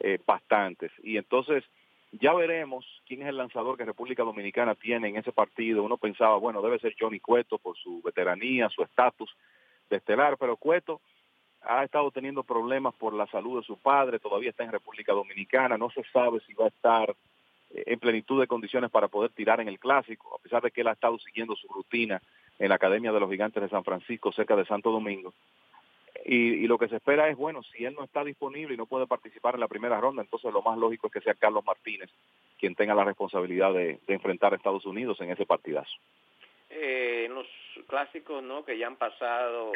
eh, 0.00 0.18
bastantes. 0.26 0.90
Y 1.02 1.16
entonces 1.16 1.64
ya 2.12 2.32
veremos 2.34 2.84
quién 3.06 3.22
es 3.22 3.28
el 3.28 3.36
lanzador 3.36 3.76
que 3.76 3.84
República 3.84 4.22
Dominicana 4.22 4.74
tiene 4.74 5.08
en 5.08 5.16
ese 5.16 5.32
partido. 5.32 5.82
Uno 5.82 5.96
pensaba, 5.96 6.36
bueno, 6.36 6.60
debe 6.60 6.78
ser 6.78 6.94
Johnny 6.98 7.20
Cueto 7.20 7.58
por 7.58 7.76
su 7.76 8.02
veteranía, 8.02 8.68
su 8.68 8.82
estatus 8.82 9.34
de 9.88 9.96
estelar, 9.96 10.36
pero 10.38 10.56
Cueto 10.56 11.00
ha 11.62 11.84
estado 11.84 12.10
teniendo 12.10 12.42
problemas 12.42 12.94
por 12.94 13.14
la 13.14 13.26
salud 13.28 13.60
de 13.60 13.66
su 13.66 13.78
padre, 13.78 14.18
todavía 14.18 14.50
está 14.50 14.64
en 14.64 14.72
República 14.72 15.12
Dominicana, 15.12 15.78
no 15.78 15.90
se 15.90 16.02
sabe 16.12 16.40
si 16.46 16.54
va 16.54 16.64
a 16.64 16.68
estar 16.68 17.14
en 17.74 17.98
plenitud 17.98 18.40
de 18.40 18.46
condiciones 18.46 18.90
para 18.90 19.08
poder 19.08 19.30
tirar 19.30 19.60
en 19.60 19.68
el 19.68 19.78
clásico, 19.78 20.34
a 20.34 20.42
pesar 20.42 20.62
de 20.62 20.70
que 20.70 20.82
él 20.82 20.88
ha 20.88 20.92
estado 20.92 21.18
siguiendo 21.18 21.56
su 21.56 21.68
rutina 21.68 22.20
en 22.58 22.68
la 22.68 22.74
Academia 22.76 23.12
de 23.12 23.20
los 23.20 23.30
Gigantes 23.30 23.62
de 23.62 23.68
San 23.68 23.84
Francisco, 23.84 24.32
cerca 24.32 24.56
de 24.56 24.66
Santo 24.66 24.90
Domingo. 24.90 25.32
Y, 26.24 26.66
lo 26.68 26.78
que 26.78 26.88
se 26.88 26.96
espera 26.96 27.28
es, 27.28 27.36
bueno, 27.36 27.62
si 27.64 27.84
él 27.84 27.94
no 27.94 28.04
está 28.04 28.22
disponible 28.22 28.74
y 28.74 28.76
no 28.76 28.86
puede 28.86 29.06
participar 29.06 29.54
en 29.54 29.60
la 29.60 29.68
primera 29.68 30.00
ronda, 30.00 30.22
entonces 30.22 30.52
lo 30.52 30.62
más 30.62 30.78
lógico 30.78 31.08
es 31.08 31.12
que 31.14 31.20
sea 31.20 31.34
Carlos 31.34 31.64
Martínez 31.64 32.10
quien 32.60 32.76
tenga 32.76 32.94
la 32.94 33.04
responsabilidad 33.04 33.74
de, 33.74 33.98
enfrentar 34.06 34.52
a 34.52 34.56
Estados 34.56 34.86
Unidos 34.86 35.20
en 35.20 35.30
ese 35.32 35.44
partidazo. 35.44 35.90
Eh, 36.70 37.24
en 37.26 37.34
los 37.34 37.46
clásicos, 37.88 38.40
¿no? 38.40 38.64
Que 38.64 38.78
ya 38.78 38.86
han 38.86 38.94
pasado, 38.94 39.72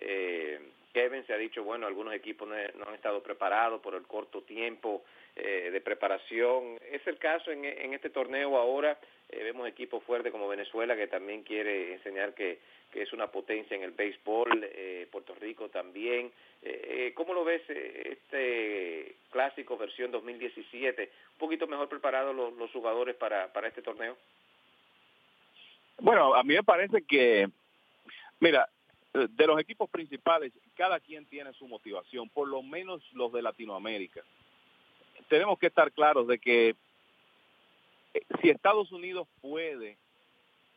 eh, 0.00 0.58
Kevin 0.94 1.26
se 1.26 1.34
ha 1.34 1.36
dicho, 1.36 1.64
bueno, 1.64 1.88
algunos 1.88 2.14
equipos 2.14 2.48
no, 2.48 2.54
han 2.54 2.94
estado 2.94 3.20
preparados 3.20 3.80
por 3.80 3.96
el 3.96 4.04
corto 4.04 4.42
tiempo 4.42 5.04
eh, 5.34 5.70
de 5.72 5.80
preparación. 5.80 6.78
Es 6.90 7.04
el 7.08 7.18
caso 7.18 7.50
en, 7.50 7.64
este 7.92 8.10
torneo 8.10 8.56
ahora. 8.56 8.96
Eh, 9.28 9.42
vemos 9.42 9.66
equipos 9.66 10.04
fuertes 10.04 10.30
como 10.30 10.46
Venezuela 10.46 10.94
que 10.94 11.08
también 11.08 11.42
quiere 11.42 11.94
enseñar 11.94 12.32
que, 12.34 12.60
es 12.94 13.12
una 13.12 13.26
potencia 13.26 13.76
en 13.76 13.82
el 13.82 13.90
béisbol, 13.90 14.70
eh, 14.72 15.08
Puerto 15.10 15.34
Rico 15.34 15.68
también. 15.68 16.30
Eh, 16.62 17.12
¿Cómo 17.16 17.34
lo 17.34 17.42
ves 17.42 17.62
este 17.68 19.16
clásico 19.32 19.76
versión 19.76 20.12
2017? 20.12 21.10
¿Un 21.32 21.38
poquito 21.38 21.66
mejor 21.66 21.88
preparados 21.88 22.36
los, 22.36 22.70
jugadores 22.70 23.16
para, 23.16 23.52
para 23.52 23.66
este 23.66 23.82
torneo? 23.82 24.16
Bueno, 25.98 26.36
a 26.36 26.44
mí 26.44 26.54
me 26.54 26.62
parece 26.62 27.02
que, 27.02 27.48
mira, 28.38 28.68
de 29.12 29.46
los 29.48 29.58
equipos 29.58 29.90
principales, 29.90 30.52
cada 30.76 31.00
quien 31.00 31.26
tiene 31.26 31.52
su 31.54 31.66
motivación, 31.66 32.28
por 32.28 32.48
lo 32.48 32.62
menos 32.62 33.02
los 33.12 33.32
de 33.32 33.42
Latinoamérica. 33.42 34.22
Tenemos 35.28 35.58
que 35.58 35.68
estar 35.68 35.92
claros 35.92 36.26
de 36.26 36.38
que 36.38 36.74
si 38.40 38.50
Estados 38.50 38.92
Unidos 38.92 39.26
puede 39.40 39.96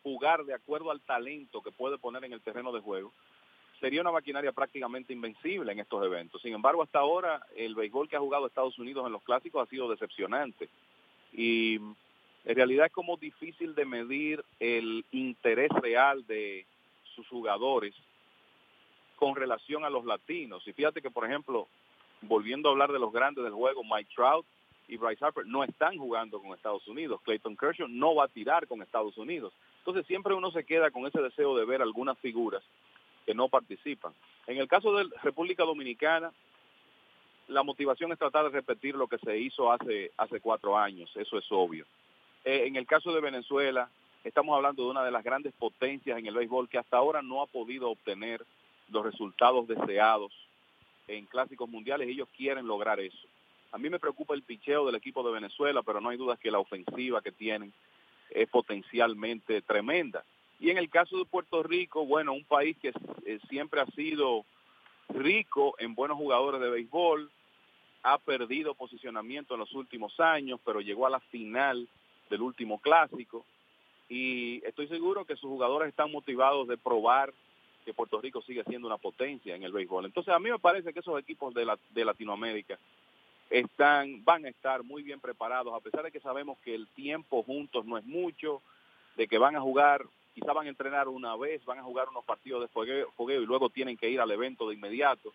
jugar 0.03 0.45
de 0.45 0.53
acuerdo 0.53 0.91
al 0.91 1.01
talento 1.01 1.61
que 1.61 1.71
puede 1.71 1.97
poner 1.97 2.23
en 2.23 2.33
el 2.33 2.41
terreno 2.41 2.71
de 2.71 2.79
juego, 2.79 3.11
sería 3.79 4.01
una 4.01 4.11
maquinaria 4.11 4.51
prácticamente 4.51 5.13
invencible 5.13 5.71
en 5.71 5.79
estos 5.79 6.03
eventos. 6.03 6.41
Sin 6.41 6.53
embargo, 6.53 6.81
hasta 6.81 6.99
ahora 6.99 7.45
el 7.55 7.75
béisbol 7.75 8.09
que 8.09 8.15
ha 8.15 8.19
jugado 8.19 8.47
Estados 8.47 8.79
Unidos 8.79 9.05
en 9.05 9.11
los 9.11 9.23
clásicos 9.23 9.61
ha 9.61 9.69
sido 9.69 9.89
decepcionante. 9.89 10.69
Y 11.33 11.75
en 11.75 12.55
realidad 12.55 12.87
es 12.87 12.91
como 12.91 13.17
difícil 13.17 13.75
de 13.75 13.85
medir 13.85 14.43
el 14.59 15.05
interés 15.11 15.69
real 15.81 16.25
de 16.25 16.65
sus 17.15 17.27
jugadores 17.27 17.93
con 19.17 19.35
relación 19.35 19.83
a 19.83 19.89
los 19.89 20.05
latinos. 20.05 20.65
Y 20.67 20.73
fíjate 20.73 21.01
que, 21.01 21.11
por 21.11 21.25
ejemplo, 21.25 21.67
volviendo 22.21 22.69
a 22.69 22.71
hablar 22.71 22.91
de 22.91 22.99
los 22.99 23.11
grandes 23.11 23.43
del 23.43 23.53
juego, 23.53 23.83
Mike 23.83 24.11
Trout 24.15 24.45
y 24.87 24.95
Bryce 24.95 25.25
Harper 25.25 25.45
no 25.45 25.63
están 25.63 25.97
jugando 25.97 26.39
con 26.39 26.53
Estados 26.53 26.87
Unidos. 26.87 27.19
Clayton 27.23 27.57
Kershaw 27.57 27.87
no 27.89 28.15
va 28.15 28.25
a 28.25 28.29
tirar 28.29 28.67
con 28.67 28.81
Estados 28.81 29.17
Unidos. 29.17 29.53
Entonces 29.79 30.05
siempre 30.05 30.33
uno 30.33 30.51
se 30.51 30.63
queda 30.63 30.91
con 30.91 31.05
ese 31.05 31.21
deseo 31.21 31.57
de 31.57 31.65
ver 31.65 31.81
algunas 31.81 32.17
figuras 32.19 32.63
que 33.25 33.33
no 33.33 33.49
participan. 33.49 34.13
En 34.45 34.57
el 34.57 34.67
caso 34.67 34.95
de 34.95 35.09
República 35.21 35.63
Dominicana, 35.63 36.31
la 37.47 37.63
motivación 37.63 38.11
es 38.11 38.19
tratar 38.19 38.45
de 38.45 38.51
repetir 38.51 38.95
lo 38.95 39.07
que 39.07 39.17
se 39.17 39.37
hizo 39.37 39.71
hace, 39.71 40.11
hace 40.17 40.39
cuatro 40.39 40.77
años, 40.77 41.09
eso 41.15 41.37
es 41.37 41.45
obvio. 41.49 41.85
Eh, 42.45 42.63
en 42.67 42.75
el 42.75 42.85
caso 42.85 43.13
de 43.13 43.21
Venezuela, 43.21 43.89
estamos 44.23 44.55
hablando 44.55 44.83
de 44.83 44.89
una 44.91 45.03
de 45.03 45.11
las 45.11 45.23
grandes 45.23 45.53
potencias 45.53 46.17
en 46.17 46.27
el 46.27 46.35
béisbol 46.35 46.69
que 46.69 46.77
hasta 46.77 46.97
ahora 46.97 47.21
no 47.21 47.41
ha 47.41 47.47
podido 47.47 47.89
obtener 47.89 48.45
los 48.89 49.05
resultados 49.05 49.67
deseados 49.67 50.31
en 51.07 51.25
clásicos 51.25 51.69
mundiales, 51.69 52.07
ellos 52.07 52.27
quieren 52.35 52.67
lograr 52.67 52.99
eso. 52.99 53.27
A 53.71 53.77
mí 53.77 53.89
me 53.89 53.99
preocupa 53.99 54.33
el 54.33 54.43
picheo 54.43 54.85
del 54.85 54.95
equipo 54.95 55.23
de 55.23 55.33
Venezuela, 55.33 55.83
pero 55.83 56.01
no 56.01 56.09
hay 56.09 56.17
duda 56.17 56.37
que 56.37 56.51
la 56.51 56.59
ofensiva 56.59 57.21
que 57.21 57.31
tienen 57.31 57.73
es 58.29 58.47
potencialmente 58.49 59.61
tremenda. 59.61 60.23
Y 60.59 60.69
en 60.69 60.77
el 60.77 60.89
caso 60.89 61.17
de 61.17 61.25
Puerto 61.25 61.63
Rico, 61.63 62.05
bueno, 62.05 62.33
un 62.33 62.43
país 62.43 62.77
que 62.81 62.91
eh, 63.25 63.39
siempre 63.49 63.81
ha 63.81 63.85
sido 63.87 64.45
rico 65.09 65.75
en 65.79 65.95
buenos 65.95 66.17
jugadores 66.17 66.59
de 66.59 66.69
béisbol, 66.69 67.29
ha 68.03 68.17
perdido 68.17 68.73
posicionamiento 68.73 69.53
en 69.53 69.59
los 69.59 69.73
últimos 69.73 70.19
años, 70.19 70.59
pero 70.65 70.81
llegó 70.81 71.05
a 71.05 71.11
la 71.11 71.19
final 71.19 71.87
del 72.29 72.41
último 72.41 72.79
clásico 72.79 73.45
y 74.09 74.63
estoy 74.65 74.87
seguro 74.87 75.25
que 75.25 75.35
sus 75.35 75.49
jugadores 75.49 75.89
están 75.89 76.11
motivados 76.11 76.67
de 76.67 76.77
probar 76.77 77.33
que 77.87 77.93
Puerto 77.93 78.19
Rico 78.19 78.41
sigue 78.41 78.65
siendo 78.65 78.85
una 78.85 78.97
potencia 78.97 79.55
en 79.55 79.63
el 79.63 79.71
béisbol. 79.71 80.03
Entonces 80.03 80.33
a 80.33 80.39
mí 80.39 80.51
me 80.51 80.59
parece 80.59 80.91
que 80.91 80.99
esos 80.99 81.17
equipos 81.17 81.53
de, 81.53 81.63
la, 81.63 81.79
de 81.91 82.03
Latinoamérica 82.03 82.77
están, 83.49 84.25
van 84.25 84.43
a 84.43 84.49
estar 84.49 84.83
muy 84.83 85.03
bien 85.03 85.21
preparados, 85.21 85.73
a 85.73 85.79
pesar 85.79 86.03
de 86.03 86.11
que 86.11 86.19
sabemos 86.19 86.57
que 86.65 86.75
el 86.75 86.85
tiempo 86.89 87.43
juntos 87.43 87.85
no 87.85 87.97
es 87.97 88.03
mucho, 88.03 88.61
de 89.15 89.25
que 89.25 89.37
van 89.37 89.55
a 89.55 89.61
jugar, 89.61 90.03
quizá 90.35 90.51
van 90.51 90.65
a 90.65 90.69
entrenar 90.69 91.07
una 91.07 91.37
vez, 91.37 91.63
van 91.63 91.79
a 91.79 91.83
jugar 91.83 92.09
unos 92.09 92.25
partidos 92.25 92.61
de 92.61 92.67
fogueo, 92.67 93.41
y 93.41 93.45
luego 93.45 93.69
tienen 93.69 93.95
que 93.95 94.09
ir 94.09 94.19
al 94.19 94.31
evento 94.31 94.67
de 94.67 94.75
inmediato. 94.75 95.31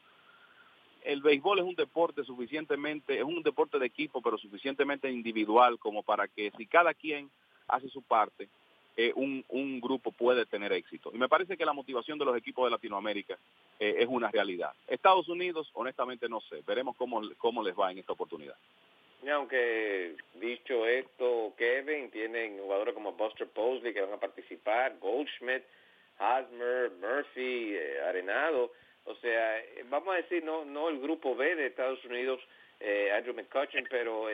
El 1.04 1.22
béisbol 1.22 1.60
es 1.60 1.64
un 1.64 1.74
deporte 1.74 2.22
suficientemente, 2.22 3.16
es 3.16 3.24
un 3.24 3.42
deporte 3.42 3.78
de 3.78 3.86
equipo, 3.86 4.20
pero 4.20 4.36
suficientemente 4.36 5.10
individual 5.10 5.78
como 5.78 6.02
para 6.02 6.28
que 6.28 6.52
si 6.58 6.66
cada 6.66 6.92
quien 6.92 7.30
hace 7.66 7.88
su 7.88 8.02
parte, 8.02 8.50
eh, 8.94 9.12
un, 9.16 9.42
un, 9.48 9.80
grupo 9.80 10.12
puede 10.12 10.44
tener 10.44 10.70
éxito. 10.72 11.10
Y 11.14 11.18
me 11.18 11.28
parece 11.28 11.56
que 11.56 11.64
la 11.64 11.72
motivación 11.72 12.18
de 12.18 12.26
los 12.26 12.36
equipos 12.36 12.66
de 12.66 12.72
Latinoamérica 12.72 13.38
eh, 13.80 13.96
es 13.98 14.06
una 14.06 14.30
realidad. 14.30 14.72
Estados 14.86 15.28
Unidos, 15.28 15.70
honestamente 15.72 16.28
no 16.28 16.42
sé. 16.42 16.62
Veremos 16.66 16.94
cómo, 16.96 17.22
cómo 17.38 17.62
les 17.62 17.74
va 17.74 17.90
en 17.90 17.98
esta 17.98 18.12
oportunidad. 18.12 18.54
Aunque 19.32 20.16
dicho 20.34 20.86
esto, 20.86 21.54
Kevin, 21.56 22.10
tienen 22.10 22.58
jugadores 22.58 22.92
como 22.92 23.12
Buster 23.12 23.48
Posley 23.48 23.94
que 23.94 24.02
van 24.02 24.12
a 24.12 24.20
participar, 24.20 24.98
Goldschmidt, 24.98 25.62
Hasmer, 26.18 26.90
Murphy, 27.00 27.74
eh, 27.74 28.00
Arenado. 28.06 28.72
O 29.04 29.14
sea, 29.16 29.62
vamos 29.88 30.12
a 30.12 30.16
decir, 30.18 30.44
no, 30.44 30.66
no 30.66 30.90
el 30.90 31.00
grupo 31.00 31.34
B 31.34 31.54
de 31.54 31.68
Estados 31.68 32.04
Unidos, 32.04 32.40
Andrew 33.16 33.32
McCutcheon, 33.32 33.86
pero 33.88 34.26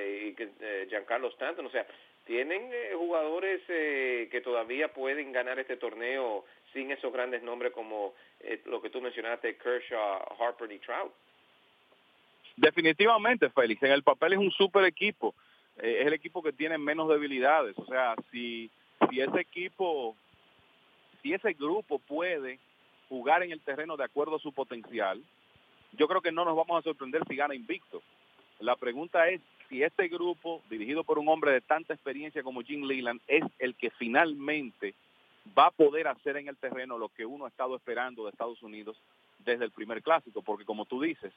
Giancarlo 0.88 1.28
Stanton. 1.28 1.66
O 1.66 1.70
sea, 1.70 1.86
tienen 2.28 2.70
eh, 2.70 2.92
jugadores 2.94 3.62
eh, 3.68 4.28
que 4.30 4.42
todavía 4.42 4.92
pueden 4.92 5.32
ganar 5.32 5.58
este 5.58 5.78
torneo 5.78 6.44
sin 6.74 6.90
esos 6.90 7.10
grandes 7.10 7.42
nombres 7.42 7.72
como 7.72 8.12
eh, 8.40 8.60
lo 8.66 8.82
que 8.82 8.90
tú 8.90 9.00
mencionaste, 9.00 9.56
Kershaw, 9.56 10.36
Harper 10.38 10.70
y 10.70 10.78
Trout. 10.78 11.10
Definitivamente, 12.54 13.48
Félix, 13.48 13.82
en 13.82 13.92
el 13.92 14.02
papel 14.02 14.34
es 14.34 14.38
un 14.38 14.50
super 14.50 14.84
equipo. 14.84 15.34
es 15.78 16.06
el 16.06 16.12
equipo 16.12 16.42
que 16.42 16.52
tiene 16.52 16.76
menos 16.76 17.08
debilidades. 17.08 17.78
O 17.78 17.86
sea, 17.86 18.14
si, 18.30 18.70
si 19.08 19.20
ese 19.22 19.40
equipo, 19.40 20.14
si 21.22 21.32
ese 21.32 21.54
grupo 21.54 21.98
puede 21.98 22.58
jugar 23.08 23.42
en 23.42 23.52
el 23.52 23.60
terreno 23.62 23.96
de 23.96 24.04
acuerdo 24.04 24.36
a 24.36 24.40
su 24.40 24.52
potencial, 24.52 25.22
yo 25.92 26.06
creo 26.06 26.20
que 26.20 26.32
no 26.32 26.44
nos 26.44 26.56
vamos 26.56 26.78
a 26.78 26.82
sorprender 26.82 27.22
si 27.26 27.36
gana 27.36 27.54
invicto. 27.54 28.02
La 28.60 28.76
pregunta 28.76 29.28
es 29.30 29.40
si 29.68 29.82
este 29.82 30.08
grupo, 30.08 30.62
dirigido 30.70 31.04
por 31.04 31.18
un 31.18 31.28
hombre 31.28 31.52
de 31.52 31.60
tanta 31.60 31.94
experiencia 31.94 32.42
como 32.42 32.62
Jim 32.62 32.84
Leland, 32.84 33.20
es 33.26 33.44
el 33.58 33.74
que 33.74 33.90
finalmente 33.90 34.94
va 35.56 35.66
a 35.66 35.70
poder 35.70 36.08
hacer 36.08 36.36
en 36.36 36.48
el 36.48 36.56
terreno 36.56 36.98
lo 36.98 37.08
que 37.08 37.24
uno 37.24 37.44
ha 37.44 37.48
estado 37.48 37.76
esperando 37.76 38.24
de 38.24 38.30
Estados 38.30 38.62
Unidos 38.62 38.96
desde 39.38 39.64
el 39.64 39.70
primer 39.70 40.02
clásico, 40.02 40.42
porque 40.42 40.64
como 40.64 40.84
tú 40.84 41.00
dices, 41.00 41.32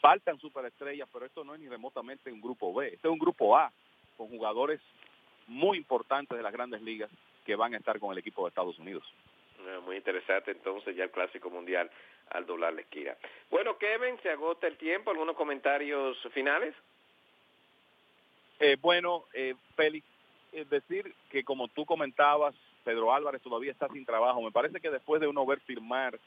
faltan 0.00 0.38
superestrellas, 0.38 1.08
pero 1.12 1.26
esto 1.26 1.44
no 1.44 1.54
es 1.54 1.60
ni 1.60 1.68
remotamente 1.68 2.32
un 2.32 2.40
grupo 2.40 2.74
B, 2.74 2.88
este 2.88 3.08
es 3.08 3.12
un 3.12 3.18
grupo 3.18 3.56
A, 3.56 3.72
con 4.16 4.28
jugadores 4.28 4.80
muy 5.46 5.78
importantes 5.78 6.36
de 6.36 6.42
las 6.42 6.52
grandes 6.52 6.82
ligas 6.82 7.10
que 7.44 7.56
van 7.56 7.74
a 7.74 7.78
estar 7.78 7.98
con 7.98 8.12
el 8.12 8.18
equipo 8.18 8.44
de 8.44 8.48
Estados 8.48 8.78
Unidos. 8.78 9.04
Ah, 9.66 9.80
muy 9.84 9.96
interesante 9.96 10.50
entonces 10.50 10.94
ya 10.94 11.04
el 11.04 11.10
Clásico 11.10 11.50
Mundial 11.50 11.90
al 12.30 12.46
doblar 12.46 12.74
la 12.74 12.82
esquina. 12.82 13.16
Bueno, 13.50 13.78
Kevin, 13.78 14.18
se 14.22 14.30
agota 14.30 14.66
el 14.66 14.76
tiempo. 14.76 15.10
¿Algunos 15.10 15.34
comentarios 15.34 16.16
finales? 16.32 16.74
Eh, 18.60 18.76
bueno, 18.80 19.24
eh, 19.34 19.54
Félix, 19.76 20.06
es 20.52 20.68
decir 20.68 21.14
que 21.30 21.44
como 21.44 21.68
tú 21.68 21.84
comentabas, 21.84 22.54
Pedro 22.84 23.12
Álvarez 23.12 23.42
todavía 23.42 23.70
está 23.70 23.88
sin 23.88 24.04
trabajo. 24.04 24.42
Me 24.42 24.50
parece 24.50 24.80
que 24.80 24.90
después 24.90 25.20
de 25.20 25.28
uno 25.28 25.46
ver 25.46 25.60
firmar 25.60 26.18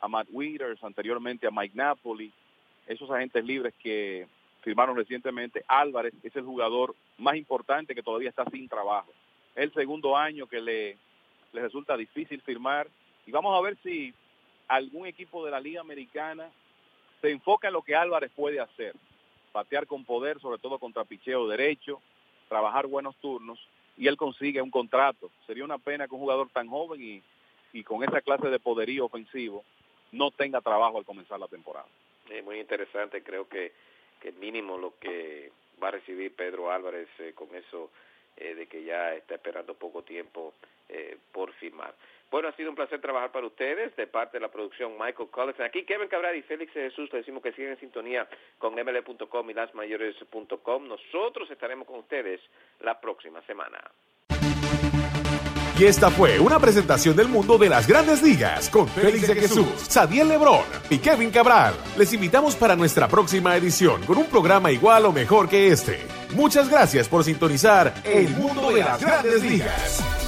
a 0.00 0.08
Matt 0.08 0.28
Wieters, 0.30 0.82
anteriormente 0.84 1.46
a 1.46 1.50
Mike 1.50 1.76
Napoli, 1.76 2.32
esos 2.86 3.10
agentes 3.10 3.44
libres 3.44 3.74
que 3.82 4.26
firmaron 4.62 4.96
recientemente, 4.96 5.64
Álvarez 5.66 6.12
es 6.22 6.34
el 6.36 6.44
jugador 6.44 6.94
más 7.16 7.36
importante 7.36 7.94
que 7.94 8.02
todavía 8.02 8.30
está 8.30 8.44
sin 8.50 8.68
trabajo. 8.68 9.10
Es 9.54 9.64
el 9.64 9.74
segundo 9.74 10.16
año 10.16 10.46
que 10.46 10.60
le, 10.60 10.98
le 11.52 11.62
resulta 11.62 11.96
difícil 11.96 12.42
firmar 12.42 12.88
y 13.26 13.30
vamos 13.30 13.56
a 13.56 13.62
ver 13.62 13.76
si 13.82 14.12
algún 14.68 15.06
equipo 15.06 15.44
de 15.44 15.50
la 15.50 15.60
Liga 15.60 15.80
Americana 15.80 16.50
se 17.20 17.30
enfoca 17.30 17.68
en 17.68 17.74
lo 17.74 17.82
que 17.82 17.96
Álvarez 17.96 18.30
puede 18.34 18.60
hacer 18.60 18.94
batear 19.52 19.86
con 19.86 20.04
poder, 20.04 20.40
sobre 20.40 20.58
todo 20.58 20.78
contra 20.78 21.04
picheo 21.04 21.48
derecho, 21.48 22.00
trabajar 22.48 22.86
buenos 22.86 23.16
turnos 23.16 23.58
y 23.96 24.06
él 24.06 24.16
consigue 24.16 24.62
un 24.62 24.70
contrato. 24.70 25.30
Sería 25.46 25.64
una 25.64 25.78
pena 25.78 26.06
que 26.06 26.14
un 26.14 26.20
jugador 26.20 26.48
tan 26.50 26.68
joven 26.68 27.02
y, 27.02 27.22
y 27.72 27.82
con 27.84 28.04
esa 28.04 28.20
clase 28.20 28.48
de 28.48 28.58
poderío 28.58 29.06
ofensivo 29.06 29.64
no 30.12 30.30
tenga 30.30 30.60
trabajo 30.60 30.98
al 30.98 31.04
comenzar 31.04 31.38
la 31.38 31.48
temporada. 31.48 31.86
Es 32.30 32.44
muy 32.44 32.58
interesante, 32.58 33.22
creo 33.22 33.48
que, 33.48 33.72
que 34.20 34.32
mínimo 34.32 34.78
lo 34.78 34.98
que 34.98 35.50
va 35.82 35.88
a 35.88 35.92
recibir 35.92 36.34
Pedro 36.34 36.70
Álvarez 36.70 37.08
eh, 37.18 37.32
con 37.34 37.54
eso 37.54 37.90
eh, 38.36 38.54
de 38.54 38.66
que 38.66 38.84
ya 38.84 39.14
está 39.14 39.34
esperando 39.34 39.74
poco 39.74 40.02
tiempo 40.02 40.54
eh, 40.88 41.16
por 41.32 41.52
firmar. 41.54 41.94
Bueno, 42.30 42.48
ha 42.48 42.52
sido 42.56 42.70
un 42.70 42.76
placer 42.76 43.00
trabajar 43.00 43.32
para 43.32 43.46
ustedes 43.46 43.96
de 43.96 44.06
parte 44.06 44.36
de 44.36 44.42
la 44.42 44.50
producción 44.50 44.92
Michael 44.98 45.30
Collins. 45.30 45.60
Aquí 45.60 45.84
Kevin 45.84 46.08
Cabral 46.08 46.36
y 46.36 46.42
Félix 46.42 46.72
Jesús 46.72 47.10
le 47.12 47.18
decimos 47.20 47.42
que 47.42 47.52
siguen 47.52 47.70
en 47.70 47.80
sintonía 47.80 48.28
con 48.58 48.74
ml.com 48.74 49.50
y 49.50 49.54
lasmayores.com. 49.54 50.88
Nosotros 50.88 51.50
estaremos 51.50 51.86
con 51.86 52.00
ustedes 52.00 52.40
la 52.80 53.00
próxima 53.00 53.40
semana. 53.42 53.78
Y 55.78 55.84
esta 55.84 56.10
fue 56.10 56.40
una 56.40 56.58
presentación 56.58 57.14
del 57.14 57.28
mundo 57.28 57.56
de 57.56 57.68
las 57.68 57.86
grandes 57.86 58.20
ligas 58.20 58.68
con 58.68 58.88
Félix 58.88 59.28
de 59.28 59.36
Jesús, 59.36 59.68
Sadiel 59.88 60.28
Lebrón 60.28 60.64
y 60.90 60.98
Kevin 60.98 61.30
Cabral. 61.30 61.74
Les 61.96 62.12
invitamos 62.12 62.56
para 62.56 62.74
nuestra 62.74 63.06
próxima 63.06 63.56
edición 63.56 64.04
con 64.04 64.18
un 64.18 64.26
programa 64.26 64.72
igual 64.72 65.06
o 65.06 65.12
mejor 65.12 65.48
que 65.48 65.68
este. 65.68 66.00
Muchas 66.34 66.68
gracias 66.68 67.08
por 67.08 67.22
sintonizar 67.22 67.94
El 68.04 68.28
mundo 68.30 68.72
de 68.72 68.80
las 68.80 69.00
grandes 69.00 69.40
ligas. 69.44 70.27